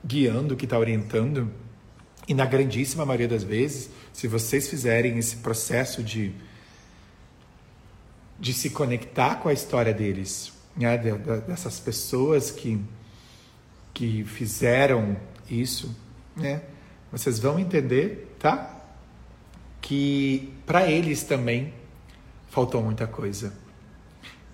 [0.04, 1.50] guiando, que está orientando.
[2.26, 6.32] E na grandíssima maioria das vezes, se vocês fizerem esse processo de,
[8.40, 10.96] de se conectar com a história deles, né,
[11.46, 12.82] dessas pessoas que,
[13.92, 15.16] que fizeram
[15.48, 15.94] isso,
[16.34, 16.62] né,
[17.12, 18.82] vocês vão entender, tá?
[19.80, 21.74] Que para eles também
[22.48, 23.52] faltou muita coisa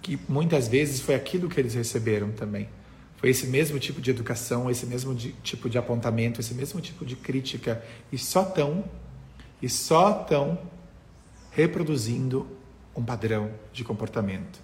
[0.06, 2.68] que muitas vezes foi aquilo que eles receberam também.
[3.16, 7.04] Foi esse mesmo tipo de educação, esse mesmo de, tipo de apontamento, esse mesmo tipo
[7.04, 7.82] de crítica
[8.12, 8.84] e só tão
[9.60, 10.60] e só tão
[11.50, 12.46] reproduzindo
[12.96, 14.60] um padrão de comportamento.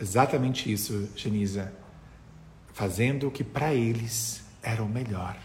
[0.00, 1.72] Exatamente isso, Genisa.
[2.72, 5.36] Fazendo o que para eles era o melhor.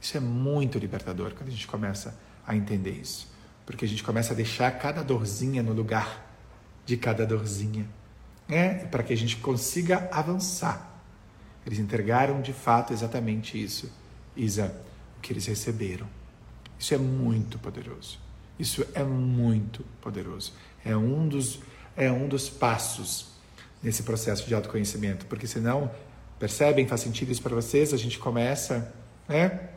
[0.00, 3.30] Isso é muito libertador quando a gente começa a entender isso.
[3.64, 6.30] Porque a gente começa a deixar cada dorzinha no lugar
[6.84, 7.88] de cada dorzinha
[8.48, 11.00] né, para que a gente consiga avançar.
[11.64, 13.90] Eles entregaram de fato exatamente isso,
[14.36, 14.76] Isa,
[15.16, 16.06] o que eles receberam.
[16.78, 18.18] Isso é muito poderoso.
[18.58, 20.52] Isso é muito poderoso.
[20.84, 21.60] É um dos,
[21.96, 23.32] é um dos passos
[23.82, 25.90] nesse processo de autoconhecimento, porque senão,
[26.38, 28.92] percebem, faz sentido isso para vocês, a gente começa,
[29.28, 29.70] né?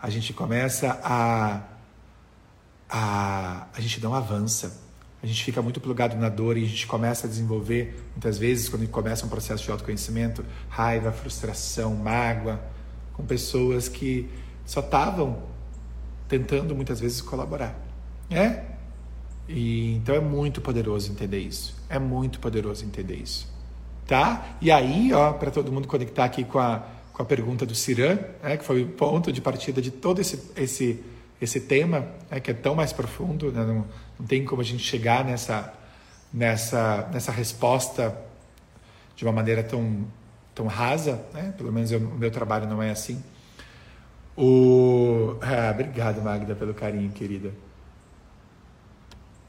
[0.00, 1.62] A gente começa a,
[2.88, 4.88] a, a gente não avança
[5.22, 8.68] a gente fica muito plugado na dor e a gente começa a desenvolver, muitas vezes,
[8.68, 12.60] quando começa um processo de autoconhecimento, raiva, frustração, mágoa,
[13.14, 14.30] com pessoas que
[14.64, 15.42] só estavam
[16.28, 17.76] tentando muitas vezes colaborar.
[18.30, 18.62] É?
[19.48, 21.74] E, então é muito poderoso entender isso.
[21.88, 23.48] É muito poderoso entender isso.
[24.06, 24.56] Tá?
[24.60, 28.18] E aí, ó, para todo mundo conectar aqui com a, com a pergunta do Ciran,
[28.42, 31.02] é, que foi o ponto de partida de todo esse, esse,
[31.40, 33.64] esse tema, é, que é tão mais profundo, né?
[33.64, 33.84] não,
[34.18, 35.74] não tem como a gente chegar nessa,
[36.32, 38.16] nessa, nessa resposta
[39.16, 40.06] de uma maneira tão,
[40.54, 41.52] tão rasa, né?
[41.56, 43.22] pelo menos o meu trabalho não é assim.
[44.36, 45.36] O...
[45.42, 47.52] Ah, obrigado, Magda, pelo carinho, querida.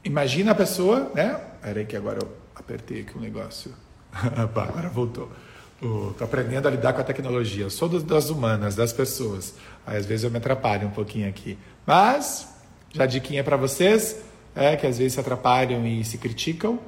[0.04, 1.38] Imagina a pessoa, né?
[1.60, 3.72] Peraí que agora eu apertei aqui um negócio.
[4.12, 5.30] agora voltou.
[5.74, 7.64] Estou aprendendo a lidar com a tecnologia.
[7.64, 9.54] Eu sou das humanas, das pessoas.
[9.86, 11.58] Aí, às vezes eu me atrapalho um pouquinho aqui.
[11.86, 12.48] Mas,
[12.92, 14.16] já diquinha para vocês,
[14.54, 16.78] é, que às vezes se atrapalham e se criticam,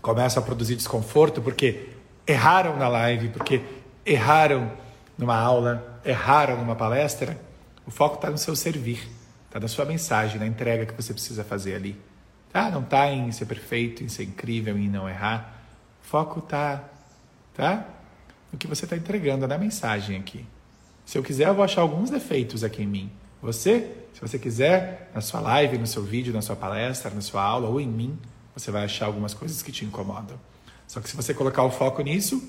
[0.00, 1.88] começam a produzir desconforto porque
[2.26, 3.62] erraram na live, porque
[4.06, 4.70] erraram
[5.16, 7.36] numa aula, erraram numa palestra.
[7.84, 9.08] O foco está no seu servir,
[9.60, 11.96] na sua mensagem, na entrega que você precisa fazer ali.
[12.52, 12.70] Tá?
[12.70, 15.62] Não está em ser perfeito, em ser incrível, em não errar.
[16.02, 16.84] O foco está
[17.54, 17.86] tá?
[18.52, 20.46] no que você está entregando, na mensagem aqui.
[21.04, 23.12] Se eu quiser, eu vou achar alguns defeitos aqui em mim.
[23.40, 27.40] Você se você quiser, na sua live, no seu vídeo, na sua palestra, na sua
[27.40, 28.18] aula ou em mim,
[28.52, 30.36] você vai achar algumas coisas que te incomodam.
[30.88, 32.42] Só que se você colocar o foco nisso,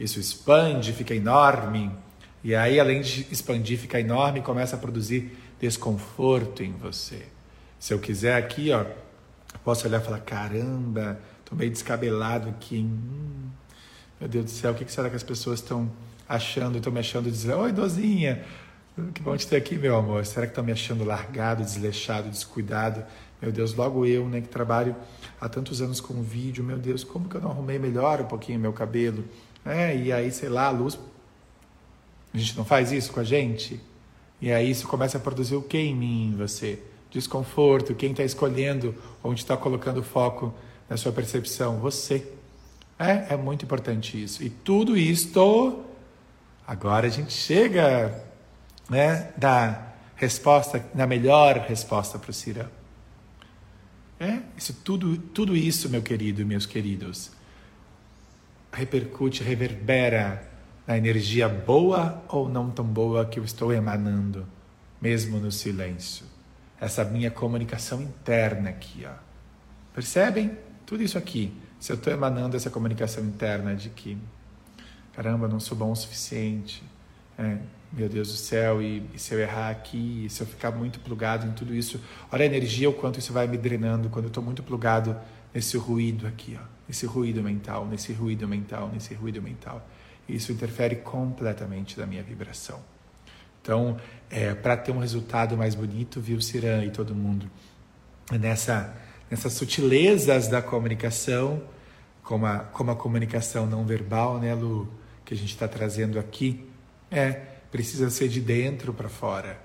[0.00, 1.88] isso expande, fica enorme.
[2.42, 7.22] E aí, além de expandir, fica enorme, começa a produzir desconforto em você.
[7.78, 8.84] Se eu quiser aqui, ó,
[9.64, 11.18] posso olhar e falar: caramba,
[11.50, 12.88] Tô meio descabelado aqui.
[14.20, 15.90] Meu Deus do céu, o que será que as pessoas estão
[16.28, 16.78] achando?
[16.78, 18.44] Estão me achando dizer, oi, dozinha,
[19.12, 20.24] que bom te ter aqui, meu amor.
[20.24, 23.02] Será que estão me achando largado, desleixado, descuidado?
[23.42, 24.94] Meu Deus, logo eu, né, que trabalho
[25.40, 28.60] há tantos anos com vídeo, meu Deus, como que eu não arrumei melhor um pouquinho
[28.60, 29.24] meu cabelo?
[29.66, 30.96] É, e aí, sei lá, a luz.
[32.32, 33.80] A gente não faz isso com a gente?
[34.40, 36.78] E aí isso começa a produzir o que em mim, em você?
[37.10, 40.54] Desconforto, quem está escolhendo onde está colocando foco
[40.88, 41.78] na sua percepção?
[41.80, 42.26] Você.
[42.98, 44.42] É, é muito importante isso.
[44.42, 45.84] E tudo isto,
[46.66, 48.22] agora a gente chega
[48.88, 52.68] né, da resposta, na melhor resposta para o Cirão.
[54.18, 57.30] É, isso tudo, tudo isso, meu querido meus queridos,
[58.70, 60.49] repercute, reverbera
[60.90, 64.44] na energia boa ou não tão boa que eu estou emanando,
[65.00, 66.26] mesmo no silêncio.
[66.80, 69.12] Essa minha comunicação interna aqui, ó.
[69.94, 70.58] Percebem?
[70.84, 71.52] Tudo isso aqui.
[71.78, 74.18] Se eu estou emanando essa comunicação interna de que,
[75.12, 76.82] caramba, não sou bom o suficiente,
[77.38, 77.58] é,
[77.92, 81.46] meu Deus do céu, e, e, se eu errar aqui, se eu ficar muito plugado
[81.46, 82.00] em tudo isso,
[82.32, 85.16] olha a energia, o quanto isso vai me drenando quando eu estou muito plugado
[85.54, 89.86] nesse ruído aqui, ó, nesse ruído mental, nesse ruído mental, nesse ruído mental.
[90.34, 92.80] Isso interfere completamente na minha vibração.
[93.62, 93.96] Então,
[94.30, 97.50] é, para ter um resultado mais bonito, viu, Ciran e todo mundo,
[98.32, 98.94] nessa,
[99.30, 101.62] nessas sutilezas da comunicação,
[102.22, 104.88] como a, como a comunicação não verbal, né, Lu,
[105.24, 106.66] que a gente está trazendo aqui,
[107.10, 109.60] é precisa ser de dentro para fora.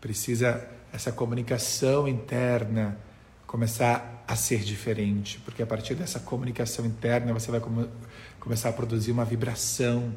[0.00, 2.98] Precisa essa comunicação interna
[3.46, 7.60] começar a ser diferente, porque a partir dessa comunicação interna você vai
[8.40, 10.14] começar a produzir uma vibração,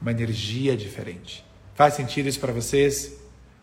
[0.00, 1.44] uma energia diferente.
[1.74, 3.14] Faz sentido isso para vocês?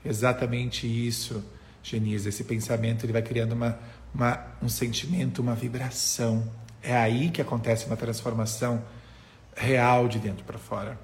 [0.03, 1.43] Exatamente isso,
[1.83, 2.29] Genisa.
[2.29, 3.79] Esse pensamento ele vai criando uma,
[4.13, 6.51] uma, um sentimento, uma vibração.
[6.81, 8.83] É aí que acontece uma transformação
[9.55, 10.99] real de dentro para fora.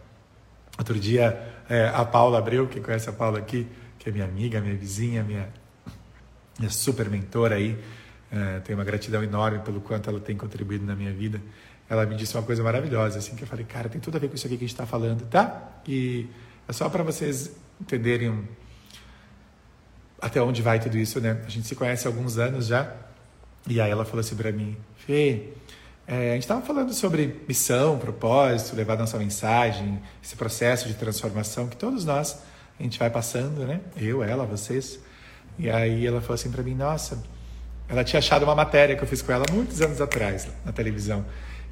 [0.78, 3.68] Outro dia, é, a Paula Abreu, que conhece a Paula aqui,
[4.00, 5.50] que é minha amiga, minha vizinha, minha,
[6.58, 7.78] minha super mentora aí,
[8.32, 11.42] é, tenho uma gratidão enorme pelo quanto ela tem contribuído na minha vida.
[11.90, 14.28] Ela me disse uma coisa maravilhosa, assim, que eu falei, cara, tem tudo a ver
[14.28, 15.80] com isso aqui que a gente está falando, tá?
[15.88, 16.28] E
[16.68, 18.48] é só para vocês entenderem
[20.22, 21.42] até onde vai tudo isso, né?
[21.46, 22.94] A gente se conhece há alguns anos já,
[23.68, 25.50] e aí ela falou assim para mim, Fê,
[26.08, 31.68] é, a gente estava falando sobre missão, propósito, levar nossa mensagem, esse processo de transformação
[31.68, 32.42] que todos nós
[32.80, 33.82] a gente vai passando, né?
[33.98, 35.00] Eu, ela, vocês.
[35.58, 37.22] E aí ela falou assim para mim: Nossa,
[37.90, 41.26] ela tinha achado uma matéria que eu fiz com ela muitos anos atrás na televisão.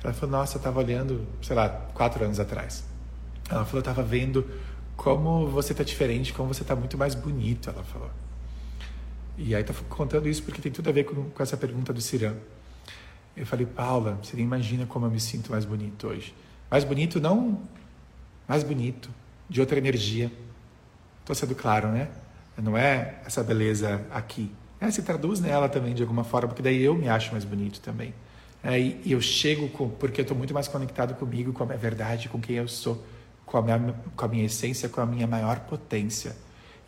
[0.06, 2.84] Ela falou: Nossa, eu estava olhando, sei lá, quatro anos atrás.
[3.50, 4.46] Ela falou: Eu estava vendo
[4.96, 7.70] como você está diferente, como você está muito mais bonito.
[7.70, 8.10] Ela falou.
[9.38, 12.00] E aí tá contando isso porque tem tudo a ver com, com essa pergunta do
[12.00, 12.36] Cirão.
[13.36, 16.34] Eu falei, Paula, você nem imagina como eu me sinto mais bonito hoje.
[16.72, 17.62] Mais bonito não,
[18.48, 19.10] mais bonito,
[19.50, 20.32] de outra energia.
[21.20, 22.10] Estou sendo claro, né?
[22.58, 24.50] Não é essa beleza aqui.
[24.80, 27.82] É, se traduz nela também de alguma forma, porque daí eu me acho mais bonito
[27.82, 28.14] também.
[28.66, 32.30] E, eu chego com, porque eu estou muito mais conectado comigo, com a minha verdade,
[32.30, 33.04] com quem eu sou,
[33.46, 36.36] com a, minha, com a minha essência, com a minha maior potência.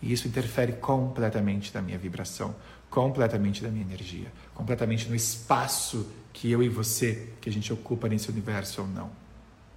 [0.01, 2.55] E isso interfere completamente na minha vibração,
[2.89, 8.07] completamente na minha energia, completamente no espaço que eu e você, que a gente ocupa
[8.07, 9.11] nesse universo ou não.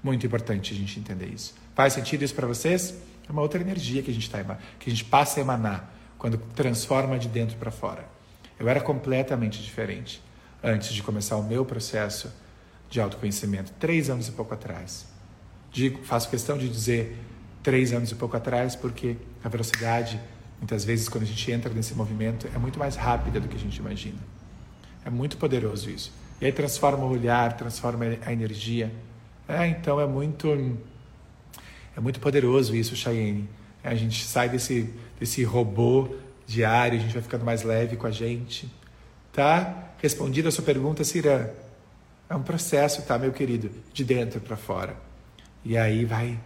[0.03, 1.55] Muito importante a gente entender isso.
[1.75, 2.95] Faz sentido isso para vocês?
[3.29, 4.43] É uma outra energia que a gente tá,
[4.79, 8.07] que a gente passa a emanar quando transforma de dentro para fora.
[8.59, 10.23] Eu era completamente diferente
[10.63, 12.33] antes de começar o meu processo
[12.89, 15.07] de autoconhecimento, três anos e pouco atrás.
[15.71, 17.17] Digo, faço questão de dizer
[17.63, 20.21] três anos e pouco atrás, porque a velocidade,
[20.59, 23.61] muitas vezes, quando a gente entra nesse movimento, é muito mais rápida do que a
[23.61, 24.19] gente imagina.
[25.05, 26.13] É muito poderoso isso.
[26.41, 28.93] E aí transforma o olhar, transforma a energia.
[29.47, 30.49] É, então é muito
[31.97, 33.49] é muito poderoso isso, Cheyenne.
[33.83, 36.17] É, a gente sai desse, desse robô
[36.47, 38.71] diário, a gente vai ficando mais leve com a gente.
[39.33, 39.93] Tá?
[39.99, 41.55] Respondida a sua pergunta, Cira.
[42.29, 43.71] É um processo, tá, meu querido?
[43.93, 44.97] De dentro para fora.
[45.65, 46.39] E aí vai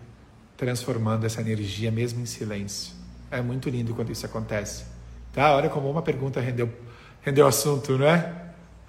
[0.57, 2.95] transformando essa energia mesmo em silêncio.
[3.31, 4.85] É muito lindo quando isso acontece.
[5.33, 5.55] Tá?
[5.55, 6.73] Olha como uma pergunta rendeu,
[7.23, 8.33] rendeu assunto, não é?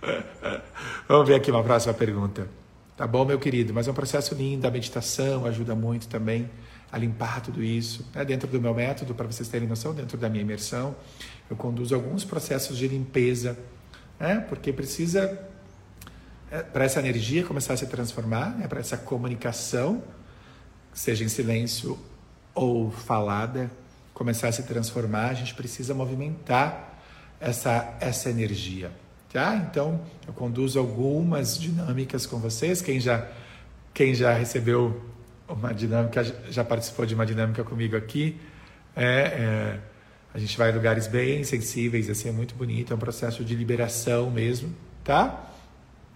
[1.07, 2.47] Vamos ver aqui uma próxima pergunta.
[2.95, 3.73] Tá bom, meu querido?
[3.73, 6.49] Mas é um processo lindo, a meditação ajuda muito também
[6.91, 8.05] a limpar tudo isso.
[8.15, 10.95] É dentro do meu método, para vocês terem noção, dentro da minha imersão,
[11.49, 13.57] eu conduzo alguns processos de limpeza,
[14.19, 14.45] né?
[14.47, 15.39] porque precisa,
[16.51, 18.67] é, para essa energia começar a se transformar, né?
[18.67, 20.03] para essa comunicação,
[20.93, 21.99] seja em silêncio
[22.53, 23.69] ou falada,
[24.13, 26.99] começar a se transformar, a gente precisa movimentar
[27.39, 28.91] essa, essa energia
[29.35, 29.53] tá?
[29.69, 32.81] Então, eu conduzo algumas dinâmicas com vocês.
[32.81, 33.27] Quem já,
[33.93, 35.03] quem já recebeu
[35.45, 38.39] uma dinâmica, já participou de uma dinâmica comigo aqui,
[38.95, 39.79] é, é,
[40.35, 43.55] a gente vai em lugares bem sensíveis, assim, é muito bonito, é um processo de
[43.55, 45.49] liberação mesmo, tá?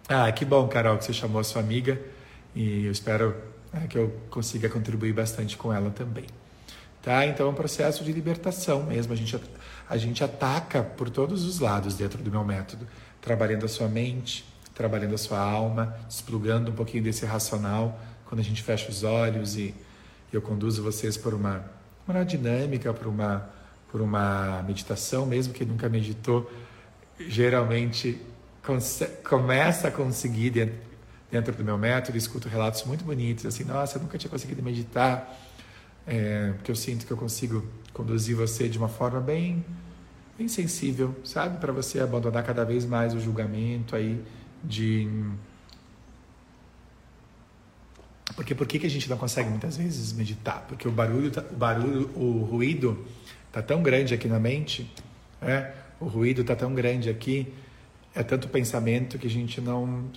[0.10, 1.98] Ah, que bom, Carol, que você chamou a sua amiga
[2.54, 3.34] e eu espero
[3.72, 6.26] é, que eu consiga contribuir bastante com ela também.
[7.02, 7.26] Tá?
[7.26, 9.14] Então é um processo de libertação mesmo.
[9.14, 9.40] A gente,
[9.90, 12.86] a gente ataca por todos os lados dentro do meu método,
[13.22, 14.44] trabalhando a sua mente,
[14.76, 19.56] trabalhando a sua alma, desplugando um pouquinho desse racional quando a gente fecha os olhos
[19.56, 19.74] e
[20.34, 21.64] eu conduzo vocês por uma,
[22.06, 23.50] uma dinâmica, por uma,
[23.92, 26.50] por uma meditação, mesmo que nunca meditou,
[27.20, 28.20] geralmente
[29.24, 30.76] começa a conseguir dentro,
[31.32, 35.38] dentro do meu método, escuto relatos muito bonitos, assim, nossa, eu nunca tinha conseguido meditar,
[36.06, 39.66] é, porque eu sinto que eu consigo conduzir você de uma forma bem,
[40.38, 41.58] bem sensível, sabe?
[41.58, 44.24] Para você abandonar cada vez mais o julgamento aí
[44.64, 45.10] de.
[48.36, 50.66] Porque por que, que a gente não consegue muitas vezes meditar?
[50.68, 53.06] Porque o barulho, tá, o barulho, o ruído
[53.52, 54.92] tá tão grande aqui na mente,
[55.42, 55.74] é?
[56.00, 57.54] O ruído tá tão grande aqui,
[58.16, 60.10] é tanto pensamento que a gente não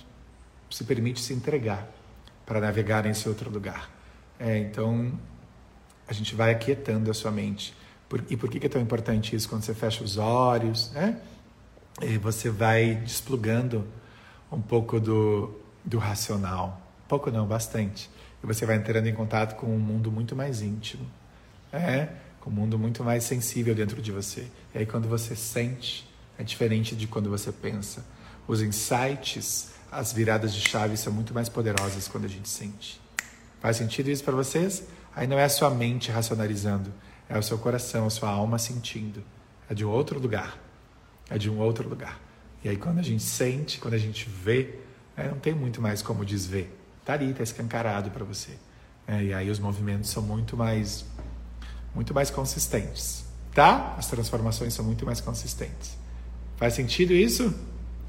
[0.69, 1.87] se permite se entregar
[2.45, 3.89] para navegar nesse outro lugar.
[4.39, 5.11] É, então
[6.07, 7.73] a gente vai aquietando a sua mente.
[8.09, 9.47] Por, e por que, que é tão importante isso?
[9.47, 11.19] Quando você fecha os olhos, né?
[12.01, 13.87] E você vai desplugando
[14.51, 16.81] um pouco do, do racional.
[17.07, 18.09] Pouco não, bastante.
[18.43, 21.05] E você vai entrando em contato com um mundo muito mais íntimo.
[21.71, 22.09] É,
[22.43, 24.45] com um mundo muito mais sensível dentro de você.
[24.75, 26.05] E aí quando você sente,
[26.37, 28.05] é diferente de quando você pensa.
[28.45, 32.99] Os insights, as viradas de chave são muito mais poderosas quando a gente sente.
[33.61, 34.83] Faz sentido isso para vocês?
[35.15, 36.93] Aí não é a sua mente racionalizando,
[37.29, 39.23] é o seu coração, a sua alma sentindo.
[39.69, 40.59] É de um outro lugar.
[41.29, 42.19] É de um outro lugar.
[42.61, 44.79] E aí quando a gente sente, quando a gente vê,
[45.15, 46.69] né, não tem muito mais como desver.
[47.05, 48.51] Tá ali, tá escancarado para você.
[49.07, 51.05] É, e aí os movimentos são muito mais,
[51.93, 53.95] muito mais consistentes, tá?
[53.97, 55.97] As transformações são muito mais consistentes.
[56.57, 57.53] Faz sentido isso?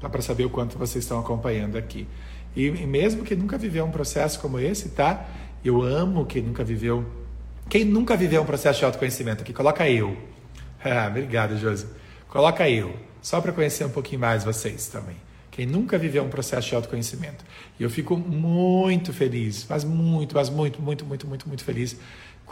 [0.01, 2.07] Só para saber o quanto vocês estão acompanhando aqui.
[2.55, 5.27] E, e mesmo que nunca viveu um processo como esse, tá?
[5.63, 7.05] Eu amo quem nunca viveu.
[7.69, 10.15] Quem nunca viveu um processo de autoconhecimento aqui, coloca eu.
[10.87, 11.87] Ah, obrigado, Josi.
[12.27, 15.15] Coloca eu, só para conhecer um pouquinho mais vocês também.
[15.49, 17.43] Quem nunca viveu um processo de autoconhecimento.
[17.79, 21.97] E eu fico muito feliz, mas muito, mas muito, muito, muito, muito, muito feliz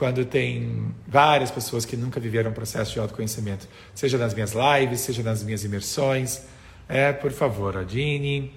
[0.03, 4.99] quando tem várias pessoas que nunca viveram um processo de autoconhecimento, seja nas minhas lives,
[4.99, 6.41] seja nas minhas imersões.
[6.89, 8.51] É, por favor, Adine,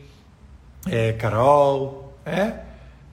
[0.88, 2.52] é, Carol, é,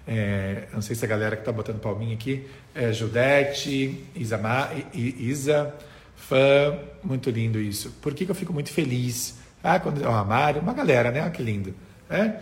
[0.07, 5.71] é, não sei se a galera que está botando palminha aqui, é Judete, Isama, Isa,
[6.15, 7.91] fã, muito lindo isso.
[8.01, 9.37] Por que, que eu fico muito feliz?
[9.63, 11.29] Ah, quando, ó, Mário, uma galera, né?
[11.29, 11.75] Que lindo.
[12.09, 12.33] É,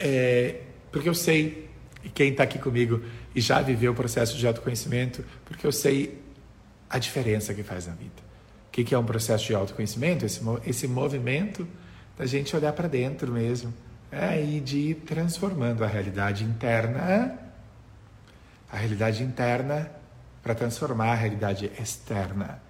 [0.00, 0.54] é,
[0.90, 1.68] porque eu sei,
[2.02, 3.02] e quem está aqui comigo
[3.38, 6.20] e já viveu o processo de autoconhecimento, porque eu sei
[6.90, 8.20] a diferença que faz na vida.
[8.66, 10.26] O que, que é um processo de autoconhecimento?
[10.26, 11.64] Esse, esse movimento
[12.16, 13.72] da gente olhar para dentro mesmo
[14.10, 17.38] é, e de ir transformando a realidade interna,
[18.72, 19.88] a realidade interna
[20.42, 22.60] para transformar a realidade externa.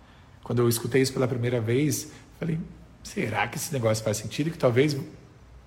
[0.42, 2.60] Quando eu escutei isso pela primeira vez, falei,
[3.02, 4.50] será que esse negócio faz sentido?
[4.50, 4.94] Que talvez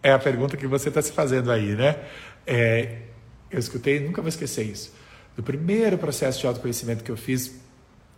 [0.03, 1.97] é a pergunta que você está se fazendo aí, né?
[2.45, 3.10] É,
[3.51, 4.93] eu escutei, nunca vou esquecer isso.
[5.35, 7.59] Do primeiro processo de autoconhecimento que eu fiz,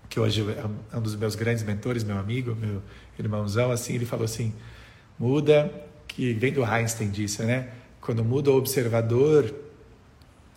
[0.10, 0.42] que hoje
[0.92, 2.82] é um dos meus grandes mentores, meu amigo, meu
[3.18, 4.54] irmãozão, assim, ele falou assim:
[5.18, 5.72] muda
[6.08, 7.70] que vem do Einstein disso, né?
[8.00, 9.54] Quando muda o observador,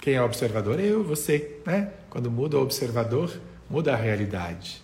[0.01, 0.79] quem é o observador?
[0.81, 1.93] Eu, você, né?
[2.11, 3.33] Quando muda o observador,
[3.69, 4.83] muda a realidade.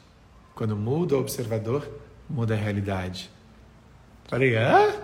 [0.54, 1.88] Quando muda o observador,
[2.28, 3.30] muda a realidade.
[4.28, 4.94] Falei, hã?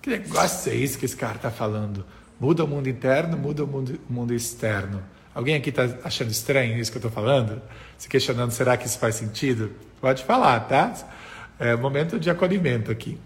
[0.00, 2.06] Que negócio é isso que esse cara está falando?
[2.40, 5.02] Muda o mundo interno, muda o mundo, o mundo externo.
[5.34, 7.60] Alguém aqui está achando estranho isso que eu estou falando?
[7.98, 9.70] Se questionando, será que isso faz sentido?
[10.00, 10.94] Pode falar, tá?
[11.58, 13.18] É momento de acolhimento aqui.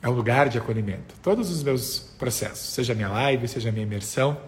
[0.00, 1.14] É um lugar de acolhimento.
[1.22, 4.40] Todos os meus processos, seja minha live, seja minha imersão,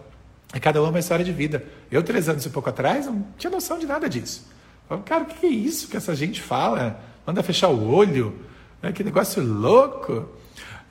[0.53, 1.65] é cada uma uma história de vida.
[1.91, 4.49] Eu, três anos e pouco atrás, não tinha noção de nada disso.
[4.89, 7.01] Falei, cara, o que é isso que essa gente fala?
[7.27, 8.39] Manda fechar o olho,
[8.81, 8.93] né?
[8.93, 10.29] que negócio louco.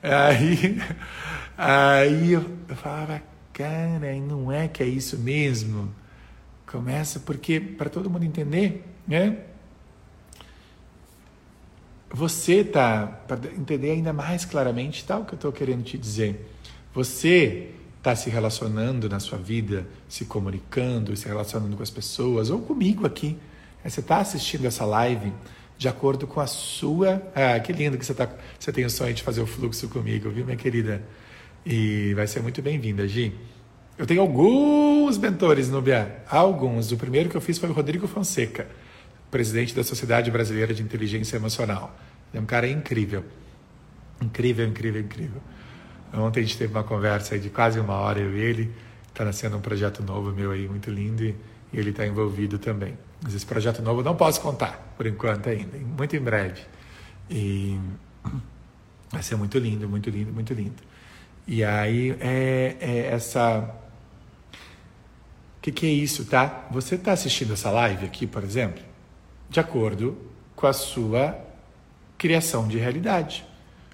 [0.02, 0.80] Aí,
[1.56, 3.22] aí eu, eu falava,
[3.52, 5.94] cara, não é que é isso mesmo.
[6.66, 9.38] Começa porque, para todo mundo entender, né?
[12.12, 16.46] você tá para entender ainda mais claramente tal tá, que eu estou querendo te dizer.
[16.94, 22.60] Você está se relacionando na sua vida, se comunicando, se relacionando com as pessoas ou
[22.60, 23.38] comigo aqui.
[23.82, 25.32] Você está assistindo essa live
[25.78, 27.22] de acordo com a sua.
[27.34, 30.28] Ah, que lindo que você, tá, você tem o sonho de fazer o fluxo comigo,
[30.28, 31.02] viu, minha querida?
[31.64, 33.32] E vai ser muito bem-vinda, Gi.
[33.96, 36.90] Eu tenho alguns mentores no BA, alguns.
[36.90, 38.66] O primeiro que eu fiz foi o Rodrigo Fonseca,
[39.30, 41.96] presidente da Sociedade Brasileira de Inteligência Emocional.
[42.34, 43.24] É um cara incrível.
[44.20, 45.40] Incrível, incrível, incrível.
[46.12, 48.72] Ontem a gente teve uma conversa de quase uma hora, eu e ele.
[49.06, 51.36] Está nascendo um projeto novo meu aí, muito lindo, e
[51.72, 52.98] ele está envolvido também.
[53.22, 56.62] Mas esse projeto novo eu não posso contar, por enquanto ainda, muito em breve.
[57.30, 57.78] E
[59.12, 60.91] vai ser muito lindo, muito lindo, muito lindo.
[61.46, 63.74] E aí é, é essa.
[65.58, 66.66] O que, que é isso, tá?
[66.70, 68.82] Você está assistindo essa live aqui, por exemplo,
[69.48, 70.16] de acordo
[70.56, 71.38] com a sua
[72.18, 73.44] criação de realidade,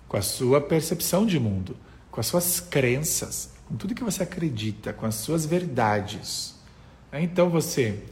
[0.07, 1.77] com a sua percepção de mundo,
[2.11, 6.55] com as suas crenças, com tudo que você acredita, com as suas verdades.
[7.13, 8.03] Então você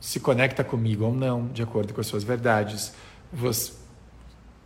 [0.00, 2.92] se conecta comigo ou não, de acordo com as suas verdades.
[3.32, 3.72] Você,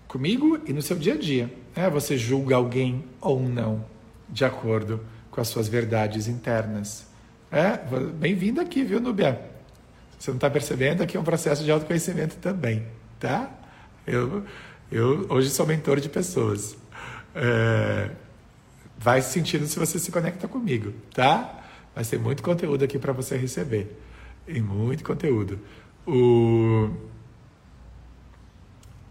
[0.07, 1.53] comigo e no seu dia a dia.
[1.79, 3.85] É, você julga alguém ou não,
[4.29, 5.01] de acordo
[5.31, 7.07] com as suas verdades internas.
[7.53, 7.79] É,
[8.19, 9.41] bem-vindo aqui, viu, Nubia?
[10.19, 11.05] Você não está percebendo?
[11.05, 12.85] Aqui é um processo de autoconhecimento também,
[13.21, 13.49] tá?
[14.05, 14.43] Eu,
[14.91, 16.77] eu hoje sou mentor de pessoas.
[17.33, 18.11] É,
[18.99, 21.63] vai sentindo se você se conecta comigo, tá?
[21.95, 23.97] Vai ter muito conteúdo aqui para você receber.
[24.49, 25.61] E muito conteúdo.
[26.05, 26.91] O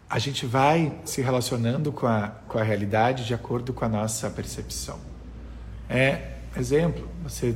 [0.10, 4.30] a gente vai se relacionando com a, com a realidade de acordo com a nossa
[4.30, 5.00] percepção.
[5.90, 7.56] É, exemplo, você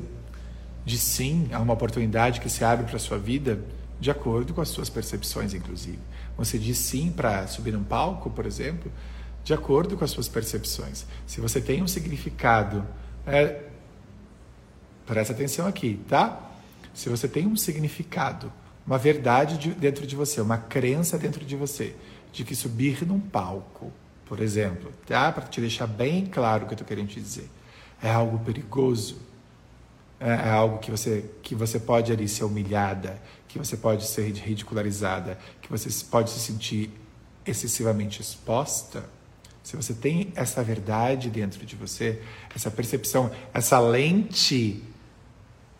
[0.86, 3.64] diz sim a uma oportunidade que se abre para a sua vida
[4.00, 6.00] de acordo com as suas percepções, inclusive.
[6.38, 8.92] Você diz sim para subir num palco, por exemplo,
[9.44, 11.06] de acordo com as suas percepções.
[11.26, 12.86] Se você tem um significado,
[13.26, 13.62] é,
[15.06, 16.52] presta atenção aqui, tá?
[16.94, 18.52] Se você tem um significado,
[18.86, 21.96] uma verdade de, dentro de você, uma crença dentro de você,
[22.32, 23.92] de que subir num palco,
[24.26, 25.32] por exemplo, tá?
[25.32, 27.50] Para te deixar bem claro o que eu estou querendo te dizer,
[28.02, 29.18] é algo perigoso.
[30.20, 34.32] É, é algo que você, que você pode ali ser humilhada, que você pode ser
[34.32, 36.92] ridicularizada, que você pode se sentir
[37.46, 39.04] excessivamente exposta.
[39.64, 42.22] Se você tem essa verdade dentro de você,
[42.56, 44.84] essa percepção, essa lente,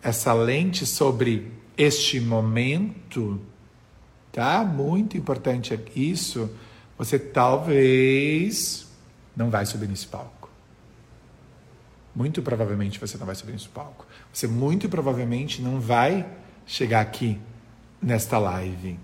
[0.02, 3.40] essa lente sobre este momento,
[4.32, 4.64] Tá?
[4.64, 6.50] Muito importante isso.
[6.98, 8.88] Você talvez
[9.36, 10.50] não vai subir nesse palco.
[12.16, 14.06] Muito provavelmente você não vai subir nesse palco.
[14.34, 16.26] Você muito provavelmente não vai
[16.66, 17.40] chegar aqui
[18.02, 19.00] nesta live.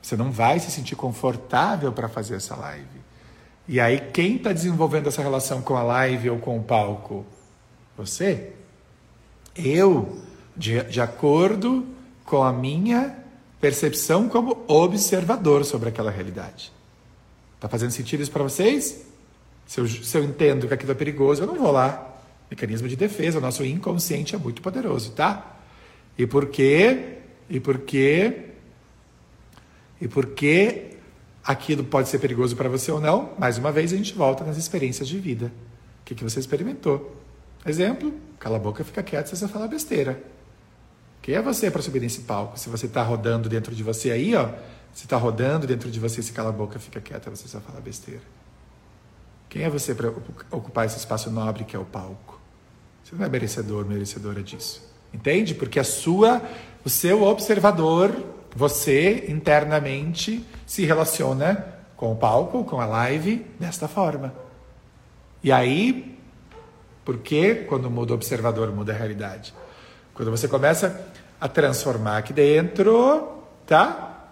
[0.00, 3.02] Você não vai se sentir confortável para fazer essa live.
[3.68, 7.24] E aí, quem está desenvolvendo essa relação com a live ou com o palco?
[7.96, 8.52] Você?
[9.54, 10.20] Eu,
[10.56, 11.86] de, de acordo
[12.24, 13.21] com a minha
[13.62, 16.72] percepção como observador sobre aquela realidade.
[17.54, 19.06] Está fazendo sentido isso para vocês?
[19.68, 22.12] Se eu, se eu entendo que aquilo é perigoso, eu não vou lá.
[22.50, 25.60] Mecanismo de defesa, o nosso inconsciente é muito poderoso, tá?
[26.18, 27.18] E por quê?
[27.48, 28.46] E por quê?
[30.00, 30.96] E por que
[31.44, 33.30] aquilo pode ser perigoso para você ou não?
[33.38, 35.46] Mais uma vez a gente volta nas experiências de vida.
[36.00, 37.16] O que, que você experimentou?
[37.64, 40.20] Exemplo, cala a boca, fica quieto se você falar besteira.
[41.22, 42.58] Quem é você para subir nesse palco?
[42.58, 44.48] Se você está rodando dentro de você aí, ó,
[44.92, 47.80] se está rodando dentro de você, se cala a boca, fica quieta, você só fala
[47.80, 48.20] besteira.
[49.48, 50.12] Quem é você para
[50.50, 52.40] ocupar esse espaço nobre que é o palco?
[53.04, 54.82] Você não é merecedor, merecedora disso.
[55.14, 55.54] Entende?
[55.54, 56.42] Porque a sua,
[56.84, 58.10] o seu observador,
[58.56, 61.66] você internamente se relaciona
[61.96, 64.34] com o palco, com a live, desta forma.
[65.44, 66.18] E aí,
[67.04, 69.54] porque quando muda o observador, muda a realidade?
[70.14, 71.11] Quando você começa
[71.42, 74.28] a transformar aqui dentro, tá?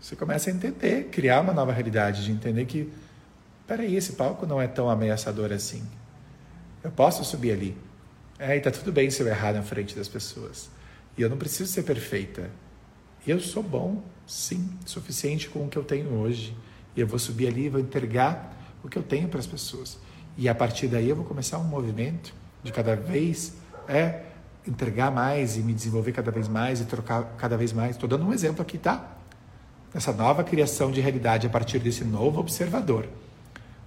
[0.00, 2.90] Você começa a entender, criar uma nova realidade, de entender que,
[3.66, 5.86] peraí, esse palco não é tão ameaçador assim.
[6.82, 7.76] Eu posso subir ali.
[8.38, 10.70] É, e tá tudo bem se eu errar na frente das pessoas.
[11.14, 12.50] E eu não preciso ser perfeita.
[13.26, 16.56] Eu sou bom, sim, suficiente com o que eu tenho hoje.
[16.96, 19.98] E eu vou subir ali e vou entregar o que eu tenho para as pessoas.
[20.38, 22.32] E a partir daí eu vou começar um movimento
[22.62, 24.22] de cada vez é
[24.66, 27.92] entregar mais e me desenvolver cada vez mais e trocar cada vez mais.
[27.92, 29.16] Estou dando um exemplo aqui, tá?
[29.94, 33.08] Essa nova criação de realidade a partir desse novo observador.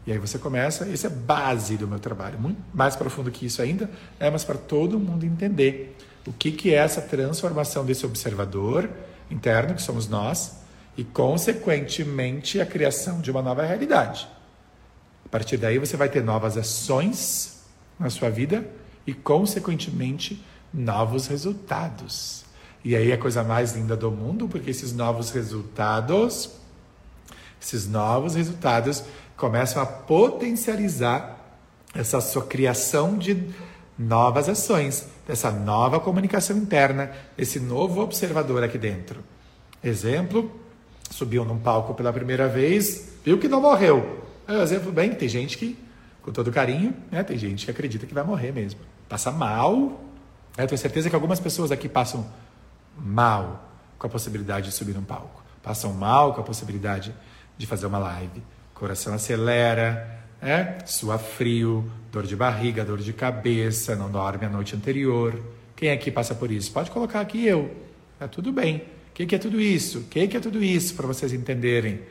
[0.06, 3.60] E aí você começa, esse é base do meu trabalho, muito mais profundo que isso
[3.62, 3.90] ainda,
[4.20, 5.98] é mas para todo mundo entender
[6.28, 8.88] o que, que é essa transformação desse observador
[9.32, 10.58] interno, que somos nós,
[10.96, 14.28] e consequentemente a criação de uma nova realidade.
[15.26, 17.64] A partir daí você vai ter novas ações
[18.00, 18.66] na sua vida
[19.06, 22.44] e, consequentemente, novos resultados.
[22.84, 26.52] E aí é a coisa mais linda do mundo, porque esses novos resultados,
[27.62, 29.04] esses novos resultados
[29.36, 31.36] começam a potencializar
[31.94, 33.50] essa sua criação de
[33.98, 39.24] novas ações, dessa nova comunicação interna, esse novo observador aqui dentro.
[39.84, 40.52] Exemplo,
[41.10, 44.24] subiu num palco pela primeira vez, viu que não morreu.
[44.48, 45.78] É um exemplo bem, tem gente que,
[46.22, 48.80] com todo carinho, né, tem gente que acredita que vai morrer mesmo.
[49.08, 50.02] Passa mal.
[50.58, 52.26] Né, tenho certeza que algumas pessoas aqui passam
[52.98, 55.44] mal com a possibilidade de subir num palco.
[55.62, 57.14] Passam mal com a possibilidade
[57.58, 58.44] de fazer uma live.
[58.74, 60.78] Coração acelera, né?
[60.86, 65.40] sua frio, dor de barriga, dor de cabeça, não dorme a noite anterior.
[65.76, 66.72] Quem aqui passa por isso?
[66.72, 67.76] Pode colocar aqui eu.
[68.20, 68.78] Tá tudo bem.
[68.78, 70.00] O que, que é tudo isso?
[70.00, 72.02] O que, que é tudo isso para vocês entenderem?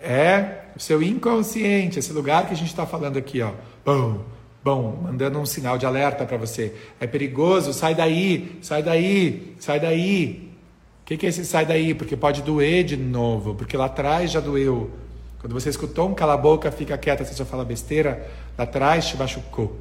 [0.00, 3.52] É o seu inconsciente, esse lugar que a gente está falando aqui, ó.
[3.84, 4.24] Bom,
[4.62, 6.74] bom, mandando um sinal de alerta para você.
[7.00, 10.52] É perigoso, sai daí, sai daí, sai daí.
[11.02, 11.94] O que, que é esse sai daí?
[11.94, 14.90] Porque pode doer de novo, porque lá atrás já doeu.
[15.40, 19.16] Quando você escutou um cala boca, fica quieta, você só fala besteira, lá atrás te
[19.16, 19.76] machucou.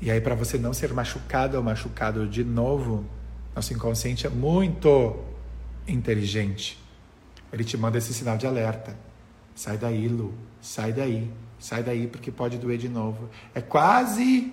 [0.00, 3.04] E aí, para você não ser machucado ou machucado de novo,
[3.54, 5.16] nosso inconsciente é muito
[5.86, 6.76] inteligente.
[7.52, 8.96] Ele te manda esse sinal de alerta.
[9.54, 10.34] Sai daí, Lu.
[10.60, 11.30] Sai daí.
[11.62, 13.30] Sai daí porque pode doer de novo.
[13.54, 14.52] É quase.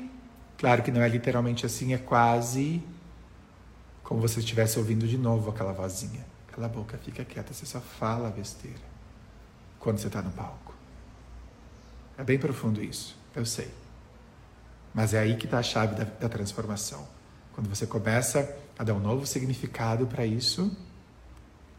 [0.59, 2.83] Claro que não é literalmente assim, é quase
[4.03, 6.23] como você estivesse ouvindo de novo aquela vozinha.
[6.47, 8.77] Cala a boca, fica quieta, você só fala besteira
[9.79, 10.75] quando você está no palco.
[12.15, 13.71] É bem profundo isso, eu sei.
[14.93, 17.07] Mas é aí que está a chave da, da transformação.
[17.53, 20.71] Quando você começa a dar um novo significado para isso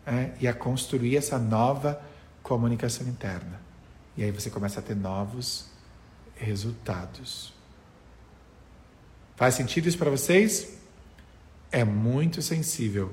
[0.05, 2.03] é, e a construir essa nova
[2.43, 3.70] comunicação interna.
[4.21, 5.67] E aí você começa a ter novos
[6.37, 7.53] resultados.
[9.35, 10.79] Faz sentido isso para vocês?
[11.73, 13.13] É muito sensível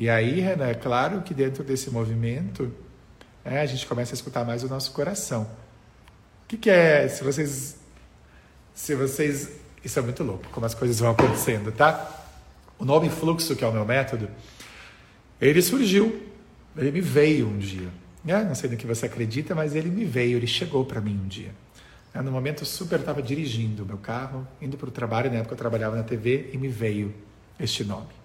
[0.00, 2.72] e aí, Renan, é claro que dentro desse movimento
[3.44, 5.42] é, a gente começa a escutar mais o nosso coração.
[5.42, 7.76] O que, que é, se vocês.
[8.72, 9.50] Se vocês.
[9.84, 12.26] Isso é muito louco, como as coisas vão acontecendo, tá?
[12.78, 14.30] O nome fluxo, que é o meu método,
[15.38, 16.26] ele surgiu,
[16.74, 17.90] ele me veio um dia.
[18.26, 21.18] É, não sei no que você acredita, mas ele me veio, ele chegou para mim
[21.24, 21.54] um dia.
[22.12, 25.54] É, no momento super, eu estava dirigindo meu carro, indo para o trabalho, na época
[25.54, 27.14] eu trabalhava na TV, e me veio
[27.58, 28.20] este nome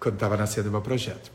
[0.00, 1.30] quando estava nascendo o meu projeto.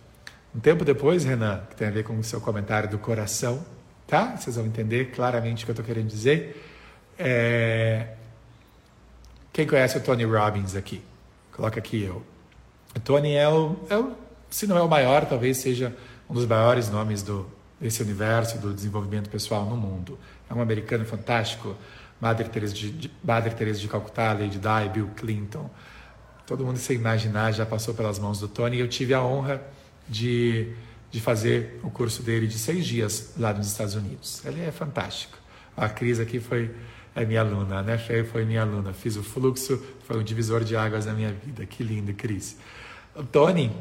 [0.54, 3.64] Um tempo depois, Renan, que tem a ver com o seu comentário do coração,
[4.08, 4.36] tá?
[4.36, 6.66] Vocês vão entender claramente o que eu estou querendo dizer.
[7.20, 8.16] É...
[9.54, 11.02] Quem conhece o Tony Robbins aqui?
[11.52, 12.24] Coloca aqui eu.
[12.96, 14.14] O Tony é o, é o,
[14.50, 15.96] se não é o maior, talvez seja
[16.30, 17.46] um dos maiores nomes do,
[17.80, 20.18] desse universo do desenvolvimento pessoal no mundo.
[20.50, 21.76] É um americano fantástico.
[22.20, 25.70] Madre Teresa de, de, Madre Teresa de Calcutá, Lady Di, Bill Clinton.
[26.46, 28.78] Todo mundo sem imaginar já passou pelas mãos do Tony.
[28.78, 29.62] E eu tive a honra
[30.08, 30.74] de,
[31.12, 34.44] de fazer o curso dele de seis dias lá nos Estados Unidos.
[34.46, 35.38] Ele é fantástico.
[35.76, 36.74] A Cris aqui foi
[37.16, 37.98] é minha aluna, né?
[37.98, 38.92] Fê foi minha aluna.
[38.92, 41.66] Fiz o fluxo, foi um divisor de águas na minha vida.
[41.66, 42.58] Que lindo, Cris.
[43.16, 43.72] O Tony,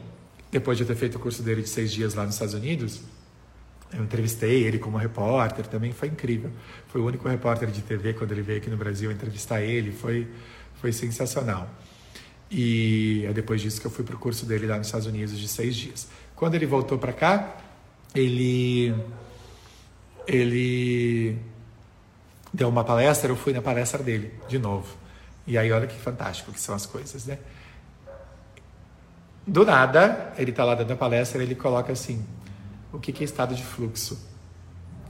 [0.55, 3.01] depois de eu ter feito o curso dele de seis dias lá nos Estados Unidos,
[3.93, 6.49] eu entrevistei ele como repórter, também foi incrível.
[6.87, 10.29] Foi o único repórter de TV quando ele veio aqui no Brasil entrevistar ele, foi,
[10.81, 11.69] foi sensacional.
[12.49, 15.37] E é depois disso que eu fui para o curso dele lá nos Estados Unidos
[15.37, 16.07] de seis dias.
[16.37, 17.57] Quando ele voltou para cá,
[18.15, 18.95] ele
[20.25, 21.37] ele
[22.53, 24.97] deu uma palestra, eu fui na palestra dele de novo.
[25.49, 27.39] E aí olha que fantástico que são as coisas, né?
[29.47, 32.25] Do nada, ele está lá dando a palestra, ele coloca assim:
[32.93, 34.19] o que, que é estado de fluxo?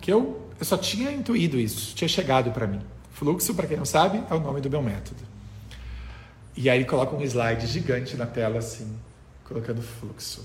[0.01, 2.81] Que eu, eu só tinha intuído isso, tinha chegado para mim.
[3.13, 5.23] Fluxo, para quem não sabe, é o nome do meu método.
[6.57, 8.97] E aí ele coloca um slide gigante na tela, assim,
[9.45, 10.45] colocando fluxo.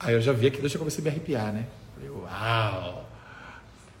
[0.00, 1.66] Aí eu já vi aquilo, já comecei a me arrepiar, né?
[1.94, 3.08] Falei, uau!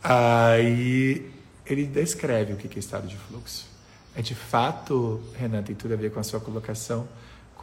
[0.02, 1.30] Aí
[1.66, 3.66] ele descreve o que é estado de fluxo.
[4.14, 7.06] É de fato, Renan, tem tudo a ver com a sua colocação,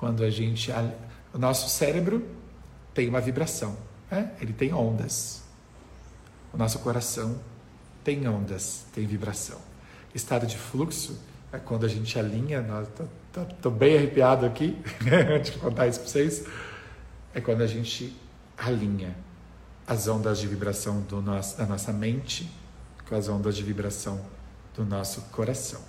[0.06, 0.72] quando a gente.
[1.34, 2.24] O nosso cérebro
[2.94, 3.76] tem uma vibração,
[4.12, 4.32] né?
[4.40, 5.42] ele tem ondas.
[6.54, 7.40] O nosso coração
[8.04, 9.60] tem ondas, tem vibração.
[10.14, 11.20] Estado de fluxo
[11.52, 12.64] é quando a gente alinha,
[13.52, 14.78] estou bem arrepiado aqui,
[15.36, 16.46] antes de contar isso para vocês,
[17.34, 18.16] é quando a gente
[18.56, 19.16] alinha
[19.88, 22.48] as ondas de vibração do nosso, da nossa mente
[23.10, 24.24] com as ondas de vibração
[24.76, 25.82] do nosso coração.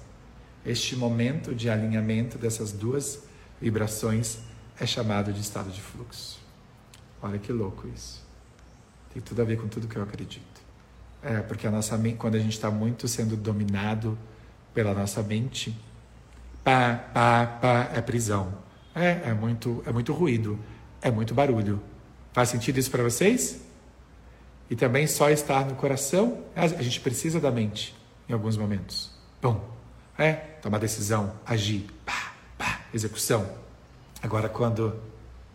[0.65, 3.26] Este momento de alinhamento dessas duas
[3.61, 4.39] vibrações
[4.79, 6.39] é chamado de estado de fluxo.
[7.23, 8.25] Olha que louco isso.
[9.13, 10.61] Tem tudo a ver com tudo que eu acredito.
[11.23, 14.19] É, porque a nossa mente, quando a gente está muito sendo dominado
[14.75, 15.77] pela nossa mente,
[16.63, 18.53] pá, pá, pá, é prisão.
[18.95, 20.59] É, é muito, é muito ruído,
[21.01, 21.83] é muito barulho.
[22.33, 23.61] Faz sentido isso para vocês?
[24.69, 27.95] E também só estar no coração, a gente precisa da mente
[28.29, 29.11] em alguns momentos.
[29.41, 29.69] Bom,
[30.19, 33.49] é tomar decisão, agir, pá, pá, execução.
[34.23, 34.95] Agora, quando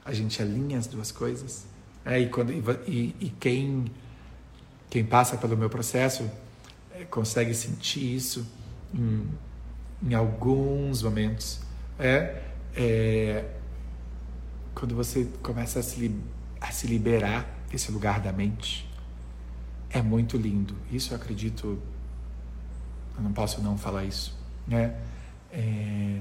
[0.04, 1.66] a gente alinha as duas coisas,
[2.06, 3.86] é, e, quando, e, e quem,
[4.90, 6.30] quem passa pelo meu processo
[6.94, 8.48] é, consegue sentir isso
[8.94, 9.30] em,
[10.04, 11.60] em alguns momentos.
[12.00, 12.42] É,
[12.76, 13.46] é,
[14.74, 16.16] quando você começa a se,
[16.60, 18.90] a se liberar desse lugar da mente,
[19.90, 20.76] é muito lindo.
[20.92, 21.80] Isso eu acredito,
[23.16, 24.38] eu não posso não falar isso,
[24.68, 24.96] né?
[25.52, 26.20] É,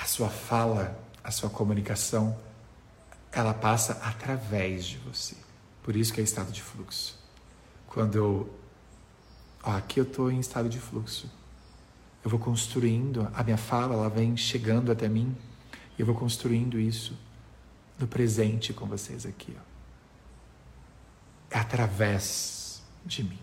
[0.00, 2.36] a sua fala, a sua comunicação,
[3.30, 5.36] ela passa através de você.
[5.82, 7.18] Por isso que é estado de fluxo.
[7.86, 8.58] Quando eu,
[9.62, 11.30] ó, aqui eu estou em estado de fluxo.
[12.24, 15.36] Eu vou construindo, a minha fala, ela vem chegando até mim,
[15.98, 17.16] e eu vou construindo isso
[17.98, 19.70] no presente com vocês aqui, ó.
[21.50, 23.38] É através de mim.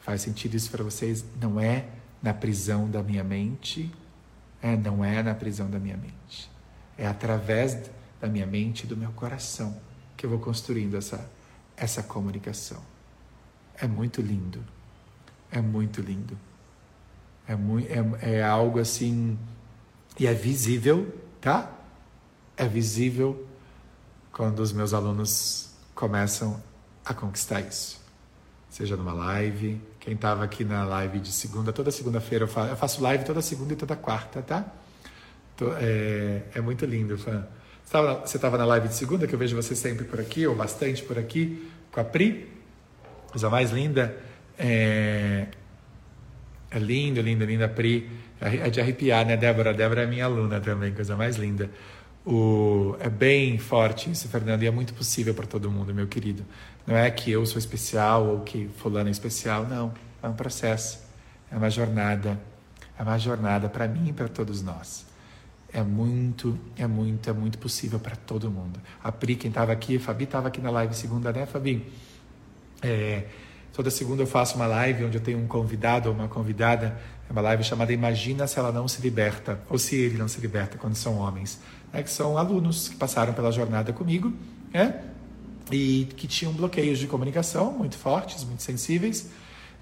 [0.00, 1.24] Faz sentido isso para vocês?
[1.40, 1.88] Não é
[2.22, 3.90] na prisão da minha mente,
[4.62, 6.50] é, não é na prisão da minha mente.
[6.96, 7.90] É através
[8.20, 9.80] da minha mente e do meu coração
[10.16, 11.30] que eu vou construindo essa,
[11.76, 12.82] essa comunicação.
[13.76, 14.64] É muito lindo.
[15.50, 16.36] É muito lindo.
[17.46, 19.38] É, muito, é, é algo assim.
[20.18, 21.72] E é visível, tá?
[22.56, 23.46] É visível
[24.32, 26.60] quando os meus alunos começam
[27.04, 28.00] a conquistar isso.
[28.68, 33.02] Seja numa live, quem estava aqui na live de segunda, toda segunda-feira eu, eu faço
[33.02, 34.64] live toda segunda e toda quarta, tá?
[35.54, 37.46] Tô, é, é, muito lindo, fã.
[37.84, 41.02] Você estava na live de segunda, que eu vejo você sempre por aqui, ou bastante
[41.02, 42.48] por aqui, com a Pri,
[43.30, 44.16] coisa mais linda.
[44.58, 45.48] É,
[46.70, 48.08] é lindo, linda a Pri.
[48.40, 49.70] É de arrepiar, né, Débora?
[49.70, 51.70] A Débora é minha aluna também, coisa mais linda.
[52.24, 56.44] O, é bem forte isso, Fernando, e é muito possível para todo mundo, meu querido.
[56.88, 59.92] Não é que eu sou especial ou que fulano é especial, não.
[60.22, 60.98] É um processo,
[61.52, 62.40] é uma jornada,
[62.98, 65.04] é uma jornada para mim e para todos nós.
[65.70, 68.80] É muito, é muito, é muito possível para todo mundo.
[69.04, 71.92] A Pri, quem estava aqui, a Fabi estava aqui na live segunda, né, Fabi?
[72.80, 73.26] É,
[73.74, 76.98] toda segunda eu faço uma live onde eu tenho um convidado ou uma convidada,
[77.28, 80.40] é uma live chamada Imagina se ela não se liberta, ou se ele não se
[80.40, 81.60] liberta quando são homens.
[81.92, 84.32] É que são alunos que passaram pela jornada comigo,
[84.72, 85.17] é?
[85.70, 89.30] E que tinham bloqueios de comunicação muito fortes, muito sensíveis.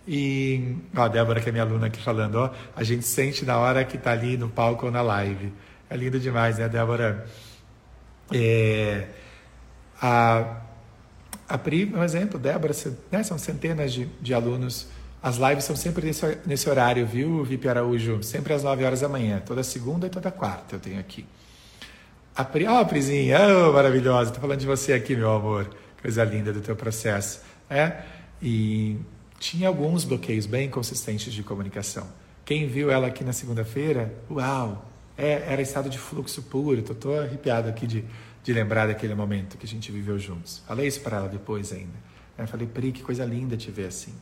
[0.07, 3.59] E ó, a Débora, que é minha aluna aqui falando, ó, a gente sente na
[3.59, 5.53] hora que está ali no palco ou na live.
[5.91, 7.27] É lindo demais, né, Débora?
[8.33, 9.07] É,
[10.01, 10.61] a,
[11.49, 12.75] a Pri, um exemplo, Débora,
[13.11, 14.89] né, são centenas de, de alunos.
[15.23, 18.23] As lives são sempre nesse, nesse horário, viu, Vipi Araújo?
[18.23, 21.27] Sempre às 9 horas da manhã, toda segunda e toda quarta eu tenho aqui.
[22.37, 25.71] A Pri, oh, Prizinha, oh, maravilhosa, tô falando de você aqui, meu amor.
[26.03, 27.41] Coisa linda do teu processo.
[27.71, 28.03] É?
[28.43, 28.99] E
[29.39, 32.07] tinha alguns bloqueios bem consistentes de comunicação.
[32.45, 34.87] Quem viu ela aqui na segunda-feira, uau,
[35.17, 36.83] é, era estado de fluxo puro.
[36.83, 38.05] Tô, tô arrepiado aqui de,
[38.45, 40.63] de lembrar daquele momento que a gente viveu juntos.
[40.69, 41.97] Falei isso para ela depois ainda.
[42.37, 44.13] É, falei, Pri, que coisa linda te ver assim.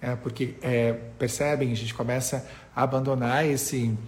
[0.00, 3.98] É, porque, é, percebem, a gente começa a abandonar esse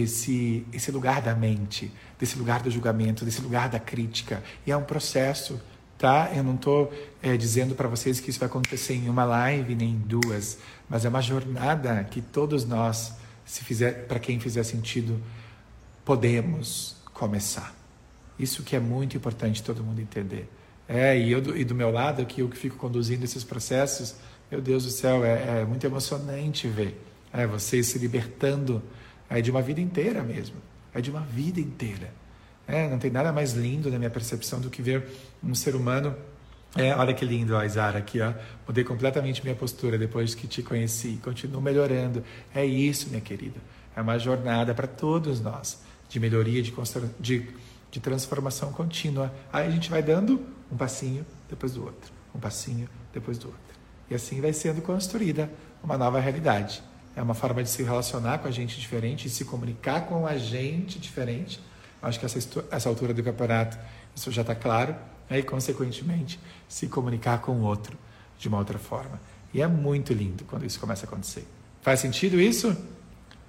[0.00, 4.42] esse, esse lugar da mente, desse lugar do julgamento, desse lugar da crítica.
[4.66, 5.60] E é um processo,
[5.96, 6.30] tá?
[6.34, 6.92] Eu não estou
[7.22, 10.58] é, dizendo para vocês que isso vai acontecer em uma live nem em duas,
[10.88, 13.14] mas é uma jornada que todos nós,
[13.44, 15.20] se fizer, para quem fizer sentido,
[16.04, 17.74] podemos começar.
[18.38, 20.48] Isso que é muito importante todo mundo entender.
[20.88, 24.14] É, e eu e do meu lado, que eu que fico conduzindo esses processos,
[24.50, 28.82] meu Deus do céu, é, é muito emocionante ver é, vocês se libertando
[29.28, 30.56] é de uma vida inteira mesmo.
[30.94, 32.12] É de uma vida inteira.
[32.66, 35.06] É, não tem nada mais lindo na minha percepção do que ver
[35.42, 36.14] um ser humano.
[36.76, 38.32] É, olha que lindo, ó, Isara, aqui, ó.
[38.66, 41.18] Mudei completamente minha postura depois que te conheci.
[41.22, 42.22] Continuo melhorando.
[42.54, 43.58] É isso, minha querida.
[43.96, 46.72] É uma jornada para todos nós de melhoria, de,
[47.18, 47.48] de,
[47.90, 49.32] de transformação contínua.
[49.52, 50.40] Aí a gente vai dando
[50.70, 53.60] um passinho depois do outro, um passinho depois do outro.
[54.10, 55.50] E assim vai sendo construída
[55.82, 56.82] uma nova realidade
[57.18, 60.38] é uma forma de se relacionar com a gente diferente e se comunicar com a
[60.38, 61.60] gente diferente.
[62.00, 62.38] Acho que essa,
[62.70, 63.76] essa altura do campeonato
[64.14, 64.94] isso já está claro.
[65.28, 65.40] Né?
[65.40, 66.38] E, consequentemente,
[66.68, 67.98] se comunicar com o outro
[68.38, 69.20] de uma outra forma.
[69.52, 71.44] E é muito lindo quando isso começa a acontecer.
[71.82, 72.76] Faz sentido isso?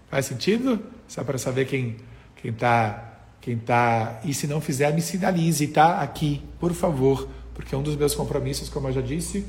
[0.10, 0.84] Faz sentido?
[1.08, 1.98] Só para saber quem
[2.38, 6.02] quem está quem tá e se não fizer me sinalize, tá?
[6.02, 9.46] Aqui, por favor, porque um dos meus compromissos, como eu já disse,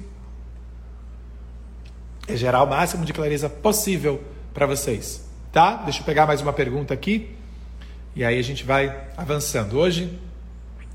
[2.31, 4.23] é gerar o máximo de clareza possível
[4.55, 5.74] para vocês, tá?
[5.77, 7.35] Deixa eu pegar mais uma pergunta aqui
[8.15, 9.77] e aí a gente vai avançando.
[9.77, 10.16] Hoje,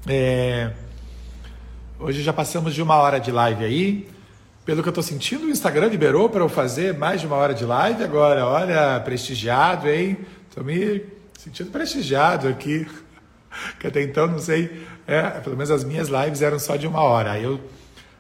[0.07, 0.71] é...
[1.99, 4.09] hoje já passamos de uma hora de live aí.
[4.65, 7.53] Pelo que eu estou sentindo, o Instagram liberou para eu fazer mais de uma hora
[7.53, 8.45] de live agora.
[8.45, 10.17] Olha, prestigiado, hein?
[10.49, 11.03] Estou me
[11.37, 12.87] sentindo prestigiado aqui.
[13.79, 17.01] Que até então, não sei, é, pelo menos as minhas lives eram só de uma
[17.01, 17.31] hora.
[17.31, 17.57] Aí eu,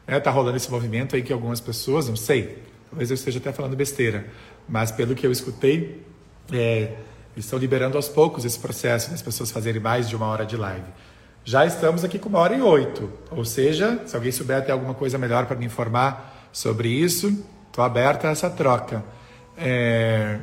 [0.07, 2.57] né, tá rolando esse movimento aí que algumas pessoas, não sei,
[2.95, 4.25] talvez eu esteja até falando besteira,
[4.69, 6.01] mas pelo que eu escutei,
[6.53, 6.93] é,
[7.35, 10.87] estão liberando aos poucos esse processo das pessoas fazerem mais de uma hora de live.
[11.43, 14.93] Já estamos aqui com uma hora e oito, ou seja, se alguém souber ter alguma
[14.93, 17.45] coisa melhor para me informar sobre isso.
[17.67, 19.03] Estou aberta a essa troca.
[19.57, 20.39] É...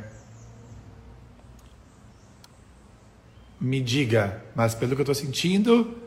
[3.59, 5.97] Me diga, mas pelo que eu estou sentindo,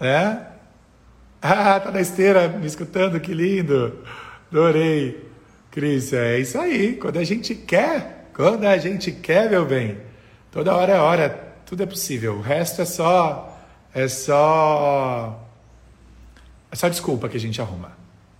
[0.00, 0.36] é?
[1.40, 4.02] Ah, tá na esteira me escutando, que lindo!
[4.50, 5.35] Adorei!
[5.76, 6.96] Cris, é isso aí.
[6.96, 9.98] Quando a gente quer, quando a gente quer, meu bem,
[10.50, 11.28] toda hora é hora,
[11.66, 12.36] tudo é possível.
[12.36, 13.60] O resto é só,
[13.92, 15.46] é só,
[16.72, 17.92] é só desculpa que a gente arruma,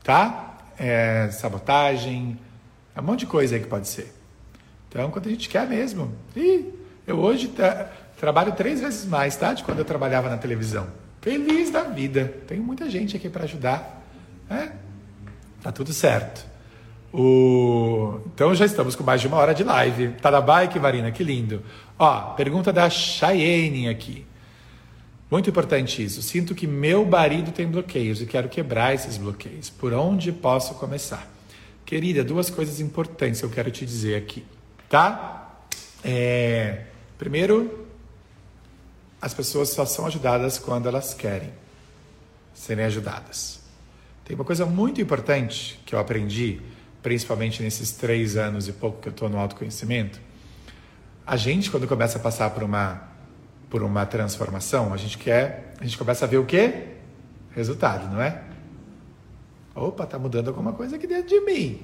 [0.02, 0.46] tá?
[0.78, 2.38] é, sabotagem,
[2.94, 4.12] é um monte de coisa aí que pode ser.
[4.88, 6.14] Então, quando a gente quer mesmo.
[6.34, 6.72] E
[7.06, 9.52] eu hoje tra trabalho três vezes mais, tá?
[9.52, 10.86] De quando eu trabalhava na televisão.
[11.20, 12.32] Feliz da vida.
[12.46, 14.02] Tem muita gente aqui para ajudar.
[14.48, 14.72] Né?
[15.62, 16.55] Tá tudo certo.
[17.18, 18.20] O...
[18.34, 20.08] Então já estamos com mais de uma hora de live.
[20.20, 21.10] Tá na bike, Marina?
[21.10, 21.62] Que lindo.
[21.98, 24.26] Ó, pergunta da Cheyenne aqui.
[25.30, 26.20] Muito importante isso.
[26.20, 29.70] Sinto que meu marido tem bloqueios e quero quebrar esses bloqueios.
[29.70, 31.26] Por onde posso começar?
[31.86, 34.44] Querida, duas coisas importantes eu quero te dizer aqui,
[34.88, 35.62] tá?
[36.04, 36.82] É,
[37.16, 37.86] primeiro,
[39.22, 41.50] as pessoas só são ajudadas quando elas querem
[42.52, 43.60] serem ajudadas.
[44.24, 46.60] Tem uma coisa muito importante que eu aprendi,
[47.06, 50.20] principalmente nesses três anos e pouco que eu estou no autoconhecimento.
[51.24, 53.00] A gente, quando começa a passar por uma
[53.70, 56.94] por uma transformação, a gente quer, a gente começa a ver o quê?
[57.52, 58.42] Resultado, não é?
[59.72, 61.80] Opa, tá mudando alguma coisa aqui dentro de mim.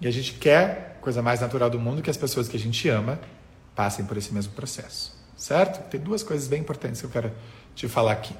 [0.00, 2.88] E a gente quer, coisa mais natural do mundo, que as pessoas que a gente
[2.88, 3.20] ama
[3.76, 5.14] passem por esse mesmo processo.
[5.36, 5.86] Certo?
[5.90, 7.30] Tem duas coisas bem importantes que eu quero
[7.74, 8.34] te falar aqui.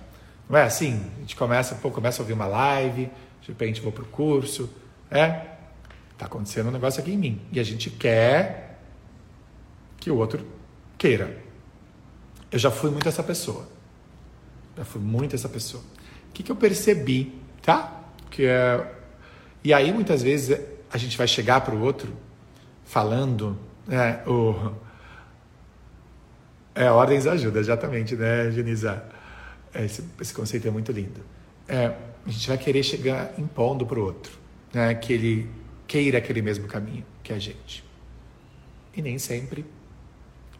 [0.49, 0.99] Não é assim?
[1.19, 3.11] A gente começa, pô, começa a ouvir uma live,
[3.43, 4.71] de repente vou pro curso,
[5.11, 5.52] é?
[6.23, 7.41] Tá acontecendo um negócio aqui em mim.
[7.51, 8.79] E a gente quer
[9.99, 10.47] que o outro
[10.97, 11.37] queira.
[12.49, 13.67] Eu já fui muito essa pessoa.
[14.77, 15.83] Já fui muito essa pessoa.
[15.83, 18.05] O que, que eu percebi, tá?
[18.31, 18.95] Que é...
[19.65, 20.57] E aí, muitas vezes,
[20.93, 22.17] a gente vai chegar para o outro
[22.85, 24.23] falando, né?
[24.25, 24.73] O...
[26.73, 29.05] É, ordens ajuda, exatamente, né, Genisa?
[29.75, 31.21] Esse, esse conceito é muito lindo.
[31.67, 34.39] É, a gente vai querer chegar impondo para o outro,
[34.73, 34.95] né?
[34.95, 35.62] Que ele
[35.93, 37.85] queira aquele mesmo caminho que a gente.
[38.97, 39.63] E nem sempre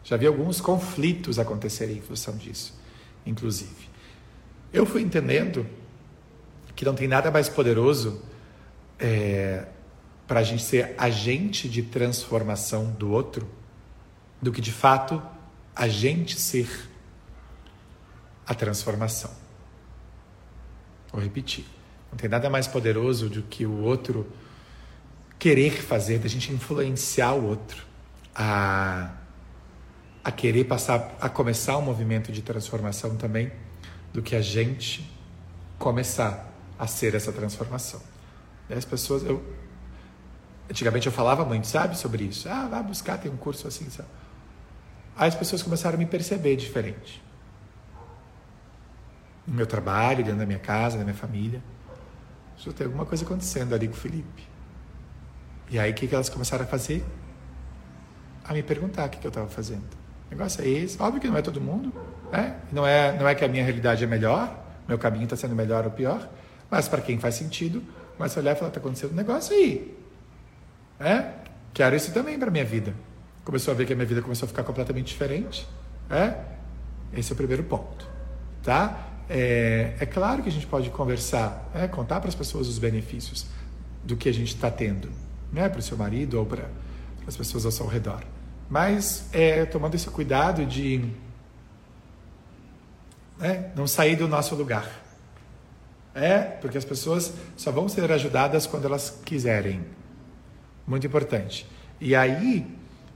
[0.03, 2.79] já vi alguns conflitos acontecerem em função disso,
[3.25, 3.89] inclusive.
[4.71, 5.65] Eu fui entendendo
[6.75, 8.21] que não tem nada mais poderoso
[8.99, 9.65] é,
[10.27, 13.49] para a gente ser agente de transformação do outro
[14.39, 15.19] do que de fato
[15.75, 16.69] a gente ser
[18.45, 19.31] a transformação.
[21.11, 21.65] Vou repetir.
[22.11, 24.27] Não tem nada mais poderoso do que o outro
[25.43, 27.85] querer fazer, da gente influenciar o outro
[28.33, 29.11] a
[30.23, 33.51] a querer passar, a começar um movimento de transformação também,
[34.13, 35.05] do que a gente
[35.77, 36.49] começar
[36.79, 38.01] a ser essa transformação.
[38.69, 39.43] E as pessoas, eu
[40.69, 42.47] antigamente eu falava muito, sabe, sobre isso.
[42.47, 44.07] Ah, vai buscar, tem um curso assim, sabe?
[45.13, 47.21] Aí as pessoas começaram a me perceber diferente.
[49.45, 51.61] No meu trabalho, dentro da minha casa, da minha família.
[52.77, 54.52] Tem alguma coisa acontecendo ali com o Felipe.
[55.73, 57.03] E aí o que, que elas começaram a fazer?
[58.45, 59.81] A me perguntar o que, que eu estava fazendo.
[60.27, 61.01] O negócio é esse.
[61.01, 61.91] Óbvio que não é todo mundo,
[62.31, 62.57] né?
[62.71, 64.55] Não é, não é que a minha realidade é melhor,
[64.87, 66.29] meu caminho está sendo melhor ou pior,
[66.69, 67.81] mas para quem faz sentido,
[68.15, 69.97] começa a olhar e falar: está acontecendo um negócio aí.
[70.99, 71.31] É?
[71.73, 72.93] Quero isso também para minha vida.
[73.43, 75.67] Começou a ver que a minha vida começou a ficar completamente diferente.
[76.07, 76.35] É?
[77.17, 78.07] Esse é o primeiro ponto.
[78.61, 79.07] Tá?
[79.27, 83.47] É, é claro que a gente pode conversar, é, contar para as pessoas os benefícios
[84.03, 85.09] do que a gente está tendo,
[85.53, 85.69] né?
[85.69, 86.69] para o seu marido ou para
[87.25, 88.23] as pessoas ao seu redor.
[88.69, 91.09] Mas é, tomando esse cuidado de
[93.37, 95.01] né, não sair do nosso lugar.
[96.15, 99.81] É, porque as pessoas só vão ser ajudadas quando elas quiserem.
[100.85, 101.65] Muito importante.
[101.99, 102.67] E aí,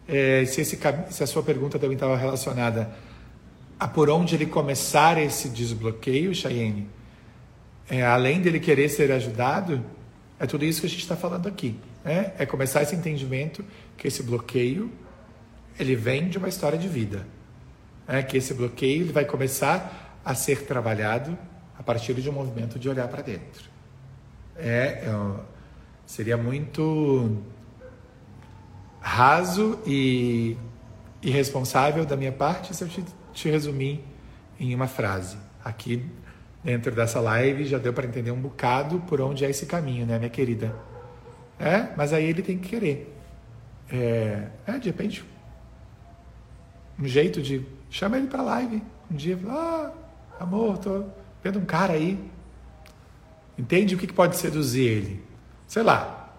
[0.07, 2.89] é, se, esse, se a sua pergunta também estava relacionada
[3.79, 6.87] a por onde ele começar esse desbloqueio, Cheyenne,
[7.89, 9.83] é, além dele querer ser ajudado,
[10.39, 11.75] é tudo isso que a gente está falando aqui.
[12.07, 12.31] Né?
[12.39, 13.65] É começar esse entendimento
[13.97, 14.89] que esse bloqueio
[15.77, 17.27] ele vem de uma história de vida.
[18.07, 21.37] É que esse bloqueio ele vai começar a ser trabalhado
[21.77, 23.69] a partir de um movimento de olhar para dentro.
[24.55, 25.39] É, é,
[26.05, 27.43] seria muito
[29.01, 30.55] raso e
[31.21, 33.03] irresponsável da minha parte se eu te,
[33.33, 34.01] te resumir
[34.57, 35.35] em uma frase.
[35.61, 36.09] Aqui
[36.63, 40.17] dentro dessa live já deu para entender um bocado por onde é esse caminho, né,
[40.17, 40.73] minha querida?
[41.59, 43.15] É, mas aí ele tem que querer.
[43.91, 45.23] É, é de repente,
[46.99, 48.83] um jeito de chama ele para live.
[49.09, 49.91] Um dia, ah,
[50.39, 51.05] amor, tô
[51.43, 52.19] vendo um cara aí.
[53.57, 55.25] Entende o que pode seduzir ele?
[55.67, 56.29] Sei lá.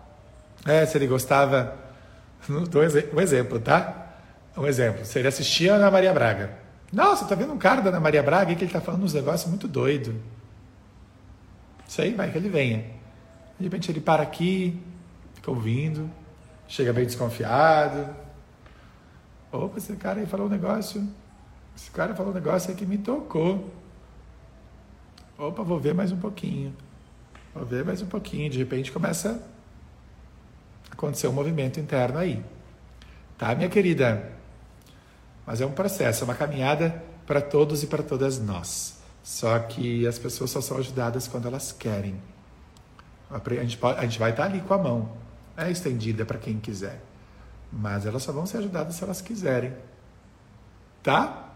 [0.64, 1.76] É, se ele gostava.
[2.70, 2.82] Dou
[3.12, 4.12] um exemplo, tá?
[4.56, 5.04] Um exemplo.
[5.04, 6.58] Se ele assistia a Ana Maria Braga.
[6.92, 9.48] Nossa, tá vendo um cara da Ana Maria Braga que ele tá falando uns negócios
[9.48, 10.14] muito doido.
[11.86, 12.84] Isso aí vai que ele venha.
[13.58, 14.80] De repente ele para aqui,
[15.48, 16.10] fica ouvindo,
[16.66, 18.14] chega bem desconfiado.
[19.50, 21.06] Opa, esse cara aí falou um negócio.
[21.74, 23.72] Esse cara falou um negócio aí que me tocou.
[25.38, 26.74] Opa, vou ver mais um pouquinho.
[27.54, 28.50] Vou ver mais um pouquinho.
[28.50, 29.42] De repente começa
[30.90, 32.44] a acontecer um movimento interno aí.
[33.38, 34.32] Tá, minha querida?
[35.46, 38.98] Mas é um processo, é uma caminhada para todos e para todas nós.
[39.22, 42.20] Só que as pessoas só são ajudadas quando elas querem.
[43.30, 45.10] A gente, pode, a gente vai estar ali com a mão,
[45.58, 47.02] é estendida para quem quiser.
[47.70, 49.74] Mas elas só vão ser ajudadas se elas quiserem.
[51.02, 51.52] Tá?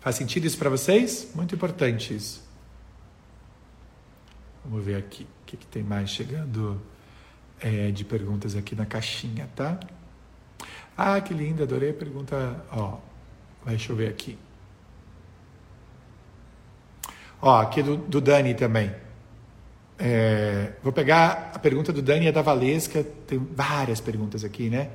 [0.00, 1.30] Faz sentido isso para vocês?
[1.34, 2.42] Muito importante isso.
[4.64, 6.80] Vamos ver aqui o que, que tem mais chegando
[7.60, 9.78] é, de perguntas aqui na caixinha, tá?
[10.96, 12.64] Ah, que linda, adorei a pergunta.
[12.72, 12.98] Ó,
[13.66, 14.38] Deixa eu ver aqui.
[17.40, 18.94] Ó, aqui do, do Dani também.
[20.06, 23.02] É, vou pegar a pergunta do Dani, é da Valesca.
[23.26, 24.90] Tem várias perguntas aqui, né?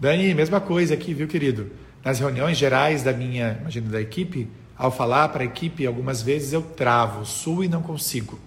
[0.00, 1.70] Dani, mesma coisa aqui, viu, querido?
[2.02, 6.54] Nas reuniões gerais da minha, imagina, da equipe, ao falar para a equipe, algumas vezes
[6.54, 8.40] eu travo, suo e não consigo.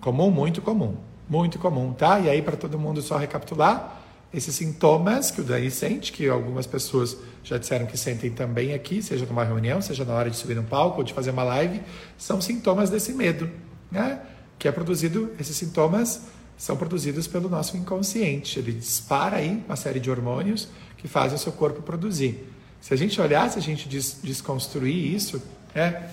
[0.00, 0.96] Comum, muito comum.
[1.28, 2.18] Muito comum, tá?
[2.18, 4.00] E aí, para todo mundo só recapitular,
[4.32, 9.02] esses sintomas que o Dani sente, que algumas pessoas já disseram que sentem também aqui,
[9.02, 11.82] seja numa reunião, seja na hora de subir no palco ou de fazer uma live,
[12.16, 13.50] são sintomas desse medo,
[13.90, 14.18] né?
[14.62, 16.22] Que é produzido, esses sintomas
[16.56, 18.60] são produzidos pelo nosso inconsciente.
[18.60, 22.46] Ele dispara aí uma série de hormônios que fazem o seu corpo produzir.
[22.80, 25.42] Se a gente olhar, se a gente des desconstruir isso,
[25.74, 26.08] é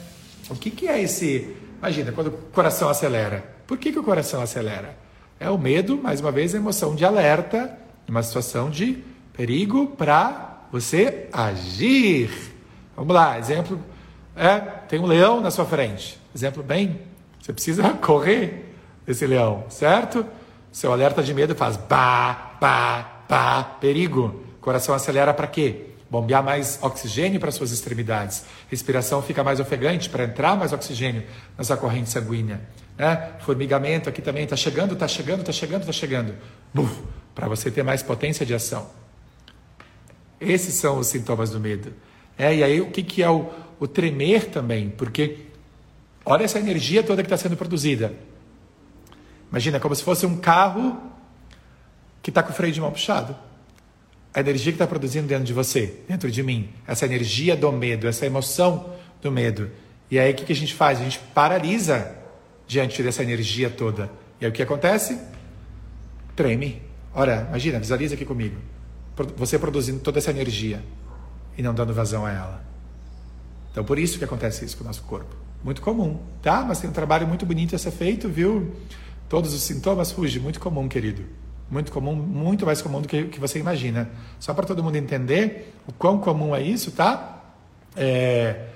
[0.49, 1.55] o que, que é esse.
[1.77, 3.55] Imagina, quando o coração acelera.
[3.67, 4.97] Por que, que o coração acelera?
[5.39, 7.77] É o medo, mais uma vez, a emoção de alerta
[8.09, 12.31] uma situação de perigo para você agir.
[12.95, 13.79] Vamos lá, exemplo,
[14.35, 16.19] é, tem um leão na sua frente.
[16.35, 16.99] Exemplo bem,
[17.49, 20.25] você precisa correr desse leão, certo?
[20.71, 24.43] Seu alerta de medo faz pá, pá, pá, perigo.
[24.61, 25.87] Coração acelera para quê?
[26.11, 28.45] Bombear mais oxigênio para suas extremidades.
[28.69, 31.23] Respiração fica mais ofegante para entrar mais oxigênio
[31.57, 32.61] na sua corrente sanguínea.
[32.97, 33.31] Né?
[33.39, 36.35] Formigamento aqui também está chegando, está chegando, está chegando, está chegando.
[37.33, 38.87] Para você ter mais potência de ação.
[40.39, 41.93] Esses são os sintomas do medo.
[42.37, 43.49] É, e aí o que, que é o,
[43.79, 44.89] o tremer também?
[44.89, 45.48] Porque
[46.25, 48.13] olha essa energia toda que está sendo produzida.
[49.49, 51.09] Imagina, como se fosse um carro
[52.21, 53.35] que está com o freio de mão puxado.
[54.33, 58.07] A energia que está produzindo dentro de você, dentro de mim, essa energia do medo,
[58.07, 59.71] essa emoção do medo.
[60.11, 60.99] E aí o que, que a gente faz?
[60.99, 62.15] A gente paralisa
[62.67, 64.11] diante dessa energia toda.
[64.39, 65.19] E aí o que acontece?
[66.35, 66.81] Treme.
[67.13, 68.57] Ora, imagina, visualiza aqui comigo.
[69.35, 70.83] Você produzindo toda essa energia
[71.57, 72.63] e não dando vazão a ela.
[73.71, 75.35] Então, por isso que acontece isso com o nosso corpo.
[75.63, 76.63] Muito comum, tá?
[76.65, 78.71] Mas tem um trabalho muito bonito a ser feito, viu?
[79.27, 80.41] Todos os sintomas fugem.
[80.41, 81.23] Muito comum, querido.
[81.69, 84.09] Muito comum, muito mais comum do que, que você imagina.
[84.39, 87.43] Só para todo mundo entender o quão comum é isso, tá?
[87.95, 88.67] É,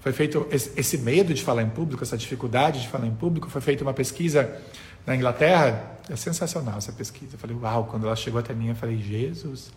[0.00, 3.48] foi feito esse, esse medo de falar em público, essa dificuldade de falar em público,
[3.48, 4.60] foi feita uma pesquisa
[5.06, 7.34] na Inglaterra, é sensacional essa pesquisa.
[7.34, 9.72] Eu falei, uau, quando ela chegou até mim, eu falei, Jesus,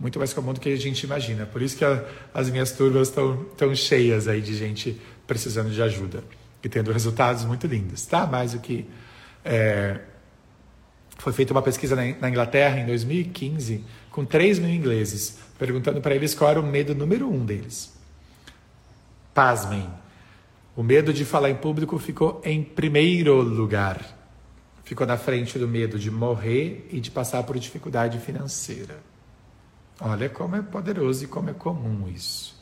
[0.00, 1.46] muito mais comum do que a gente imagina.
[1.46, 2.02] Por isso que a,
[2.34, 6.24] as minhas turmas estão tão cheias aí de gente precisando de ajuda
[6.64, 8.26] e tendo resultados muito lindos, tá?
[8.26, 8.84] Mais do que
[9.44, 10.00] é,
[11.18, 16.34] foi feita uma pesquisa na, Inglaterra em 2015 com 3 mil ingleses, perguntando para eles
[16.34, 17.96] qual era o medo número um deles.
[19.32, 19.88] Pasmem,
[20.74, 24.18] o medo de falar em público ficou em primeiro lugar
[24.88, 28.98] ficou na frente do medo de morrer e de passar por dificuldade financeira.
[30.00, 32.57] Olha como é poderoso e como é comum isso.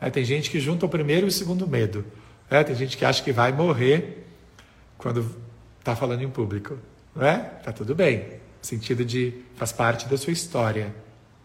[0.00, 2.04] É, tem gente que junta o primeiro e o segundo medo.
[2.50, 4.26] É, tem gente que acha que vai morrer
[4.96, 5.34] quando
[5.78, 6.78] está falando em público.
[7.14, 7.38] Não é?
[7.38, 8.18] Tá tudo bem.
[8.18, 10.94] No sentido de faz parte da sua história.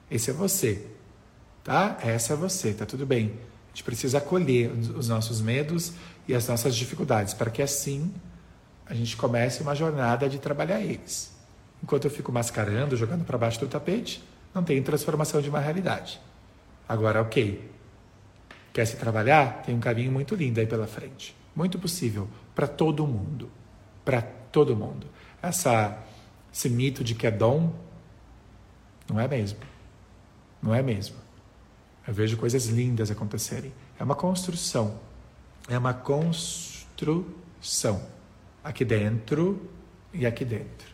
[0.09, 0.85] Esse é você.
[1.63, 1.97] tá?
[2.03, 3.33] Essa é você, tá tudo bem.
[3.67, 5.93] A gente precisa acolher os nossos medos
[6.27, 8.13] e as nossas dificuldades, para que assim
[8.85, 11.31] a gente comece uma jornada de trabalhar eles.
[11.81, 14.23] Enquanto eu fico mascarando, jogando para baixo do tapete,
[14.53, 16.21] não tem transformação de uma realidade.
[16.87, 17.69] Agora, ok.
[18.73, 19.61] Quer se trabalhar?
[19.61, 21.35] Tem um caminho muito lindo aí pela frente.
[21.55, 23.49] Muito possível para todo mundo.
[24.03, 25.07] Para todo mundo.
[25.41, 25.97] Essa,
[26.51, 27.71] esse mito de que é dom,
[29.07, 29.59] não é mesmo.
[30.61, 31.15] Não é mesmo.
[32.07, 33.71] Eu vejo coisas lindas acontecerem.
[33.99, 34.99] É uma construção.
[35.69, 36.93] É uma construção.
[38.63, 39.69] Aqui dentro
[40.11, 40.87] e aqui dentro.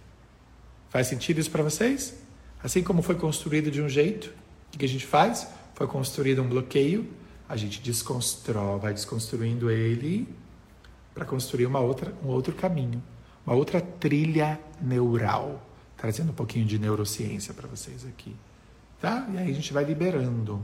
[0.90, 2.16] Faz sentido isso para vocês?
[2.62, 4.34] Assim como foi construído de um jeito,
[4.74, 5.48] o que a gente faz?
[5.76, 7.10] Foi construído um bloqueio,
[7.50, 10.32] a gente desconstrói, vai desconstruindo ele
[11.16, 13.02] para construir uma outra, um outro caminho,
[13.44, 15.60] uma outra trilha neural,
[15.98, 18.36] trazendo um pouquinho de neurociência para vocês aqui,
[19.02, 19.28] tá?
[19.34, 20.64] E aí a gente vai liberando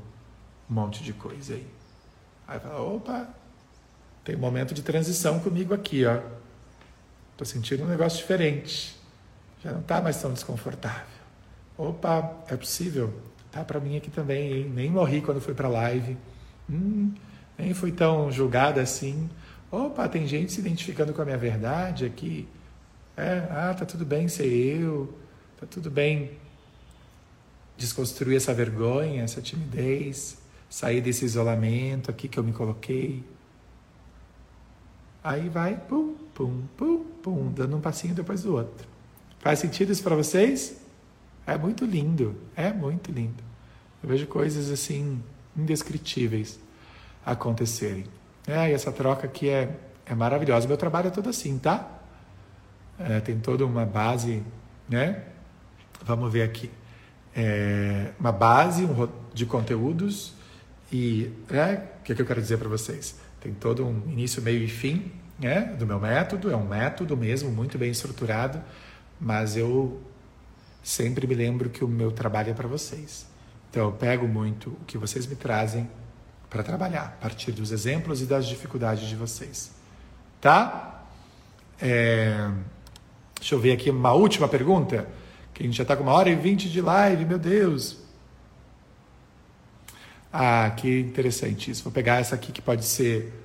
[0.69, 1.67] um monte de coisa aí.
[2.47, 3.27] Aí fala, opa,
[4.23, 6.21] tem um momento de transição comigo aqui, ó.
[7.35, 8.95] Tô sentindo um negócio diferente.
[9.63, 11.15] Já não está mais tão desconfortável.
[11.75, 13.11] Opa, é possível?
[13.51, 14.71] Tá para mim aqui também, hein?
[14.73, 16.15] Nem morri quando fui para live.
[16.69, 17.13] Hum,
[17.57, 19.29] nem fui tão julgada assim.
[19.71, 22.47] Opa, tem gente se identificando com a minha verdade aqui.
[23.17, 25.13] É, ah, tá tudo bem ser eu.
[25.59, 26.31] Tá tudo bem
[27.77, 30.37] desconstruir essa vergonha, essa timidez,
[30.69, 33.23] sair desse isolamento aqui que eu me coloquei.
[35.23, 38.87] Aí vai, pum, pum, pum, pum, dando um passinho depois do outro.
[39.39, 40.77] Faz sentido isso para vocês?
[41.45, 43.43] É muito lindo, é muito lindo.
[44.01, 45.21] Eu vejo coisas assim
[45.55, 46.59] indescritíveis
[47.25, 48.05] acontecerem.
[48.47, 49.75] É, e essa troca aqui é,
[50.05, 50.67] é maravilhosa.
[50.67, 51.89] Meu trabalho é todo assim, tá?
[52.99, 54.43] É, tem toda uma base,
[54.87, 55.23] né?
[56.03, 56.69] Vamos ver aqui.
[57.35, 60.33] É, uma base um, de conteúdos
[60.91, 63.19] e é, o que, é que eu quero dizer para vocês?
[63.41, 66.51] Tem todo um início, meio e fim né, do meu método.
[66.51, 68.61] É um método mesmo, muito bem estruturado
[69.19, 70.01] mas eu
[70.83, 73.25] sempre me lembro que o meu trabalho é para vocês.
[73.75, 75.89] Então eu pego muito o que vocês me trazem
[76.49, 79.75] para trabalhar, a partir dos exemplos e das dificuldades de vocês.
[80.39, 81.03] Tá?
[81.81, 82.51] É...
[83.37, 85.05] Deixa eu ver aqui uma última pergunta,
[85.53, 87.97] que a gente já está com uma hora e vinte de live, meu Deus.
[90.31, 91.83] Ah, que interessante isso.
[91.83, 93.43] Vou pegar essa aqui que pode ser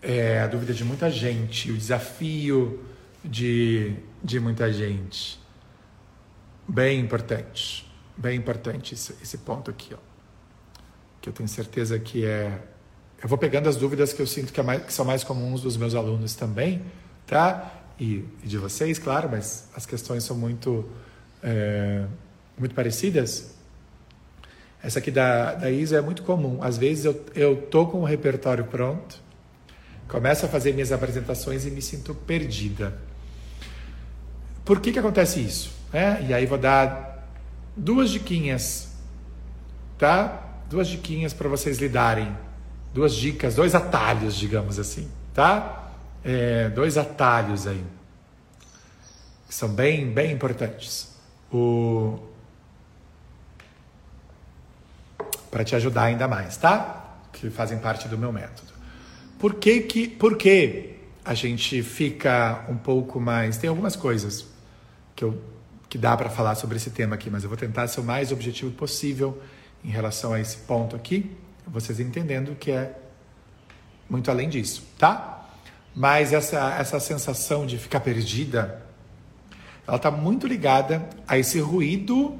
[0.00, 2.80] é, a dúvida de muita gente, o desafio
[3.24, 5.36] de, de muita gente.
[6.68, 7.87] Bem importante,
[8.18, 9.98] bem importante esse, esse ponto aqui, ó.
[11.20, 12.60] Que eu tenho certeza que é.
[13.22, 15.60] Eu vou pegando as dúvidas que eu sinto que, é mais, que são mais comuns
[15.60, 16.82] dos meus alunos também,
[17.26, 17.72] tá?
[17.98, 20.88] E, e, de vocês, claro, mas as questões são muito,
[21.42, 22.04] é,
[22.56, 23.54] muito parecidas.
[24.80, 26.62] Essa aqui da, da Isa é muito comum.
[26.62, 29.20] Às vezes eu, eu tô com o repertório pronto,
[30.06, 32.96] começo a fazer minhas apresentações e me sinto perdida.
[34.64, 35.72] Por que, que acontece isso?
[35.92, 37.17] É, e aí vou dar
[37.78, 38.88] duas diquinhas,
[39.96, 40.44] tá?
[40.68, 42.36] Duas diquinhas para vocês lidarem.
[42.92, 45.90] Duas dicas, dois atalhos, digamos assim, tá?
[46.24, 47.84] É, dois atalhos aí.
[49.46, 51.14] Que são bem, bem importantes.
[51.52, 52.18] O...
[55.50, 57.16] Para te ajudar ainda mais, tá?
[57.32, 58.72] Que fazem parte do meu método.
[59.38, 63.56] Por que que, por que a gente fica um pouco mais...
[63.56, 64.46] Tem algumas coisas
[65.14, 65.40] que, eu,
[65.88, 68.30] que dá para falar sobre esse tema aqui, mas eu vou tentar ser o mais
[68.30, 69.40] objetivo possível
[69.84, 71.36] em relação a esse ponto aqui,
[71.66, 72.94] vocês entendendo que é
[74.08, 75.46] muito além disso, tá?
[75.94, 78.82] Mas essa, essa sensação de ficar perdida,
[79.86, 82.38] ela está muito ligada a esse ruído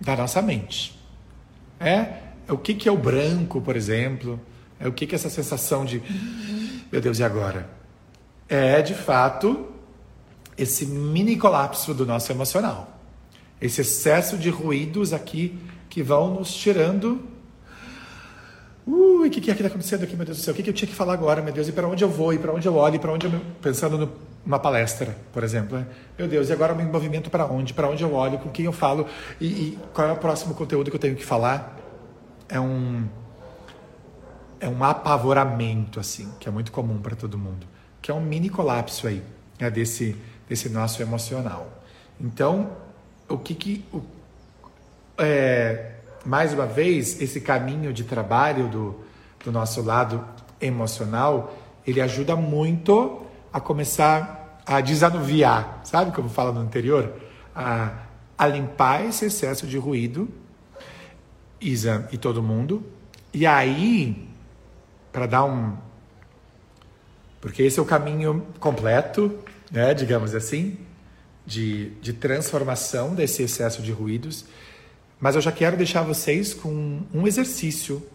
[0.00, 0.98] da nossa mente.
[1.78, 4.40] É o que, que é o branco, por exemplo?
[4.78, 6.02] É o que, que é essa sensação de
[6.92, 7.70] meu Deus, e agora?
[8.46, 9.71] É de fato
[10.56, 12.98] esse mini colapso do nosso emocional.
[13.60, 15.58] Esse excesso de ruídos aqui
[15.88, 17.22] que vão nos tirando.
[18.84, 20.52] Ui, o que, que é que está acontecendo aqui, meu Deus do céu?
[20.52, 21.68] O que, que eu tinha que falar agora, meu Deus?
[21.68, 22.34] E para onde eu vou?
[22.34, 22.96] E para onde eu olho?
[22.96, 23.40] E para onde eu.
[23.60, 24.10] Pensando
[24.44, 25.78] numa palestra, por exemplo.
[25.78, 25.86] Né?
[26.18, 27.72] Meu Deus, e agora o meu movimento para onde?
[27.72, 28.38] Para onde eu olho?
[28.38, 29.06] Com quem eu falo?
[29.40, 31.78] E, e qual é o próximo conteúdo que eu tenho que falar?
[32.48, 33.06] É um.
[34.58, 37.66] É um apavoramento, assim, que é muito comum para todo mundo.
[38.00, 39.22] Que é um mini colapso aí,
[39.60, 40.16] né, desse
[40.52, 41.82] esse nosso emocional.
[42.20, 42.70] Então,
[43.28, 44.02] o que que o,
[45.18, 45.92] é,
[46.24, 49.00] mais uma vez esse caminho de trabalho do,
[49.44, 50.24] do nosso lado
[50.60, 51.54] emocional
[51.86, 57.12] ele ajuda muito a começar a desanuviar, sabe como fala no anterior,
[57.54, 57.92] a,
[58.38, 60.28] a limpar esse excesso de ruído
[61.62, 62.84] Isa e todo mundo.
[63.32, 64.28] E aí,
[65.12, 65.76] para dar um.
[67.40, 69.38] Porque esse é o caminho completo,
[69.72, 70.76] né, digamos assim,
[71.46, 74.44] de, de transformação desse excesso de ruídos.
[75.18, 78.06] Mas eu já quero deixar vocês com um exercício,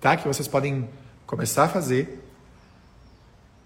[0.00, 0.16] tá?
[0.16, 0.88] Que vocês podem
[1.26, 2.20] começar a fazer.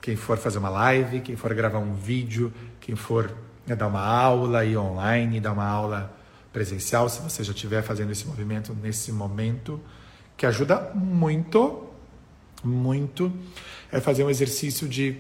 [0.00, 3.32] Quem for fazer uma live, quem for gravar um vídeo, quem for
[3.66, 6.12] né, dar uma aula aí online, dar uma aula
[6.52, 9.80] presencial, se você já estiver fazendo esse movimento nesse momento,
[10.36, 11.86] que ajuda muito,
[12.64, 13.32] muito,
[13.92, 15.18] é fazer um exercício de,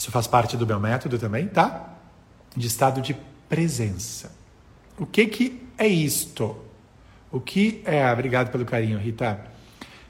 [0.00, 1.92] isso faz parte do meu método também, tá?
[2.56, 3.14] De estado de
[3.50, 4.32] presença.
[4.98, 6.56] O que que é isto?
[7.30, 9.44] O que é, obrigado pelo carinho, Rita.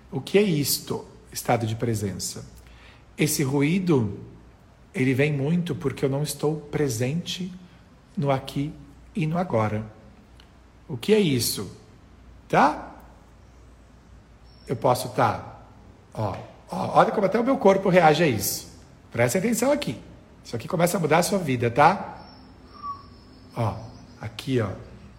[0.08, 2.46] O que é isto, estado de presença?
[3.18, 4.20] Esse ruído,
[4.94, 7.52] ele vem muito porque eu não estou presente
[8.16, 8.72] no aqui
[9.12, 9.84] e no agora.
[10.88, 11.76] O que é isso?
[12.48, 12.94] Tá?
[14.68, 15.36] Eu posso estar.
[15.36, 15.60] Tá,
[16.14, 16.36] ó,
[16.70, 18.69] ó, olha como até o meu corpo reage a isso.
[19.10, 20.00] Preste atenção aqui.
[20.44, 22.26] Isso aqui começa a mudar a sua vida, tá?
[23.56, 23.76] Ó,
[24.20, 24.70] aqui, ó.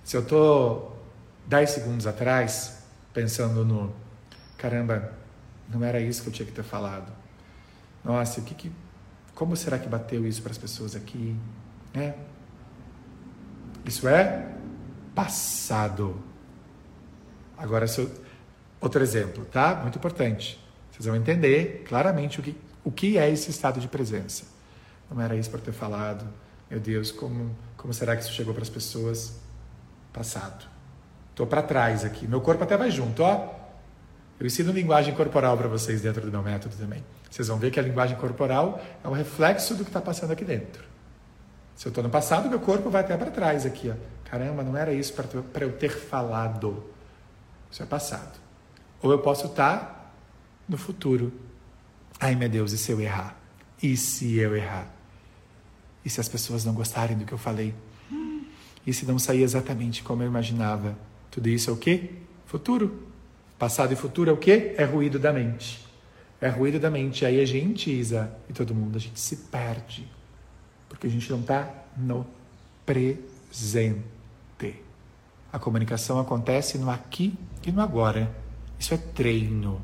[0.03, 0.91] Se eu tô
[1.47, 3.93] 10 segundos atrás pensando no
[4.57, 5.13] caramba,
[5.69, 7.11] não era isso que eu tinha que ter falado.
[8.03, 8.71] Nossa, o que que
[9.35, 11.35] como será que bateu isso para as pessoas aqui,
[11.93, 12.13] né?
[13.85, 14.51] Isso é
[15.15, 16.21] passado.
[17.57, 18.11] Agora, eu...
[18.79, 19.75] outro exemplo, tá?
[19.75, 20.63] Muito importante.
[20.91, 24.45] Vocês vão entender claramente o que, o que é esse estado de presença.
[25.09, 26.25] Não era isso para ter falado.
[26.69, 29.39] Meu Deus, como, como será que isso chegou para as pessoas?
[30.13, 30.65] Passado.
[31.29, 32.27] Estou para trás aqui.
[32.27, 33.61] Meu corpo até vai junto, ó.
[34.39, 37.03] Eu ensino linguagem corporal para vocês dentro do meu método também.
[37.29, 40.43] Vocês vão ver que a linguagem corporal é um reflexo do que está passando aqui
[40.43, 40.83] dentro.
[41.75, 43.95] Se eu estou no passado, meu corpo vai até para trás aqui, ó.
[44.29, 46.83] Caramba, não era isso para eu ter falado.
[47.69, 48.39] Isso é passado.
[49.01, 50.11] Ou eu posso estar tá
[50.67, 51.33] no futuro.
[52.23, 53.35] Ai, meu Deus, e se eu errar?
[53.81, 54.87] E se eu errar?
[56.05, 57.73] E se as pessoas não gostarem do que eu falei?
[58.85, 60.95] E se não sair exatamente como eu imaginava?
[61.31, 62.11] Tudo isso é o quê?
[62.45, 63.07] Futuro.
[63.57, 64.75] Passado e futuro é o quê?
[64.77, 65.83] É ruído da mente.
[66.39, 67.25] É ruído da mente.
[67.25, 70.07] Aí a gente, Isa, e todo mundo, a gente se perde.
[70.87, 72.23] Porque a gente não está no
[72.85, 74.05] presente.
[75.51, 77.33] A comunicação acontece no aqui
[77.65, 78.31] e no agora.
[78.79, 79.81] Isso é treino.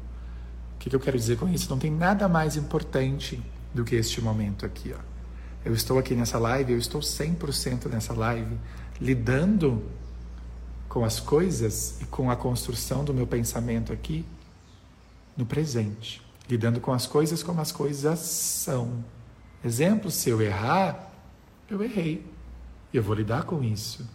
[0.88, 1.70] O que eu quero dizer com isso?
[1.70, 3.44] Não tem nada mais importante
[3.74, 4.94] do que este momento aqui.
[4.98, 5.02] Ó.
[5.66, 8.58] Eu estou aqui nessa live, eu estou 100% nessa live,
[9.02, 9.84] lidando
[10.88, 14.26] com as coisas e com a construção do meu pensamento aqui
[15.36, 16.22] no presente.
[16.50, 19.04] Lidando com as coisas como as coisas são.
[19.66, 21.12] Exemplo, se eu errar,
[21.70, 22.26] eu errei.
[22.94, 24.08] E eu vou lidar com isso.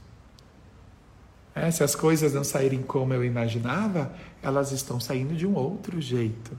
[1.54, 6.00] É, se as coisas não saírem como eu imaginava, elas estão saindo de um outro
[6.00, 6.58] jeito.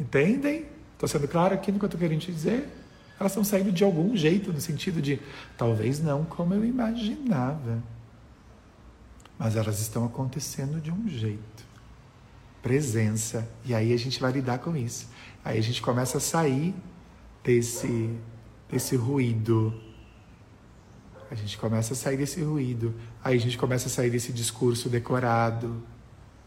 [0.00, 0.66] Entendem?
[0.94, 2.68] Estou sendo claro aqui no que eu estou querendo te dizer?
[3.20, 5.20] Elas estão saindo de algum jeito, no sentido de
[5.56, 7.82] talvez não como eu imaginava.
[9.38, 11.66] Mas elas estão acontecendo de um jeito.
[12.62, 13.46] Presença.
[13.64, 15.08] E aí a gente vai lidar com isso.
[15.44, 16.74] Aí a gente começa a sair
[17.44, 18.10] desse,
[18.70, 19.74] desse ruído
[21.30, 22.94] a gente começa a sair desse ruído,
[23.26, 25.82] aí a gente começa a sair desse discurso decorado.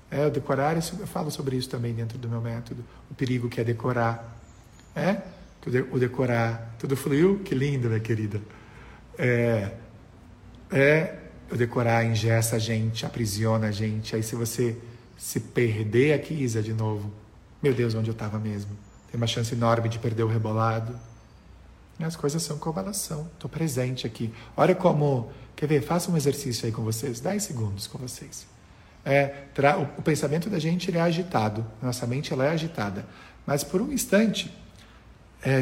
[0.10, 3.60] É, o decorar, eu falo sobre isso também dentro do meu método, o perigo que
[3.60, 4.40] é decorar.
[4.96, 5.22] É,
[5.92, 8.42] o decorar, tudo fluiu, que lindo, minha querida.
[9.18, 9.72] É,
[10.72, 11.20] é,
[11.52, 14.78] o decorar engessa a gente, aprisiona a gente, aí se você
[15.18, 17.12] se perder aqui, Isa, de novo,
[17.62, 18.72] meu Deus, onde eu estava mesmo?
[19.12, 20.98] Tem uma chance enorme de perder o rebolado
[22.06, 23.28] as coisas são como elas são.
[23.34, 24.34] Estou presente aqui.
[24.56, 25.32] Olha como.
[25.60, 25.82] Quer ver?
[25.82, 27.20] Faça um exercício aí com vocês.
[27.20, 28.48] 10 segundos com vocês.
[29.04, 29.44] É,
[29.98, 31.66] o, pensamento da gente é agitado.
[31.82, 33.06] Nossa mente ela é agitada.
[33.46, 34.50] Mas por um instante,
[35.44, 35.62] é,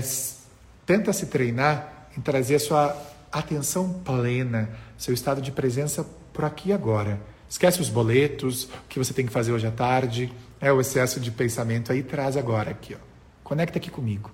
[0.85, 4.69] tenta se treinar em trazer a sua atenção plena,
[4.99, 7.19] seu estado de presença por aqui e agora.
[7.49, 11.19] Esquece os boletos, o que você tem que fazer hoje à tarde, é o excesso
[11.19, 12.93] de pensamento aí, traz agora aqui.
[12.93, 12.99] Ó.
[13.43, 14.29] Conecta aqui comigo.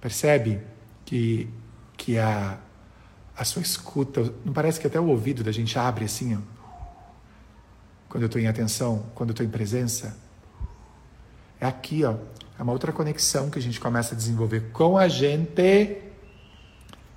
[0.00, 0.60] Percebe
[1.04, 1.48] que,
[1.96, 2.58] que a,
[3.40, 6.40] a sua escuta, não parece que até o ouvido da gente abre assim, ó,
[8.06, 10.14] quando eu estou em atenção, quando eu estou em presença?
[11.58, 12.16] É aqui, ó,
[12.58, 16.02] é uma outra conexão que a gente começa a desenvolver com a gente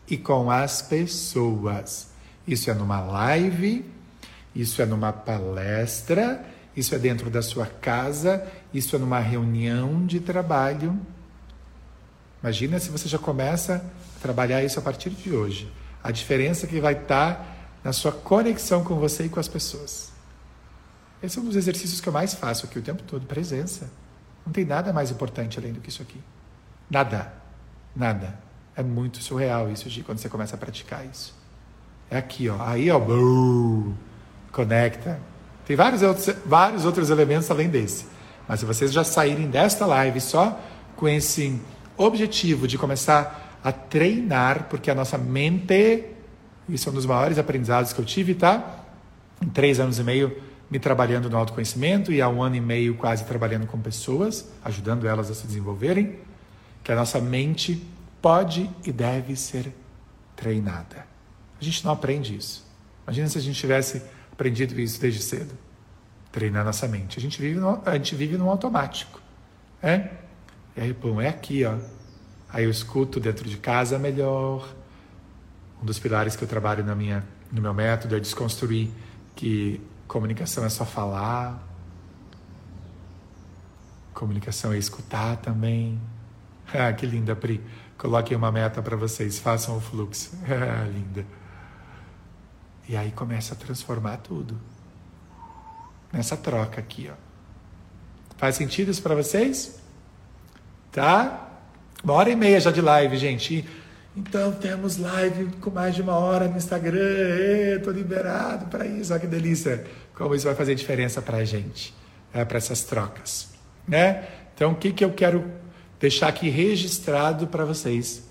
[0.10, 2.08] e com as pessoas.
[2.48, 3.84] Isso é numa live,
[4.56, 10.22] isso é numa palestra, isso é dentro da sua casa, isso é numa reunião de
[10.22, 10.98] trabalho.
[12.42, 13.86] Imagina se você já começa
[14.16, 15.83] a trabalhar isso a partir de hoje.
[16.04, 20.12] A diferença que vai estar na sua conexão com você e com as pessoas.
[21.22, 23.90] Esse é um dos exercícios que eu mais faço aqui o tempo todo, presença.
[24.46, 26.22] Não tem nada mais importante além do que isso aqui.
[26.90, 27.34] Nada.
[27.96, 28.38] Nada.
[28.76, 31.34] É muito surreal isso, Gi, quando você começa a praticar isso.
[32.10, 32.62] É aqui, ó.
[32.62, 33.00] Aí, ó.
[34.52, 35.20] conecta.
[35.66, 38.06] Tem vários outros, vários outros elementos além desse.
[38.48, 40.60] Mas se vocês já saírem desta live só
[40.96, 41.62] com esse
[41.96, 46.06] objetivo de começar a treinar, porque a nossa mente,
[46.68, 48.84] isso é um dos maiores aprendizados que eu tive, tá?
[49.42, 50.36] Em três anos e meio
[50.70, 55.08] me trabalhando no autoconhecimento e há um ano e meio quase trabalhando com pessoas, ajudando
[55.08, 56.20] elas a se desenvolverem,
[56.84, 57.86] que a nossa mente
[58.22, 59.72] pode e deve ser
[60.36, 61.06] treinada.
[61.60, 62.66] A gente não aprende isso.
[63.06, 65.54] Imagina se a gente tivesse aprendido isso desde cedo.
[66.32, 67.20] Treinar nossa mente.
[67.20, 69.22] A gente vive no, a gente vive no automático.
[69.82, 70.10] É?
[70.76, 71.78] E aí, pum, é aqui, ó.
[72.54, 74.72] Aí eu escuto dentro de casa melhor.
[75.82, 78.92] Um dos pilares que eu trabalho na minha, no meu método é desconstruir
[79.36, 81.68] que comunicação é só falar.
[84.14, 86.00] Comunicação é escutar também.
[86.76, 87.62] Ah, que linda, Pri.
[87.98, 90.32] Coloquem uma meta para vocês, façam o fluxo.
[90.48, 91.26] Ah, linda.
[92.88, 94.58] E aí começa a transformar tudo.
[96.12, 97.16] Nessa troca aqui, ó.
[98.38, 99.80] Faz sentido isso para vocês?
[100.92, 101.53] Tá?
[102.04, 103.66] Uma hora e meia já de live, gente.
[104.14, 107.78] Então temos live com mais de uma hora no Instagram.
[107.78, 109.14] Estou liberado para isso.
[109.14, 109.86] Olha que delícia.
[110.14, 111.94] Como isso vai fazer diferença para a gente,
[112.34, 113.54] é, para essas trocas.
[113.88, 114.28] Né?
[114.54, 115.46] Então, o que, que eu quero
[115.98, 118.28] deixar aqui registrado para vocês?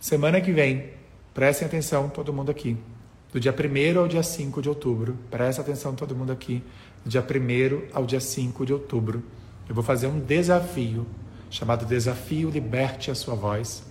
[0.00, 0.90] Semana que vem,
[1.34, 2.74] prestem atenção, todo mundo aqui.
[3.30, 6.62] Do dia 1 ao dia 5 de outubro, presta atenção todo mundo aqui.
[7.04, 9.22] Do dia 1 ao dia 5 de outubro,
[9.68, 11.06] eu vou fazer um desafio
[11.54, 13.84] chamado Desafio Liberte a Sua Voz.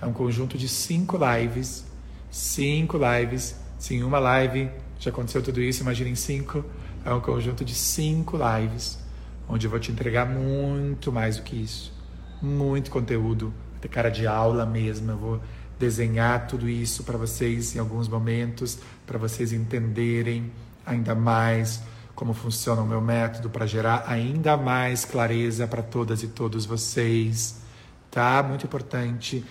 [0.00, 1.84] É um conjunto de cinco lives.
[2.30, 3.54] Cinco lives.
[3.78, 4.70] Sim, uma live.
[4.98, 6.64] Já aconteceu tudo isso, imaginem cinco.
[7.04, 8.98] É um conjunto de cinco lives,
[9.46, 11.92] onde eu vou te entregar muito mais do que isso.
[12.40, 13.52] Muito conteúdo,
[13.82, 15.10] ter cara de aula mesmo.
[15.10, 15.40] Eu vou
[15.78, 20.50] desenhar tudo isso para vocês em alguns momentos, para vocês entenderem
[20.86, 21.82] ainda mais
[22.20, 27.62] como funciona o meu método para gerar ainda mais clareza para todas e todos vocês,
[28.10, 28.42] tá?
[28.42, 29.42] Muito importante.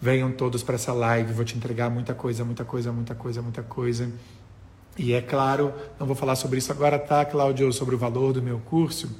[0.00, 3.62] Venham todos para essa live, vou te entregar muita coisa, muita coisa, muita coisa, muita
[3.64, 4.08] coisa.
[4.96, 8.40] E é claro, não vou falar sobre isso agora, tá, Cláudio, sobre o valor do
[8.40, 9.10] meu curso,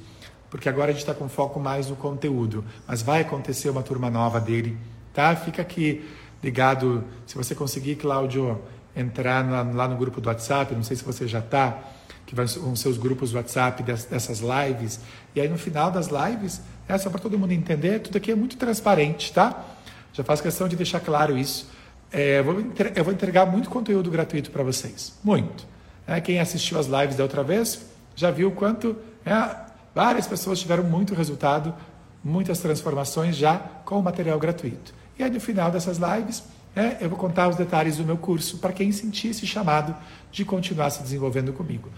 [0.49, 4.09] porque agora a gente está com foco mais no conteúdo, mas vai acontecer uma turma
[4.09, 4.77] nova dele,
[5.13, 5.35] tá?
[5.35, 6.09] Fica aqui
[6.41, 8.61] ligado, se você conseguir, Cláudio,
[8.95, 9.45] entrar
[9.75, 11.96] lá no grupo do WhatsApp, não sei se você já está,
[12.27, 14.99] que vão ser os grupos WhatsApp dessas lives.
[15.33, 18.35] E aí no final das lives, é só para todo mundo entender, tudo aqui é
[18.35, 19.65] muito transparente, tá?
[20.11, 21.69] Já faço questão de deixar claro isso.
[22.11, 25.65] É, eu, vou entregar muito conteúdo gratuito para vocês, muito.
[26.05, 27.85] É, quem assistiu as lives da outra vez
[28.15, 29.55] já viu quanto é,
[29.95, 31.73] várias pessoas tiveram muito resultado,
[32.21, 34.93] muitas transformações já com o material gratuito.
[35.17, 36.43] E aí no final dessas lives,
[36.75, 39.95] é, eu vou contar os detalhes do meu curso para quem sentir esse chamado
[40.29, 41.89] de continuar se desenvolvendo comigo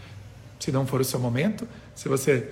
[0.60, 2.50] se não for o seu momento, se você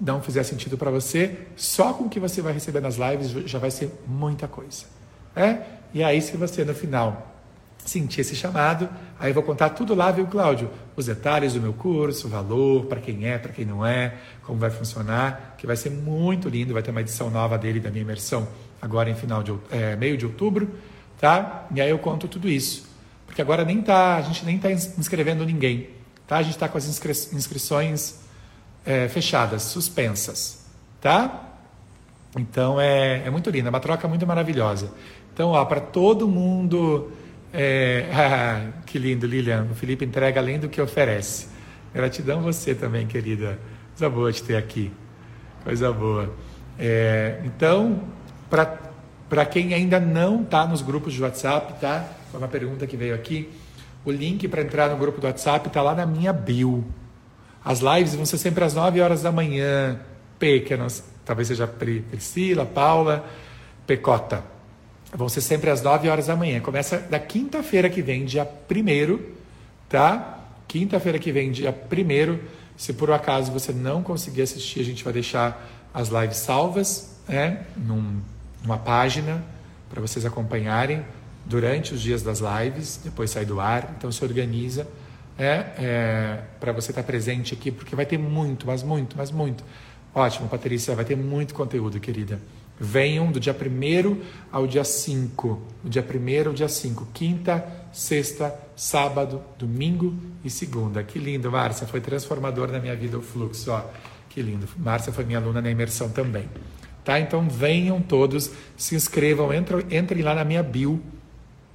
[0.00, 3.58] não fizer sentido para você, só com o que você vai receber nas lives já
[3.58, 4.84] vai ser muita coisa.
[5.36, 5.58] É?
[5.92, 7.30] E aí, se você no final
[7.84, 8.88] sentir esse chamado,
[9.18, 10.70] aí eu vou contar tudo lá, viu, Cláudio?
[10.96, 14.58] Os detalhes do meu curso, o valor, para quem é, para quem não é, como
[14.58, 18.02] vai funcionar, que vai ser muito lindo, vai ter uma edição nova dele da minha
[18.02, 18.46] imersão
[18.80, 20.70] agora em final de é, meio de outubro,
[21.18, 21.66] tá?
[21.74, 22.88] E aí eu conto tudo isso,
[23.26, 25.99] porque agora nem tá, a gente nem está inscrevendo ninguém.
[26.30, 26.36] Tá?
[26.36, 28.20] A gente está com as inscri inscrições
[28.86, 30.64] é, fechadas, suspensas.
[31.00, 31.56] Tá?
[32.38, 34.92] Então é, é muito lindo, é uma troca muito maravilhosa.
[35.34, 37.10] Então, para todo mundo.
[37.52, 39.66] É, que lindo, Lilian.
[39.72, 41.48] O Felipe entrega além do que oferece.
[41.92, 43.58] Gratidão você também, querida.
[43.88, 44.92] Coisa boa te ter aqui.
[45.64, 46.32] Coisa boa.
[46.78, 48.04] É, então,
[48.48, 52.06] para quem ainda não está nos grupos de WhatsApp, tá?
[52.30, 53.50] Foi uma pergunta que veio aqui.
[54.04, 56.84] O link para entrar no grupo do WhatsApp está lá na minha bio.
[57.62, 60.00] As lives vão ser sempre às 9 horas da manhã.
[60.38, 63.26] P, que é nossa, talvez seja Priscila, Paula,
[63.86, 64.42] Pecota.
[65.12, 66.60] Vão ser sempre às 9 horas da manhã.
[66.60, 69.18] Começa da quinta-feira que vem, dia 1
[69.88, 70.38] tá?
[70.66, 72.38] Quinta-feira que vem, dia 1
[72.76, 77.20] Se por um acaso você não conseguir assistir, a gente vai deixar as lives salvas,
[77.28, 77.66] né?
[77.76, 78.20] Num,
[78.62, 79.44] numa página
[79.90, 81.04] para vocês acompanharem
[81.44, 84.86] durante os dias das lives, depois sai do ar, então se organiza
[85.38, 89.64] é, é para você estar presente aqui, porque vai ter muito, mas muito, mas muito.
[90.14, 92.40] Ótimo, Patrícia, vai ter muito conteúdo, querida.
[92.78, 95.62] Venham do dia 1 ao dia 5.
[95.84, 97.08] Do dia 1 ao dia 5.
[97.12, 100.14] Quinta, sexta, sábado, domingo
[100.44, 101.02] e segunda.
[101.02, 101.86] Que lindo, Márcia.
[101.86, 103.70] Foi transformador na minha vida o fluxo.
[103.70, 103.82] Ó.
[104.28, 104.66] Que lindo.
[104.78, 106.48] Márcia foi minha aluna na imersão também.
[107.04, 107.20] Tá?
[107.20, 111.02] Então venham todos, se inscrevam, entrem, entrem lá na minha bio.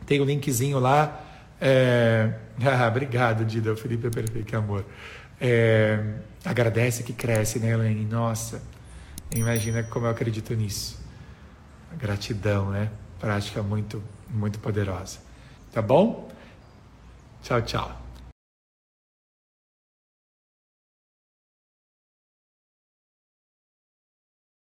[0.05, 1.21] Tem o um linkzinho lá.
[1.59, 2.33] É...
[2.63, 3.73] Ah, obrigado, Dida.
[3.73, 4.85] O Felipe é perfeito, que amor.
[5.41, 5.99] É...
[6.45, 8.05] Agradece que cresce, né, Elaine?
[8.05, 8.61] Nossa.
[9.33, 10.97] Imagina como eu acredito nisso.
[11.97, 12.89] Gratidão, né?
[13.19, 15.19] Prática muito, muito poderosa.
[15.73, 16.29] Tá bom?
[17.43, 18.04] Tchau, tchau.